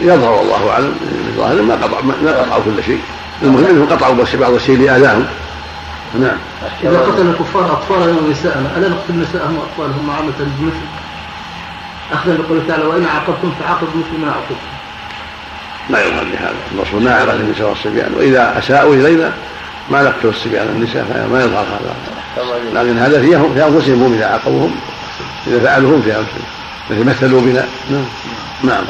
[0.01, 0.95] يظهر والله أعلم.
[1.28, 3.01] الظاهر ما قطع ما قطعوا كل شيء.
[3.41, 5.26] المهم إنهم قطعوا بس بعض الشيء لاذاهم
[6.20, 6.38] نعم.
[6.84, 10.86] إذا قتل الكفار أطفالنا ونساءنا ألا نقتل نساءهم وأطفالهم معاملة بمثل
[12.13, 14.55] أخذا بقوله تعالى وإن عاقبتم فعاقبوا مثل ما عاقبتم.
[15.89, 18.13] ما يظهر لهذا الرسول ما عقل النساء والصبيان.
[18.18, 19.32] وإذا أساءوا إلينا
[19.91, 21.95] ما نقتل الصبيان النساء ما يظهر هذا.
[22.74, 24.76] لكن هذا فيهم في أنفسهم هم إذا عاقبوهم
[25.47, 26.45] إذا فعلوا هم في أنفسهم.
[26.89, 27.67] مثل مثلوا بنا.
[27.89, 28.05] نعم.
[28.63, 28.83] نعم.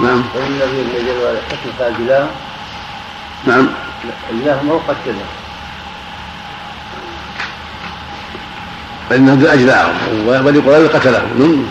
[0.00, 0.22] نعم.
[0.34, 0.58] فإن
[0.94, 2.26] جل وعلا قتل فاجلاه
[3.46, 3.68] نعم.
[4.30, 5.24] أجلاه ما هو قتله
[9.10, 9.94] فإن أجلاهم
[10.44, 11.28] بني قريظة قتلهم.
[11.38, 11.66] نعم.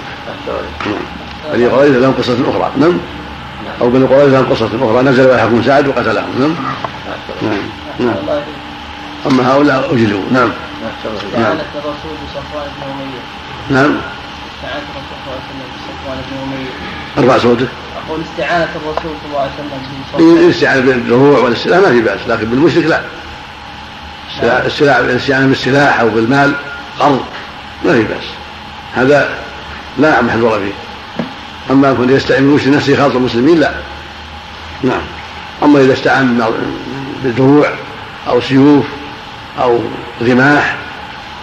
[1.53, 2.71] بني قريظة لهم قصة أخرى.
[2.77, 2.97] نعم.
[3.81, 5.03] أو بني قريظة لهم قصة أخرى.
[5.03, 6.29] نزل ويحكم سعد وقتلهم.
[6.39, 6.55] نعم.
[7.41, 7.61] نعم.
[7.99, 8.43] نعم.
[9.25, 10.23] أما هؤلاء أجلوا.
[10.31, 10.49] نعم.
[11.75, 12.41] الرسول بن
[12.85, 13.81] أمية.
[13.81, 13.95] نعم.
[14.63, 17.67] استعانة الرسول صلى الله عليه وسلم بصفوان بن أمية ارفع صوتك
[18.07, 19.51] أقول استعانة الرسول صلى الله عليه
[20.15, 24.65] وسلم الاستعانة بالدروع والاستلاح ما في بأس لكن بالمشرك لا.
[24.65, 26.53] السلاح الاستعانة بالسلاح أو بالمال
[26.99, 27.21] قرض
[27.85, 28.23] ما في بأس.
[28.95, 29.29] هذا
[29.97, 30.73] لا محذور فيه.
[31.73, 33.71] أما أن يستعين بالمشرك نفسه خالط المسلمين لا.
[34.83, 35.01] نعم.
[35.63, 36.43] أما إذا استعان
[37.23, 37.67] بالدروع
[38.27, 38.85] أو سيوف
[39.61, 39.79] أو
[40.21, 40.75] رماح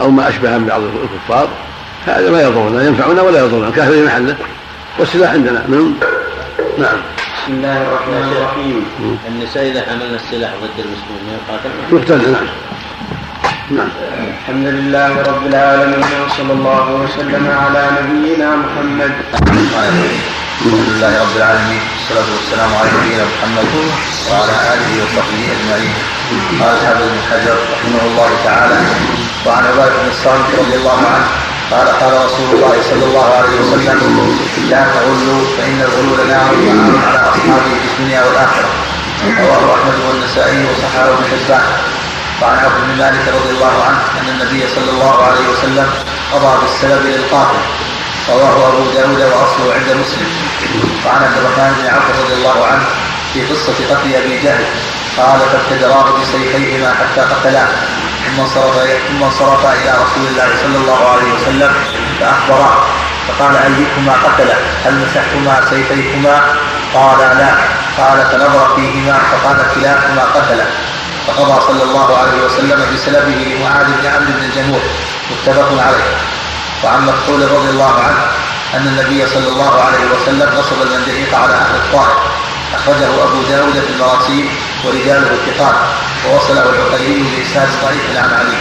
[0.01, 1.49] أو ما أشبه من بعض الكفار
[2.07, 4.37] هذا ما يضرنا ينفعنا ولا يضرنا كافر في محله
[4.99, 5.95] والسلاح عندنا نعم
[6.79, 6.97] نعم.
[7.43, 8.87] بسم الله الرحمن الرحيم.
[9.29, 11.81] النساء إذا حملنا السلاح ضد المسلمين يقاتلن.
[11.93, 12.47] يقتلن نعم.
[13.71, 13.89] نعم.
[14.41, 19.13] الحمد لله رب العالمين وصلى الله وسلم على نبينا محمد.
[19.35, 23.69] الحمد لله رب العالمين والصلاة والسلام على نبينا محمد
[24.31, 25.95] وعلى آله وصحبه أجمعين.
[26.61, 28.79] قال الحافظ بن حجر رحمه الله تعالى
[29.47, 33.99] وعن عبادة بن الصامت رضي الله عنه قال قال رسول الله صلى الله عليه وسلم
[34.71, 36.51] لا تغلوا فإن الغلول نار
[37.07, 38.69] على أصحابه في الدنيا والآخرة.
[39.41, 41.63] رواه أحمد والنسائي وصححه ابن حبان.
[42.43, 45.89] وعن عبد بن مالك رضي الله عنه أن النبي صلى الله عليه وسلم
[46.33, 47.63] قضى بالسبب للقاتل
[48.29, 50.29] رواه أبو داود وأصله عند مسلم.
[51.07, 52.85] وعن عبد الرحمن بن عوف رضي الله عنه
[53.33, 54.65] في قصة قتل أبي جهل
[55.17, 57.69] قال فابتدراه بسيفيهما حتى قتلاه.
[58.31, 58.75] ثم انصرف
[59.09, 61.75] ثم انصرف إلى رسول الله صلى الله عليه وسلم
[62.21, 62.77] فاخبراه
[63.29, 64.55] فقال ايكما قتله؟
[64.85, 66.43] هل مسحتما سيفيكما؟
[66.95, 67.55] قال لا.
[67.99, 70.67] قال فنظر فيهما فقال كلاكما قتله.
[71.27, 74.83] فقضى صلى الله عليه وسلم بسلبه لمعاذ بن عمرو بن الجموح
[75.31, 76.17] متفق عليه.
[76.85, 78.23] وعن مكحول رضي الله عنه
[78.75, 82.40] أن النبي صلى الله عليه وسلم نصب المندليق على أهل الطائف.
[82.75, 84.49] أخرجه أبو داود في المراسيل
[84.85, 85.75] ورجاله اتقان
[86.27, 88.59] ووصله العقيلي بإسناد ضعيف عن علي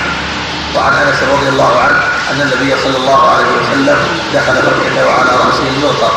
[0.76, 2.00] وعن أنس رضي الله عنه
[2.32, 3.98] أن النبي صلى الله عليه وسلم
[4.34, 6.12] دخل مكة وعلى رأسه المغفر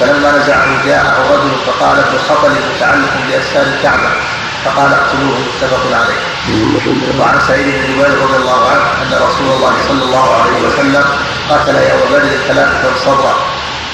[0.00, 4.10] فلما نزعه جاءه رجل فقال ابن خطل متعلق بأسفار الكعبة
[4.64, 6.20] فقال اقتلوه متفق عليه.
[7.20, 11.04] وعن سعيد بن جبير رضي الله عنه أن رسول الله صلى الله عليه وسلم
[11.50, 13.34] قتل يوم بدر ثلاثة صبرا.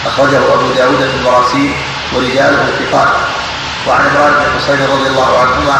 [0.07, 1.75] أخرجه أبو داود في المراسيل
[2.15, 3.09] ورجاله ثقات
[3.87, 5.79] وعن عمران بن حسين رضي الله عنهما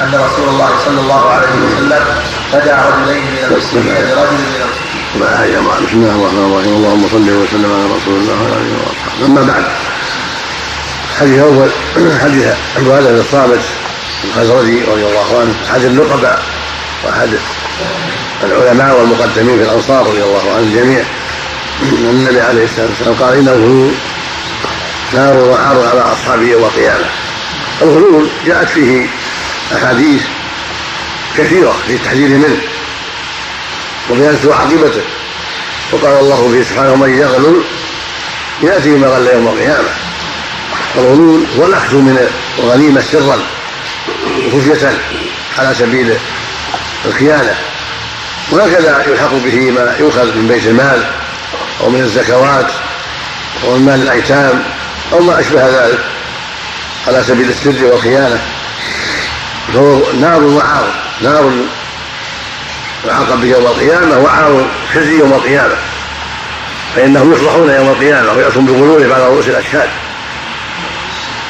[0.00, 2.04] أن رسول الله صلى الله عليه وسلم
[2.52, 5.06] فدع رجلين من المسلمين برجل من المشركين.
[5.86, 9.26] بسم الله الرحمن الرحيم اللهم صل وسلم على رسول الله وعلى آله وأصحابه.
[9.26, 9.64] أما بعد
[11.20, 11.70] حديث اول
[12.22, 12.46] حديث
[12.76, 13.60] عبادة بن الصامت
[14.24, 16.42] الخزرجي رضي الله عنه أحد النقباء
[17.04, 17.38] وأحد
[18.44, 21.04] العلماء والمقدمين في الأنصار رضي الله عنهم الجميع
[21.82, 23.90] النبي عليه الصلاة والسلام قال إنه
[25.14, 27.06] نار وعار على أصحابه يوم القيامة.
[27.82, 29.06] الغلول جاءت فيه
[29.76, 30.22] أحاديث
[31.38, 32.60] كثيرة في التحذير منه
[34.10, 35.02] وبيان سوء عاقبته
[35.92, 37.62] وقال الله فيه سبحانه من يغلل
[38.62, 39.88] يأتي بما غل يوم القيامة.
[40.96, 42.28] الغلول هو الأخذ من
[42.58, 43.38] الغنيمة سرا
[44.52, 44.98] خفية
[45.58, 46.14] على سبيل
[47.04, 47.54] الخيانة.
[48.50, 51.10] وهكذا يلحق به ما يؤخذ من بيت المال
[51.80, 52.70] أو من الزكوات
[53.64, 54.64] أو من مال الأيتام.
[55.12, 56.04] أو ما أشبه ذلك
[57.08, 58.42] على سبيل السر والخيانة.
[59.74, 61.52] فهو نار وعار نار
[63.06, 65.74] يعاقب يوم القيامة وعار خزي يوم القيامة.
[66.96, 69.88] فإنهم يفضحون يوم القيامة ويأتون بغلول على رؤوس الأشهاد.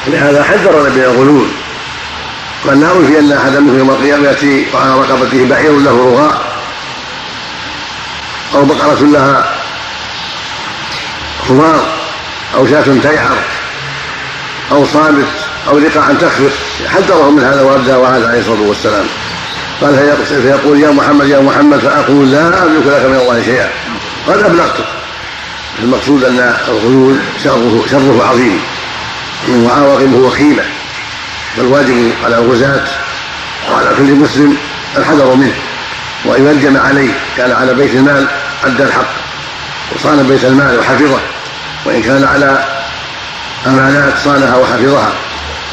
[0.07, 1.47] لهذا حذر من الغلول
[2.65, 6.57] والنار في أن احدا منهم يوم القيامة يأتي وعلى رقبته بعير له رغاء.
[8.55, 9.55] أو بقرة لها
[11.47, 11.96] خمار
[12.55, 13.37] أو شاة تيعر
[14.71, 15.27] أو صامت
[15.67, 16.51] أو لقاء تخفق
[16.87, 19.05] حذرهم من هذا وابدى وهذا عليه الصلاة والسلام.
[19.81, 23.69] قال فيقول يا محمد يا محمد فأقول لا أملك لك من الله شيئا.
[24.27, 24.85] قد ابلغتك
[25.79, 28.59] المقصود أن الغلول شره شره عظيم.
[29.49, 30.63] وعواقبه وخيمه
[31.57, 32.87] فالواجب على الغزاة
[33.71, 34.57] وعلى كل مسلم
[34.97, 35.55] الحذر منه.
[36.25, 38.27] يلجم عليه كان على بيت المال
[38.63, 39.09] أدى الحق.
[39.95, 41.19] وصان بيت المال وحفظه.
[41.87, 42.65] وإن كان على
[43.67, 45.13] أمانات صانها وحفظها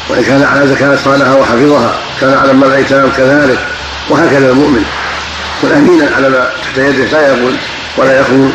[0.09, 3.59] وإن كان على زكاة صانها وحفظها كان على مال الأيتام كذلك
[4.09, 4.85] وهكذا المؤمن.
[5.57, 7.55] يكون أمينا على ما تحت يده لا يقول
[7.97, 8.53] ولا يخون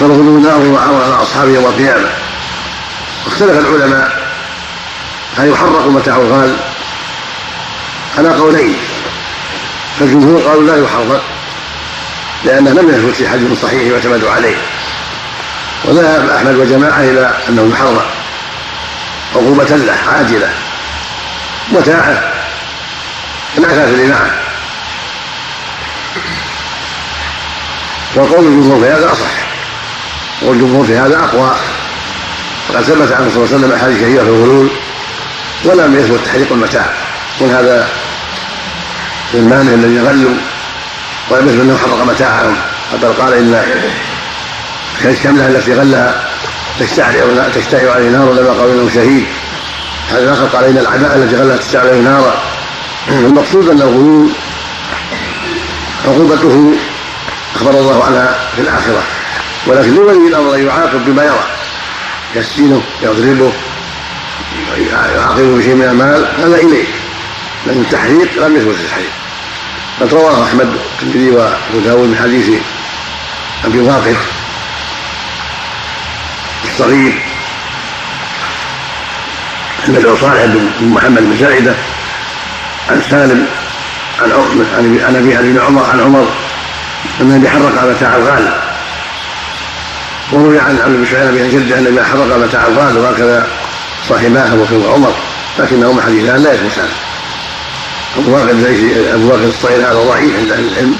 [0.00, 2.08] فالغلو نار وعار على أصحابه يوم القيامة.
[3.26, 4.28] واختلف العلماء
[5.38, 6.56] هل يحرق متاع الغال؟
[8.18, 8.76] على قولين.
[9.98, 11.37] فالجمهور قالوا لا يحرق
[12.44, 14.56] لأنه لم يثبت في حديث صحيح يعتمد عليه.
[15.84, 18.00] وذهب أحمد وجماعة إلى أنه يحرم
[19.34, 20.50] عقوبة له عاجلة.
[21.72, 22.32] متاعه
[23.58, 24.30] لا كافر معه
[28.14, 29.30] وقول الجمهور في هذا أصح.
[30.42, 31.54] والجمهور في هذا أقوى.
[32.68, 34.70] وقد ثبت عنه صلى الله عليه وسلم أحاديث كثيرة في الغلول.
[35.64, 36.86] ولم يثبت تحريق المتاع.
[37.40, 37.88] من هذا
[39.34, 40.34] المانع الذي غلوا
[41.30, 42.56] يثبت انه حرق متاعهم
[43.02, 43.62] بل قال إن
[45.04, 46.28] الشمله التي غلها
[47.54, 49.26] تشتعل عليه نار لما قالوا إنه شهيد.
[50.10, 52.42] هذا الآخر قال ان العباءه التي غلها تشتعل عليه نارا
[53.08, 54.30] المقصود أن الغلول
[56.06, 56.74] عقوبته
[57.56, 59.02] أخبر الله عنها في الآخرة.
[59.66, 61.46] ولكن لولي الأمر ان يعاقب بما يرى.
[62.34, 63.52] يسجنه يضربه
[65.14, 66.28] يعاقبه بشيء من المال.
[66.38, 66.86] هذا إليه.
[67.66, 69.10] لكن التحريق لم يثبت التحريق.
[70.00, 70.68] قد رواه أحمد
[71.02, 72.50] الترمذي وابو داود من حديث
[73.64, 74.16] أبي واقف
[76.64, 77.22] الصغير
[79.88, 81.74] المدعو صالح بن محمد بن زائده
[82.90, 83.46] عن سالم
[84.22, 84.30] عن
[85.06, 86.28] عن ابي ابن عمر عن عمر
[87.20, 88.52] ان النبي حرق متاع الغال.
[90.32, 93.46] وروي عن بن سعيد بن جدة ان النبي حرق متاع الغال وهكذا
[94.08, 95.14] صاحباه ابو بكر وعمر
[95.58, 96.88] لكنهما حديثان لا يثبتان
[98.16, 100.96] واقد ليس واقد الصغير هذا ضعيف عند أهل العلم.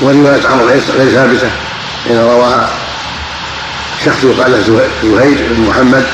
[0.00, 1.50] ورواية عمر غير ثابتة.
[2.04, 2.70] حين رواها
[4.04, 4.60] شخص يقال له
[5.02, 6.06] زهير بن محمد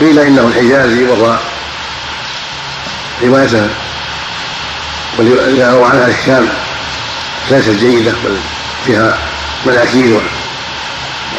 [0.00, 1.38] قيل إنه الحجازي وهو
[3.22, 3.68] روايته.
[5.18, 6.48] روى عنها الشام.
[7.50, 8.36] ليست جيدة بل
[8.86, 9.18] فيها
[9.66, 10.20] مناكير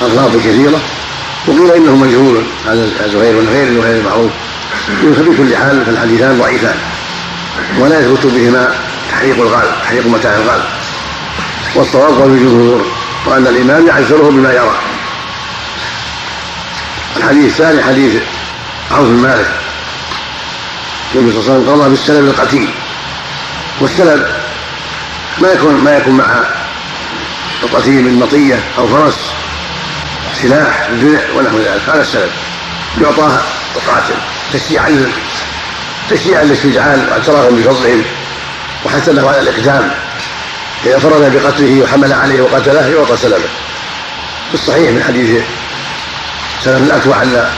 [0.02, 0.82] واغلاط كثيرة.
[1.48, 2.44] وقيل إنه مجهول.
[2.68, 4.32] هذا زهير بن غير زهير المعروف
[5.04, 6.80] بكل حال فالحديثان ضعيفان.
[7.80, 8.76] ولا يثبت بهما
[9.12, 10.64] تحريق الغال تحريق متاع الغال
[11.76, 12.86] والصواب قول الجمهور
[13.26, 14.76] وأن الإمام يعذره بما يرى.
[17.18, 18.22] الحديث الثاني حديث
[18.92, 19.52] عوف بن مالك.
[21.16, 22.70] النبي صلى الله عليه وسلم قضى بالسلب القتيل.
[23.82, 24.28] والسلب
[25.42, 26.26] ما يكون ما يكون مع
[27.64, 29.32] القتيل من مطية أو فرس
[30.42, 31.82] سلاح درع ونحو ذلك.
[31.90, 32.32] هذا السلب.
[33.02, 33.40] يعطاه
[33.76, 34.16] القاتل
[34.54, 35.12] تشجيعا
[36.10, 38.04] تشجيعا للشجعان واعترافا بفضلهم
[38.86, 39.92] وحتى له على الإقدام
[40.86, 43.50] اذا فرض بقتله وحمل عليه وقتله يعطى سلبه
[44.50, 45.44] في الصحيح من حديث
[46.64, 47.50] سلم الاكوع أن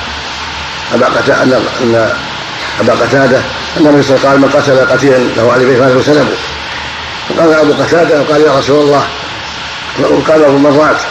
[0.94, 2.14] أبا قتاده ان
[2.80, 3.38] أبا قتادة
[3.78, 6.38] أن النبي صلى قال من قتل قتيلا له عليه فله سلبه
[7.30, 9.08] فقال أبو قتادة وقال يا رسول الله
[10.00, 11.02] وقال أبو مرات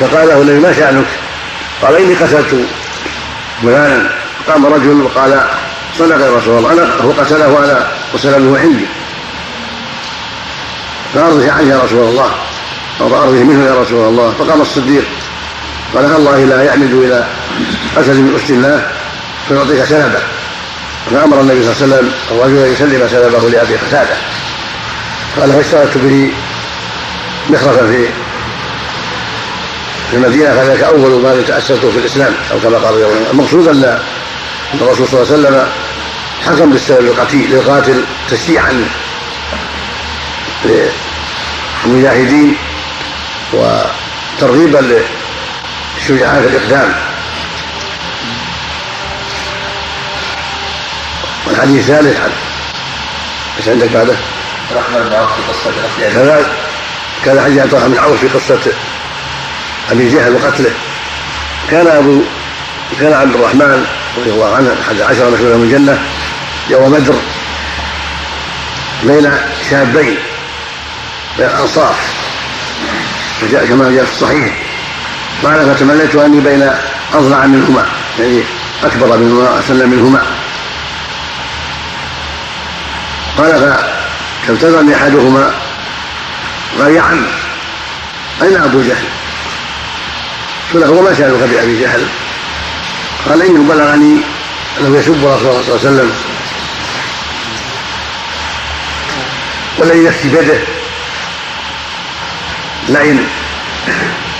[0.00, 1.06] فقال له النبي ما شأنك؟
[1.82, 2.66] قال إني قتلت
[3.62, 4.10] فلانا
[4.48, 5.44] قام رجل وقال
[5.98, 6.72] صدق يا رسول الله.
[6.72, 8.86] أنا هو قتله وأنا وسلمه عندي.
[11.14, 12.30] فأرضه عنه يا رسول الله.
[13.00, 14.34] أو أرضه منه يا رسول الله.
[14.38, 15.04] فقام الصديق
[15.94, 17.26] قال الله لا يعمد إلى
[17.96, 18.86] أسد من أسد الله
[19.48, 20.22] فيعطيك سلبه
[21.10, 24.16] فأمر النبي صلى الله عليه وسلم الرجل أن يسلم سلبه لأبي قتادة.
[25.40, 26.32] قال فاشتركت به
[27.50, 28.08] مخرفا في
[30.10, 33.98] في المدينة فذلك اول ما تاسسته في الإسلام أو كما قال المقصود أن
[34.74, 35.68] الرسول صلى الله عليه وسلم
[36.46, 38.88] حكم بالسبب للقتيل للقاتل تشجيعا
[41.84, 42.56] للمجاهدين
[43.52, 45.02] وترغيبا
[45.98, 46.94] للشجعان في الإقدام.
[51.46, 52.20] والحديث الثالث
[53.58, 54.14] إيش عندك بعده؟
[54.70, 56.52] الرحمن بن عوف في قصة كذا
[57.24, 58.72] كان حديث عن طلحة بن عوف في قصة
[59.90, 60.70] أبي جهل وقتله.
[61.70, 62.22] كان أبو
[63.00, 63.86] كان عبد الرحمن
[64.18, 66.02] رضي الله عنه أحد عشر مشهورا من الجنة
[66.70, 67.14] يوم بدر
[69.02, 69.32] بين
[69.70, 70.18] شابين
[71.38, 71.94] بين الأنصار.
[73.42, 74.54] وجاء كما جاء في الصحيح.
[75.44, 76.70] قال فتمنيت أني بين
[77.14, 77.86] اضلع منهما.
[78.18, 78.42] يعني
[78.84, 80.22] أكبر منهما اسن منهما.
[83.38, 83.78] قال
[84.46, 85.50] فالتزمني احدهما
[86.78, 87.26] قال يا عم
[88.42, 89.04] أين أبو جهل؟
[90.74, 92.06] له وما شانك بأبي جهل.
[93.28, 94.20] قال انه بلغني
[94.80, 96.12] أنه يسب رسول الله صلى الله عليه وسلم.
[99.78, 100.58] والذي نفسي بيده.
[102.88, 103.26] لئن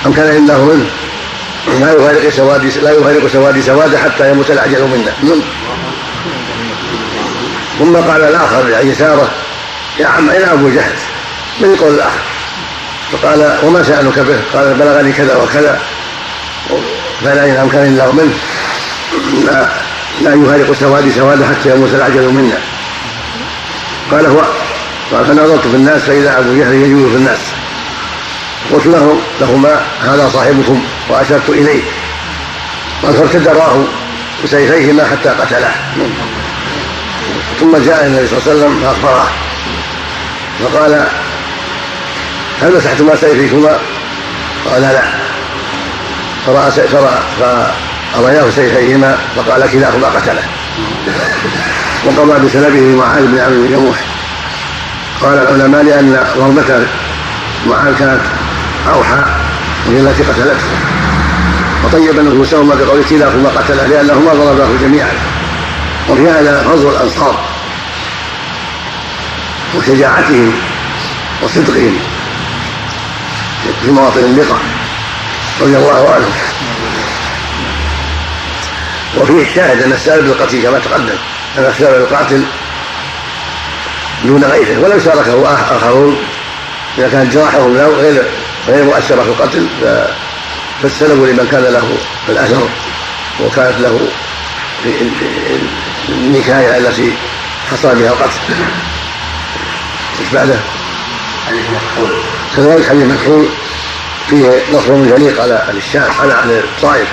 [0.06, 0.90] أمكن الله منه.
[1.80, 5.42] لا يفارق سوادي لا يفارق سوادي سوادا حتى يموت العجل منا.
[7.78, 9.30] ثم قال الآخر ليساره
[9.98, 10.94] يا عم اين أبو جهل.
[11.60, 12.20] من يقول الآخر؟
[13.12, 15.80] فقال وما سألك به؟ قال بلغني كذا وكذا.
[17.24, 18.34] فلئن امكن الله منه
[19.46, 19.68] لا
[20.20, 22.58] لا يفارق سوادي سوادا حتى يموت العجل منا.
[24.10, 24.40] قال هو
[25.12, 27.38] قال فنظرت في الناس فإذا أبو جهل يجول في الناس.
[28.72, 31.82] قلت لهم لهما هذا صاحبكم وأشرت إليه.
[33.02, 33.84] قال فارتد راه
[34.44, 35.74] بسيفيهما حتى قتله.
[37.60, 39.30] ثم جاء النبي صلى الله عليه وسلم فأخبره.
[40.64, 41.06] فقال
[42.62, 43.78] هل مسحتما سيفيكما؟
[44.70, 45.02] قال لا.
[46.50, 46.70] فرأى
[48.14, 50.42] فرأياه سيفيهما فقال كلاهما قتله.
[52.04, 53.96] وقضى بسلبه معاذ بن عمرو بن جموح.
[55.22, 56.86] قال العلماء لأن ضربة
[57.66, 58.20] معاذ كانت
[58.94, 59.24] أوحى
[59.86, 60.64] وهي التي قتلته.
[61.84, 65.12] وطيب نفوسهما بقول كلاهما قتله لأنهما ضرباه جميعا.
[66.08, 67.44] وفي هذا فضل الأنصار
[69.76, 70.52] وشجاعتهم
[71.42, 71.98] وصدقهم
[73.82, 74.60] في مواطن اللقاء
[75.60, 76.32] رضي الله عنهم
[79.16, 81.16] وفيه الشاهد أن السبب بالقتل كما تقدم
[81.58, 82.44] أن السبب القاتل
[84.24, 86.16] دون غيره ولو شاركه آخرون
[86.98, 88.22] إذا كانت جراحهم له غير
[88.68, 89.66] غير مؤثره في القتل
[90.82, 91.96] فالسلب لمن كان له
[92.28, 92.68] الأثر
[93.40, 94.00] وكانت له
[96.08, 97.12] النكاية التي
[97.70, 98.38] حصل بها القتل.
[100.20, 100.56] إيش بعده؟
[101.46, 102.10] حديث مكحول
[102.56, 103.48] كذلك حديث مكحول
[104.30, 107.08] فيه نصر جليق على أهل الشام على أهل الطائف.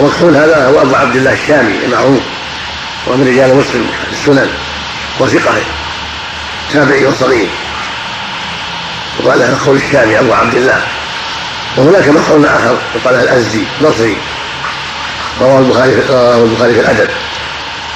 [0.00, 2.22] ومكحول هذا هو أبو عبد الله الشامي المعروف
[3.06, 4.50] ومن رجال مسلم السنن
[5.20, 5.54] وثقة
[6.72, 7.48] تابعي وصغير.
[9.20, 10.82] وقال له مكحول الشامي أبو عبد الله.
[11.76, 14.16] وهناك مكحول آخر يقال الأزدي بصري
[15.40, 17.10] رواه البخاري رواه البخاري في الأدب.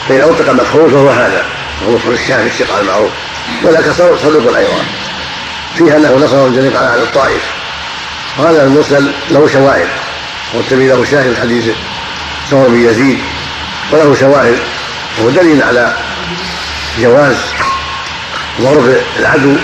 [0.09, 1.47] فإن اطلق مكحول فهو هذا.
[1.82, 3.10] وهو مكحول الشامي الثقه المعروف.
[3.62, 3.90] وذاك
[4.22, 4.85] صدوق أيضا.
[5.78, 7.43] فيها أنه نصر الجليق على أهل الطائف.
[8.39, 9.89] وهذا المرسل له شواهد
[10.55, 11.65] والتبي له شاهد حديث
[12.51, 13.19] سمر بن يزيد
[13.93, 14.59] وله شواهد
[15.19, 15.97] وهو دليل على
[16.98, 17.36] جواز
[18.60, 19.56] ضرب العدو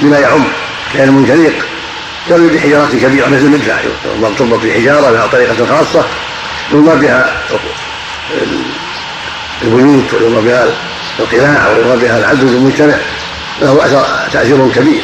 [0.00, 0.44] بما يعم
[0.94, 1.66] لأن المنجليق
[2.30, 3.74] يرمي بحجارات كبيرة مثل المدفع
[4.20, 6.04] مرتبط بحجاره لها طريقة خاصة
[6.72, 7.42] يرمى بها
[9.62, 10.66] البيوت ويرمى بها
[11.20, 12.94] القلاع ويرمى بها العدو المجتمع
[13.62, 15.02] له تأثير كبير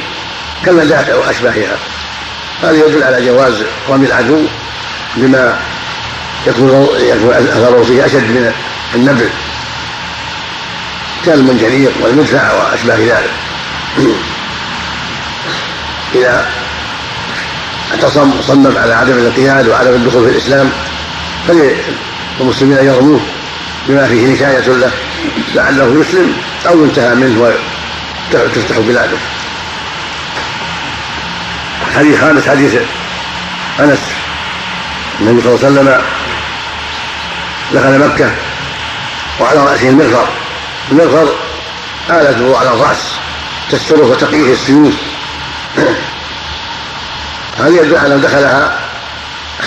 [0.64, 1.76] كالمدافع وأشباهها.
[2.62, 4.40] هذا يدل على جواز رمي العدو
[5.16, 5.58] بما
[6.46, 8.52] يكون يكون اثره فيه أشد من
[8.94, 9.28] النبل
[11.26, 13.30] كالمنجنيق والمدفع وأشباه ذلك.
[16.14, 16.46] اذا
[17.92, 20.70] اعتصم صمم على عدم الانقياد وعدم الدخول في الإسلام
[21.48, 23.20] فللمسلمين يرموه
[23.88, 24.90] بما فيه نكاية له
[25.54, 26.36] لعله يسلم
[26.68, 27.52] أو ينتهى منه
[28.32, 29.18] وتفتح بلاده.
[31.98, 32.74] حديث خامس حديث
[33.80, 33.98] أنس.
[35.20, 36.02] النبي صلى الله عليه وسلم
[37.72, 38.30] دخل مكة
[39.40, 40.28] وعلى رأسه المغفر.
[40.92, 41.28] المغفر
[42.10, 42.98] آلة على الرأس
[43.70, 44.94] تستره وتقيه السيوف.
[47.58, 48.78] هذا يدل على دخلها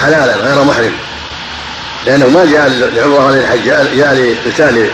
[0.01, 0.93] حلالا غير محرم؟
[2.05, 3.63] لأنه ما جاء لعمرة ولا للحج
[3.97, 4.13] جاء
[4.45, 4.91] لقتال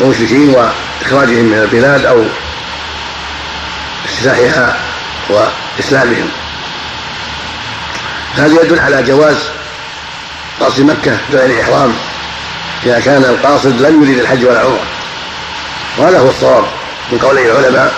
[0.00, 2.24] المشركين وإخراجهم من البلاد أو
[4.04, 4.76] افتتاحها
[5.28, 6.28] وإسلامهم
[8.36, 9.36] هذا يدل على جواز
[10.60, 11.92] قصد مكة بغير إحرام
[12.84, 14.84] إذا كان القاصد لم يريد الحج ولا عمرة.
[15.98, 16.64] وهذا هو الصواب
[17.12, 17.94] من قولي العلماء.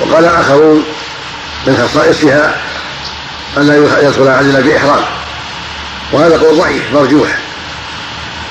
[0.00, 0.84] وقال آخرون
[1.66, 2.56] من خصائصها
[3.56, 5.04] أن لا يدخل العدل بإحرام.
[6.12, 7.38] وهذا قول ضعيف مرجوح.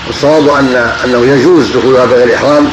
[0.07, 2.69] والصواب أن أنه يجوز دخولها بغير إحرام.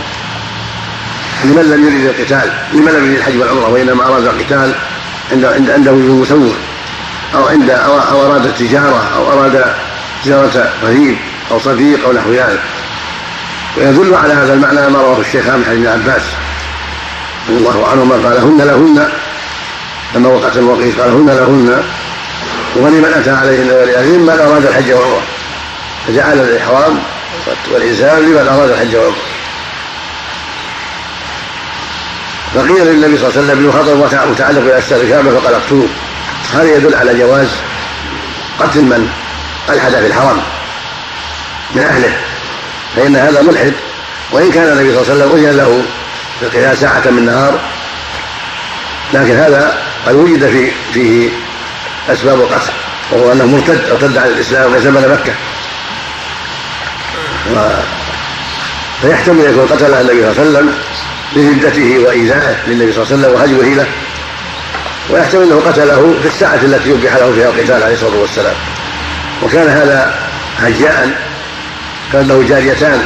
[1.44, 4.74] لمن لم يريد القتال لمن لم يريد الحج والعمرة وإنما أراد القتال
[5.32, 6.52] عند عنده وجود مسوغ.
[7.36, 9.64] أو عند أو أراد التجارة أو أراد
[10.24, 11.16] تجارة قريب
[11.50, 12.60] أو صديق أو نحو ذلك.
[13.76, 16.22] ويدل على هذا المعنى ما رواه الشيخ من حديث ابن عباس
[17.48, 19.08] رضي الله عنهما قال هن لهن
[20.14, 21.82] لما وقعت الموقيت قال هن لهن
[22.76, 25.22] ولمن أتى عليهن ولأهلهن من أراد الحج والعمرة.
[26.06, 26.98] فجعل الإحرام
[27.72, 29.16] والإنسان لمن أراد الحج والعمرة.
[32.54, 35.88] فقيل للنبي صلى الله عليه وسلم خطر متعلق بأسر الكعبة فقال اقتلوه
[36.52, 37.48] هذا يدل على جواز
[38.60, 39.08] قتل من
[39.68, 40.42] ألحد في الحرم
[41.74, 42.16] من أهله
[42.96, 43.72] فإن هذا ملحد
[44.32, 45.82] وإن كان النبي صلى الله عليه وسلم أذن له
[46.40, 47.60] في القتال ساعة من نهار
[49.14, 51.30] لكن هذا قد وجد في فيه
[52.08, 52.72] أسباب القتل
[53.10, 55.34] وهو أنه مرتد ارتد عن الإسلام وزمن مكة.
[57.54, 57.68] و
[59.02, 60.74] فيحتمل أن يكون قتل النبي صلى الله عليه وسلم
[61.36, 63.86] لردته وإيذائه للنبي صلى الله عليه وسلم وهجوه له
[65.10, 68.54] ويحتمل أنه قتله في الساعة التي يبيح له فيها القتال عليه الصلاة والسلام.
[69.42, 70.14] وكان هذا
[70.58, 71.10] هجاء
[72.12, 73.02] كان له جاريتان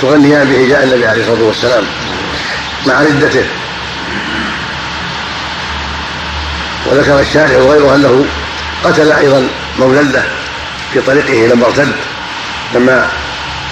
[0.00, 1.84] تغنيان بهجاء النبي عليه الصلاة والسلام
[2.86, 3.44] مع ردته.
[6.86, 8.24] وذكر الشارع وغيره أنه
[8.84, 9.48] قتل أيضا
[9.78, 10.22] مولا
[10.92, 11.92] في طريقه لما ارتد
[12.74, 13.08] لما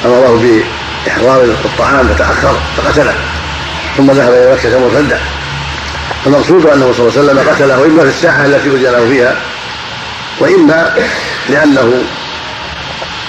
[0.04, 0.62] أمره
[1.06, 3.14] بإحضار الطعام فتأخر فقتله.
[3.96, 5.20] ثم ذهب إلى مكة مرتدا
[6.24, 9.36] فالمقصود أنه صلى الله عليه وسلم قتله إما في الساعة التي له فيها
[10.38, 10.94] وإما
[11.48, 12.02] لأنه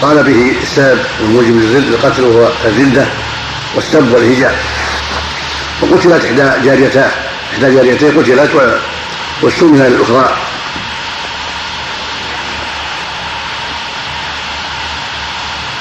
[0.02, 3.06] قام به السبب الموجب للقتل وهو الردة
[3.76, 4.60] والسب والهجاء.
[5.82, 7.12] وقتلت إحدى جاريتاه
[7.54, 8.80] إحدى جاريتيه قتلت
[9.42, 10.38] واستمنى للأخرى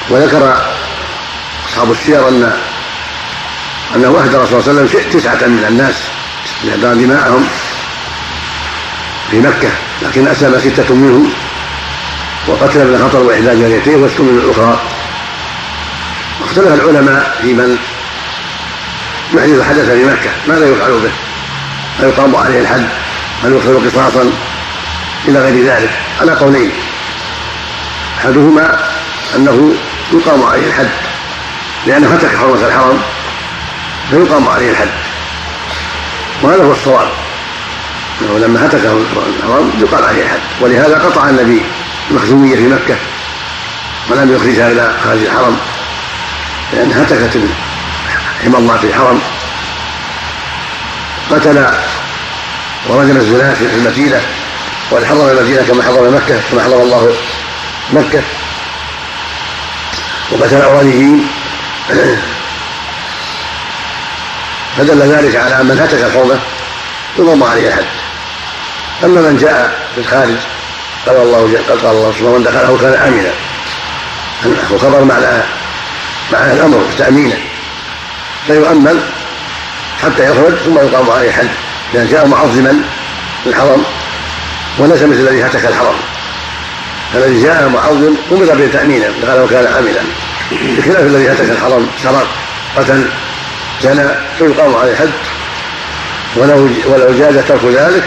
[0.09, 0.57] وذكر
[1.69, 2.57] أصحاب السير أنه
[3.95, 5.95] أهدى الرسول صلى الله عليه وسلم تسعة من الناس.
[6.63, 7.47] لإهدار دماءهم
[9.31, 9.69] في مكة
[10.01, 11.33] لكن أسلم ستة منهم
[12.47, 14.79] وقتل ابن خطر وإحدى جاريتيه واستمن الأخرى
[16.41, 17.77] واختلف العلماء في من
[19.33, 21.11] يحدث حدث في مكة ماذا يفعل به؟
[21.99, 22.87] هل يقام عليه الحد؟
[23.43, 24.31] هل يؤخذ قصاصا؟
[25.27, 25.89] إلى غير ذلك
[26.21, 26.71] على قولين
[28.19, 28.79] أحدهما
[29.35, 29.73] أنه
[30.13, 30.89] يقام عليه الحد
[31.87, 33.01] لأنه فتك حرمة الحرم
[34.09, 35.00] فيقام عليه الحد
[36.43, 37.07] وهذا هو الصواب.
[38.21, 38.79] إنه لما هتك
[39.39, 41.61] الحرم يقام عليه الحد ولهذا قطع النبي
[42.11, 42.95] المخزومية في مكة
[44.09, 45.57] ولم يخرجها إلى خارج الحرم
[46.73, 47.39] لأن هتكت
[48.43, 49.21] حمى الله في الحرم.
[51.31, 51.67] قتل
[52.87, 54.21] ورجم الزنا في المدينة
[54.91, 57.13] وقد حرم المدينة كما حرم مكة كما حرم الله
[57.93, 58.21] مكة.
[60.31, 61.27] وقتل الاوليين
[64.77, 66.39] فدل ذلك على من هتك الحرمه
[67.19, 67.85] يضم عليه الحد
[69.03, 70.37] أما من جاء في الخارج
[71.05, 73.31] قال الله قال الله سبحانه من دخله كان آمنا.
[74.71, 75.43] الخبر معنى
[76.33, 77.35] معنى الأمر تامينا
[78.47, 79.03] فيؤمن
[80.03, 81.49] حتى يخرج ثم يقام عليه حد
[81.93, 82.81] إذا جاء معظما
[83.45, 83.83] للحرم
[84.77, 85.95] وليس مثل الذي هتك الحرم.
[87.15, 90.01] الذي جاء معظم أمر به تامينا دخله كان آمنا.
[90.51, 92.27] بخلاف الذي هتك الحرم سرق
[92.77, 93.09] قتل
[93.81, 95.09] زنى فيقام عليه حد
[96.35, 98.03] ولو ولو جاز ترك ذلك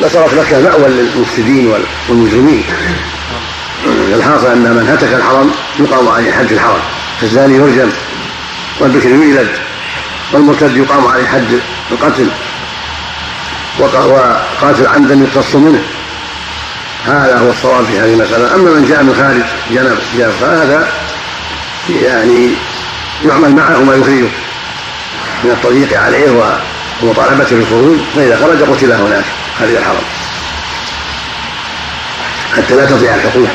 [0.00, 1.74] لصارت مكه مأوى للمفسدين
[2.08, 2.64] والمجرمين.
[3.86, 6.80] الحاصل أن من هتك الحرم يقام عليه حد الحرم
[7.20, 7.90] فالزاني يرجم
[8.80, 9.48] والبكر يجلد
[10.32, 11.60] والمرتد يقام عليه حد
[11.90, 12.28] القتل
[13.78, 15.82] وقاتل عمدا يقتص منه.
[17.06, 18.54] هذا هو الصواب في هذه المسألة.
[18.54, 20.92] أما من جاء من خارج جنب جنب فهذا
[22.02, 22.50] يعني
[23.24, 24.28] يعمل معه ما يخرجه
[25.44, 26.54] من التضييق عليه
[27.02, 29.24] ومطالبته بالخروج فإذا خرج قتل هناك
[29.58, 30.04] خارج الحرم
[32.56, 33.48] حتى لا تضيع الحقوق.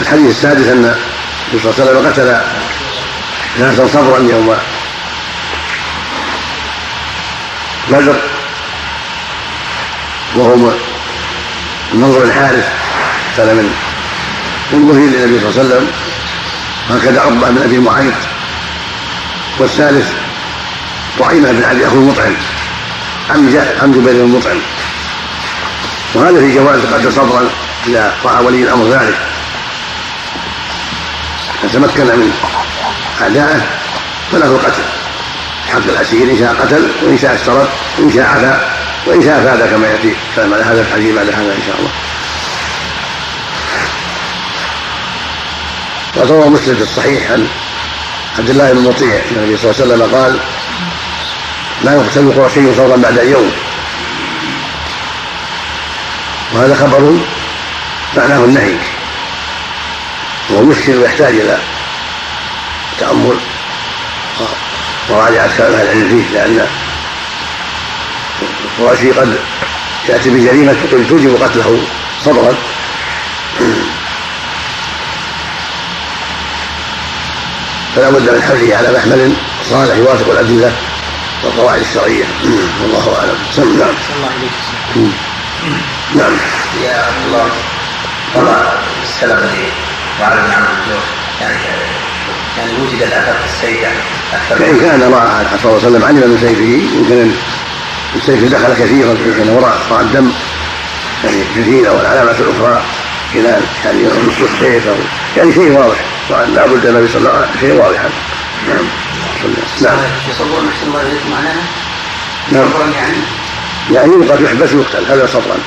[0.00, 0.96] الحديث السادس أن
[1.52, 2.40] النبي صلى الله عليه وسلم قتل
[3.58, 4.56] ناسا صبرا يوم
[7.88, 8.16] بدر
[10.36, 10.72] وهم
[11.92, 12.68] النضر الحارث.
[13.36, 13.74] كان من
[14.72, 15.90] من للنبي صلى الله عليه وسلم
[16.90, 18.33] هكذا عقبه بن أبي معيط.
[19.58, 20.12] والثالث
[21.18, 22.34] طعيمه بن عبد اخو المطعم.
[23.30, 24.58] عم جبير بن المطعم
[26.14, 27.50] وهذا في جواز قتل صبرا
[27.86, 29.16] اذا رأى ولي الأمر ذلك.
[31.62, 32.32] فتمكن من
[33.22, 33.66] اعدائه
[34.32, 34.82] فله القتل.
[35.72, 37.68] حق الاسير إن شاء قتل وإن شاء اشترط
[37.98, 38.74] وإن شاء عفا
[39.06, 40.14] وإن شاء فاد كما يأتي.
[40.36, 41.90] كلام على هذا الحديث بعد هذا إن شاء الله.
[46.16, 47.48] وروى مسلم في الصحيح عن
[48.38, 49.20] عبد الله بن مطيع.
[49.30, 50.38] النبي صلى الله عليه وسلم قال
[51.82, 53.52] لا يقتل قرشي صورا بعد يوم.
[56.54, 57.16] وهذا خبر
[58.16, 58.74] معناه النهي.
[60.50, 61.58] وهو مشكل ويحتاج إلى
[63.00, 63.36] تأمل
[65.10, 66.66] ومراجعه كلام أهل العلم فيه لأن
[68.78, 69.38] القرشي قد
[70.08, 71.80] يأتي بجريمة توجب قتله
[72.24, 72.54] صبرا.
[77.96, 79.32] فلا بد من حمله على محمل
[79.70, 80.72] صالح يوافق الأدلة
[81.44, 82.24] والقواعد الشرعية.
[82.82, 83.36] والله أعلم.
[83.56, 85.10] سم نعم الله عليك
[86.14, 86.32] نعم.
[86.84, 87.48] يا الله.
[88.34, 88.72] طلع
[89.02, 89.40] السلف
[90.20, 91.00] معاذ بن عمرو
[91.40, 91.58] يعني
[92.58, 93.98] يعني وجد الأثر في السيف يعني
[94.32, 94.56] أكثر.
[94.56, 97.30] فإن كان راى صلى الله عليه وسلم علم من سيفه يمكن
[98.16, 100.32] السيف دخل كثيرا كان راى الدم
[101.24, 102.82] يعني كثير أو العلامات الأخرى
[103.34, 104.94] خلال يعني نص السيف أو
[105.36, 106.13] يعني شيء واضح.
[106.30, 108.10] لا بد النبي صلى الله عليه وسلم شيء واضحا
[108.68, 108.84] نعم.
[109.82, 109.98] نعم.
[110.30, 111.62] يصور نفس الله اليكم معناها
[112.52, 112.92] نعم.
[112.94, 113.16] يعني؟
[113.90, 115.58] يعني يوقف يحبس ويقتل هذا صبرا.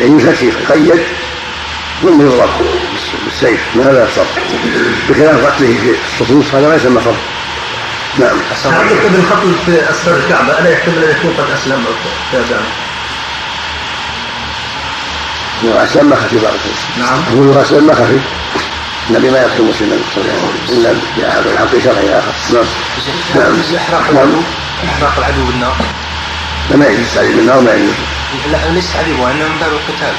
[0.00, 1.02] يعني يمسك يقيد
[2.02, 2.50] ثم يضرب
[3.24, 3.60] بالسيف.
[3.74, 4.26] ما هذا صبر
[5.08, 7.16] بخلاف قتله في الصفوف هذا ما يسمى صبر
[8.18, 8.36] نعم.
[8.64, 11.92] حضرتك ابن خطل في أسفل الكعبة؟ ألا يحتمل ان يكون قد أسلم؟ أو
[12.32, 12.60] تابع
[15.62, 15.76] نعم.
[15.76, 16.60] أسلم ما خفي بارك
[16.98, 17.22] نعم.
[17.32, 18.18] أقول أسلم ما خفي.
[19.10, 19.96] النبي ما يقتل مسلما
[20.68, 22.64] إلا بهذا الحق شرعي اخر نعم.
[23.34, 23.62] نعم.
[23.76, 24.42] احراق نعم.
[25.18, 25.44] العدو.
[25.44, 25.76] بالنار.
[26.74, 27.94] ما يجوز التعليم بالنار ما يجوز.
[28.52, 30.14] لا ليس تعذيب وانما من باب القتال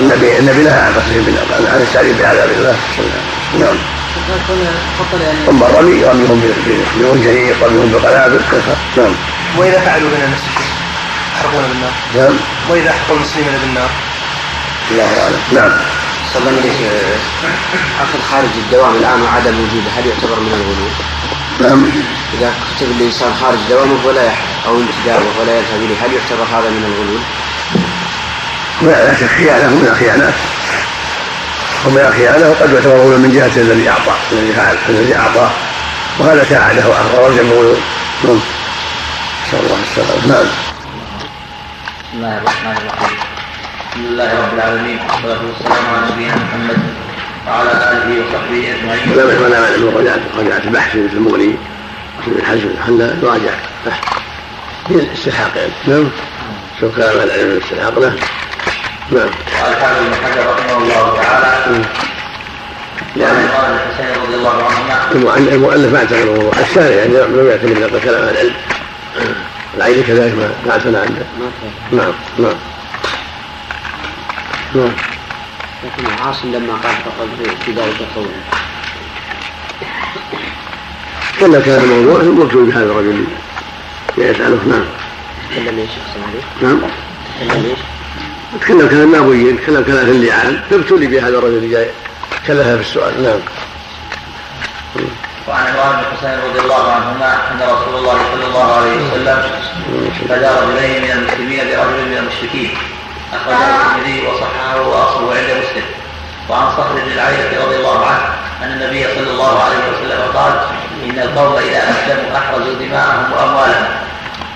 [0.00, 2.76] النبي النبي نهى عن قتله بالنار عن التعليم بعذاب الله
[3.58, 3.76] نعم.
[5.46, 6.42] ثم رمي رميهم
[6.96, 8.40] بمنجنيق رميهم بقنابل
[8.96, 9.14] نعم.
[9.56, 10.72] وإذا فعلوا هنا نفس الشيء.
[11.36, 11.92] يحرقون بالنار.
[12.16, 12.36] نعم.
[12.70, 13.90] وإذا احرقوا المسلمين بالنار.
[14.90, 15.40] الله أعلم.
[15.52, 15.99] نعم.
[16.34, 16.60] صلى الله
[18.00, 20.88] اخذ خارج الدوام الآن وعدم وجوده هل يعتبر من الغلو؟
[21.60, 21.90] نعم.
[22.38, 26.70] إذا كتب الإنسان خارج دوامه ولا يحرق أو انتدابه ولا يذهب إليه هل يعتبر هذا
[26.70, 27.22] من الغلول؟
[28.82, 30.34] ولا شك خيانه من الخيانات
[31.86, 35.50] ومن الخيانه وقد يعتبر من جهة الذي أعطى الذي فعل الذي اعطاه
[36.18, 37.76] وهذا ساعده واخر رجع بغلو
[38.24, 38.40] نعم.
[39.46, 40.46] نسال الله السلامه نعم.
[42.02, 43.39] بسم الله الرحمن الرحيم.
[43.90, 46.78] الحمد لله رب العالمين والصلاه والسلام على نبينا محمد
[47.46, 51.54] وعلى اله وصحبه اجمعين ولا ولا مانع من مراجعه مراجعه البحث مثل المغني
[52.26, 53.50] ابن حزم حنا يراجع
[53.86, 54.04] بحث
[54.88, 56.10] هي الاستحقاق يعني نعم
[56.80, 58.14] شوف كلام أهل العلم الاستحقاق له
[59.10, 59.30] نعم
[59.62, 61.84] قال حافظ بن حجر رحمه الله تعالى
[63.16, 68.00] عمران بن الحسين رضي الله عنهما المؤلف ما اعتبر الموضوع الشارع يعني لم يعتمد على
[68.00, 68.54] كلام العلم
[69.76, 70.34] العين كذلك
[70.66, 71.24] ما اعتنى عنه
[71.92, 72.54] نعم نعم
[74.74, 74.92] نعم.
[75.84, 77.28] لكن عاصم لما قال فقد
[77.64, 78.26] في ذلك قول
[81.42, 83.24] إلا كان الموضوع مرجو بهذا الرجل.
[84.18, 84.84] يسأله نعم.
[85.50, 86.80] تكلم يا شيخ عليه نعم.
[87.40, 87.78] تكلم إيش؟
[88.60, 90.62] تكلم كلام نابويين تكلم كلام في اللعان.
[90.70, 91.90] فابتلي بهذا الرجل اللي جاي.
[92.46, 93.40] كلفها في السؤال نعم.
[95.48, 99.42] وعن عمران بن حسين رضي الله عنهما أن رسول الله صلى الله عليه وسلم
[100.28, 102.70] فدى رجلين من المسلمين برجل من المشركين.
[103.32, 105.84] اخرجه الترمذي وصححه واصله عند مسلم.
[106.48, 108.24] وعن صخر بن العيرة رضي الله عنه
[108.62, 110.52] أن النبي صلى الله عليه وسلم قال
[111.04, 113.88] إن القوم إذا أسلموا احرزوا دماءهم وأموالهم.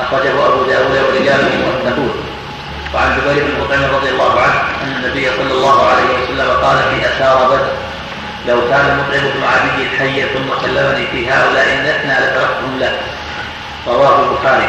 [0.00, 2.14] أخرجه أبو داود ورجاله موثقون
[2.94, 7.08] وعن جبير بن مطعم رضي الله عنه أن النبي صلى الله عليه وسلم قال في
[7.08, 7.66] اسار بدر
[8.48, 12.98] لو كان مطعم بن عدي حيا ثم كلمني في هؤلاء الاثنى لتركتهم له.
[13.86, 14.68] رواه البخاري.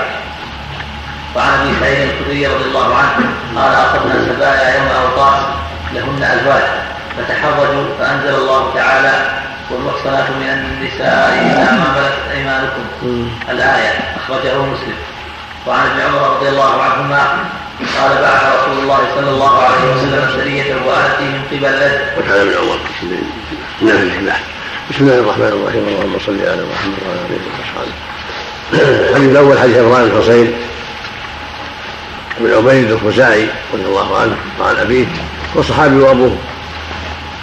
[1.35, 3.15] وعن أبي سعيد الخدري رضي الله عنه
[3.55, 5.41] قال اصبنا سبايا يوم أوطاس
[5.93, 6.63] لهن أزواج
[7.17, 9.13] فتحرجوا فأنزل الله تعالى
[9.71, 13.29] والمحصنات من النساء الا ما ملكت أيمانكم.
[13.51, 14.97] الآية أخرجه مسلم.
[15.67, 17.21] وعن ابن عمر رضي الله عنهما
[17.99, 22.53] قال بعث رسول الله صلى الله عليه وسلم سرية وآتي من قبل لد وكان ابن
[22.57, 22.79] عمر
[23.81, 24.31] من
[24.89, 25.87] بسم الله الرحمن الرحيم.
[25.87, 27.93] اللهم صل على محمد وعلى آله وصحبه.
[29.09, 30.53] الحديث الأول حديث عمران بن حسين
[32.39, 35.05] بن عبيد الخزاعي رضي الله عنه وعن أبيه
[35.55, 36.37] وصحابي وأبوه.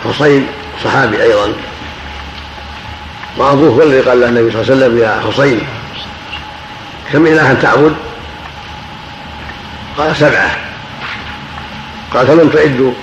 [0.04, 0.46] حسين
[0.84, 1.52] صحابي أيضا.
[3.36, 5.60] وأبوه هو الذي قال له النبي صلى الله عليه وسلم يا حسين
[7.12, 7.94] كم الها تعبد؟
[9.98, 10.56] قال سبعة.
[12.14, 12.94] قال فمن تعد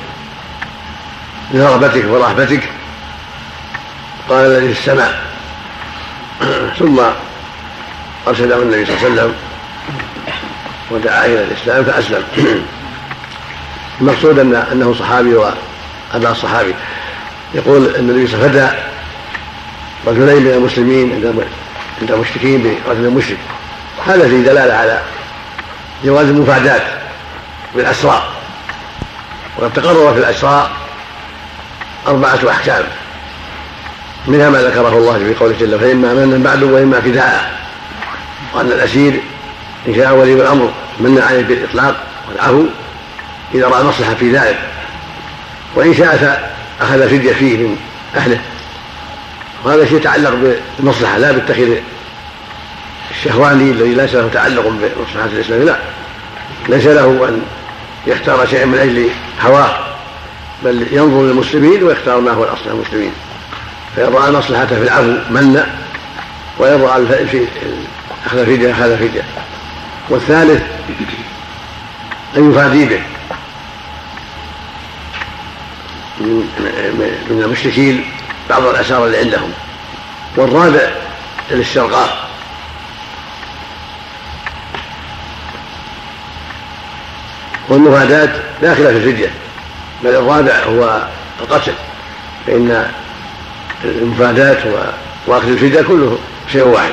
[1.53, 2.69] لرغبتك ورهبتك.
[4.29, 5.21] قال الذي في السماء.
[6.79, 6.99] ثم
[8.27, 9.33] أرشده النبي صلى الله عليه وسلم
[10.91, 12.23] ودعا إلى الإسلام فأسلم.
[14.01, 16.73] المقصود ان أنه صحابي وابا الصحابي
[17.53, 18.67] يقول النبي عليه وسلم فدى
[20.07, 21.11] رجلين من المسلمين
[22.01, 23.37] عند المشركين برجل مشرك.
[24.07, 25.01] هذا فيه دلالة على
[26.05, 26.81] جواز المفادات
[27.75, 28.23] بالأسرى.
[29.57, 30.69] وقد تقرر في الأسرى
[32.07, 32.83] أربعة أحكام.
[34.27, 37.59] منها ما ذكره الله في قوله جل فإما منا بعد وإما فداء.
[38.53, 39.21] وأن الأسير
[39.87, 42.65] إن شاء ولي الأمر من عليه بالإطلاق والعفو
[43.55, 44.59] إذا رأى مصلحة في ذلك.
[45.75, 46.51] وإن شاء
[46.81, 47.77] اخذ فدية فيه من
[48.15, 48.41] أهله.
[49.63, 51.83] وهذا شيء يتعلق بالمصلحة لا بالتخير
[53.11, 55.79] الشهواني الذي ليس له تعلق بمصلحة الإسلام لا.
[56.69, 57.41] ليس له أن
[58.07, 59.09] يختار شيئا من أجل
[59.41, 59.79] هواه
[60.63, 63.11] بل ينظر للمسلمين ويختار ما هو الأصل للمسلمين
[63.95, 65.63] فإن رأى المصلحة في العفو من؟
[66.57, 67.45] وإن رأى في
[68.25, 69.23] أخذ فدية أخذ فدية.
[70.09, 70.63] والثالث
[72.37, 73.01] أن يفادي به.
[77.29, 78.05] من المشركين
[78.49, 79.51] بعض الأسارى اللي عندهم.
[80.37, 80.89] والرابع
[81.51, 82.29] للشرقاء
[87.69, 88.29] والمفادات
[88.61, 89.29] داخلة في الفدية
[90.03, 91.07] بل الرابع هو
[91.41, 91.73] القتل
[92.47, 92.91] فإن
[93.83, 94.57] المفادات
[95.27, 96.17] وأخذ الفدية كله
[96.51, 96.91] شيء واحد.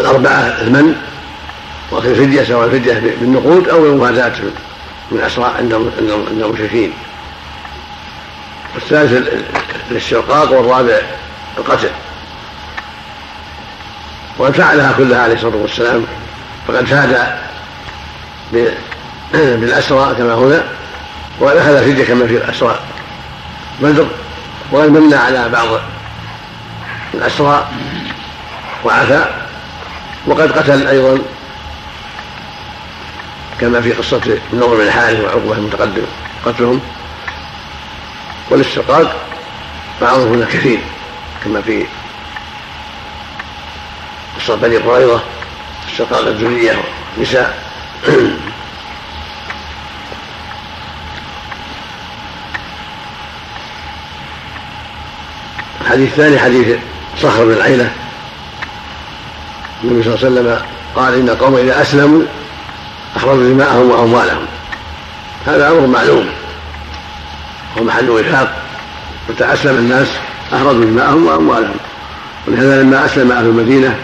[0.00, 0.94] الأربعة المن
[1.90, 4.38] وأخذ الفدية سواء الفدية بالنقود أو المفادات
[5.10, 6.92] من أسراء عند عند المشركين.
[8.74, 9.32] والثالث
[9.90, 11.00] الاسترقاق والرابع
[11.58, 11.90] القتل.
[14.38, 16.06] وقد فعلها كلها عليه الصلاة والسلام.
[16.68, 17.36] فقد فاد
[19.60, 20.64] بالاسرى كما هنا.
[21.40, 22.78] وقد أخذ الفدية كما في الاسرى
[23.80, 24.06] بدر.
[24.72, 25.68] وقد على بعض
[27.14, 27.68] الاسرى
[28.84, 29.24] وعفى
[30.26, 31.18] وقد قتل أيضا
[33.60, 36.02] كما في قصة النضر بن الحارث وعقبة المتقدم
[36.44, 36.80] قتلهم.
[38.50, 39.16] والاسترقاق
[40.02, 40.80] معروف هنا كثير
[41.44, 41.86] كما في
[44.36, 45.22] قصة بني قريظة
[45.88, 46.78] استرقاق الذرية
[47.16, 47.70] والنساء.
[55.80, 56.78] الحديث الثاني حديث
[57.18, 57.92] صخر بن العيلة.
[59.84, 60.58] النبي صلى الله عليه وسلم
[60.96, 62.22] قال إن القوم إذا أسلموا
[63.16, 64.46] أخرجوا دماءهم وأموالهم.
[65.46, 66.26] هذا أمر معلوم.
[67.76, 68.62] ومحل وفاق
[69.28, 70.08] متى أسلم الناس
[70.52, 71.76] أخرجوا دماءهم وأموالهم.
[72.48, 73.96] ولهذا لما أسلم أهل المدينة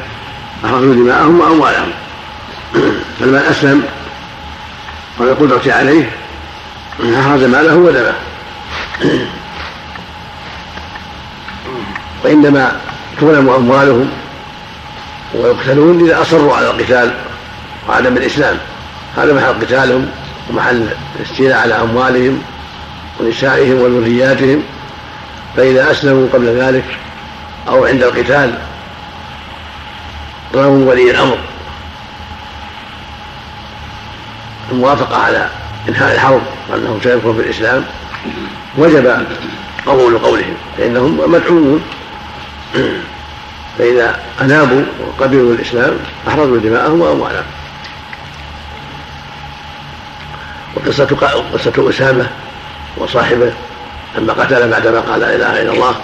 [0.64, 1.90] أخرجوا دماءهم وأموالهم.
[3.20, 3.82] فلمن أسلم
[5.20, 6.10] وبالقدرة عليه
[7.00, 8.14] أخرج ماله ودمه.
[12.24, 12.80] وإنما
[13.20, 14.10] تغنم أموالهم.
[15.36, 17.14] ويقتلون إذا أصروا على القتال
[17.88, 18.56] وعدم الإسلام.
[19.16, 20.08] هذا محل قتالهم
[20.50, 22.42] ومحل الاستيلاء على أموالهم
[23.20, 24.62] ونسائهم وذرياتهم.
[25.56, 26.84] فإذا أسلموا قبل ذلك
[27.68, 28.58] أو عند القتال
[30.54, 31.38] رغم ولي الأمر.
[34.72, 35.48] الموافقة على
[35.88, 37.84] إنهاء الحرب وأنهم سيدخلوا في الإسلام
[38.78, 39.26] وجب
[39.86, 41.82] قبول قولهم فإنهم مدعوون.
[43.78, 45.96] فإذا أنابوا وقبلوا الإسلام
[46.28, 47.44] أحرزوا دماءهم وأموالهم.
[50.76, 51.04] وقصة
[51.54, 52.26] قصة أسامة
[52.96, 53.52] وصاحبه
[54.18, 55.94] لما قتل بعدما قال لا إله إلا الله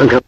[0.00, 0.20] أنكر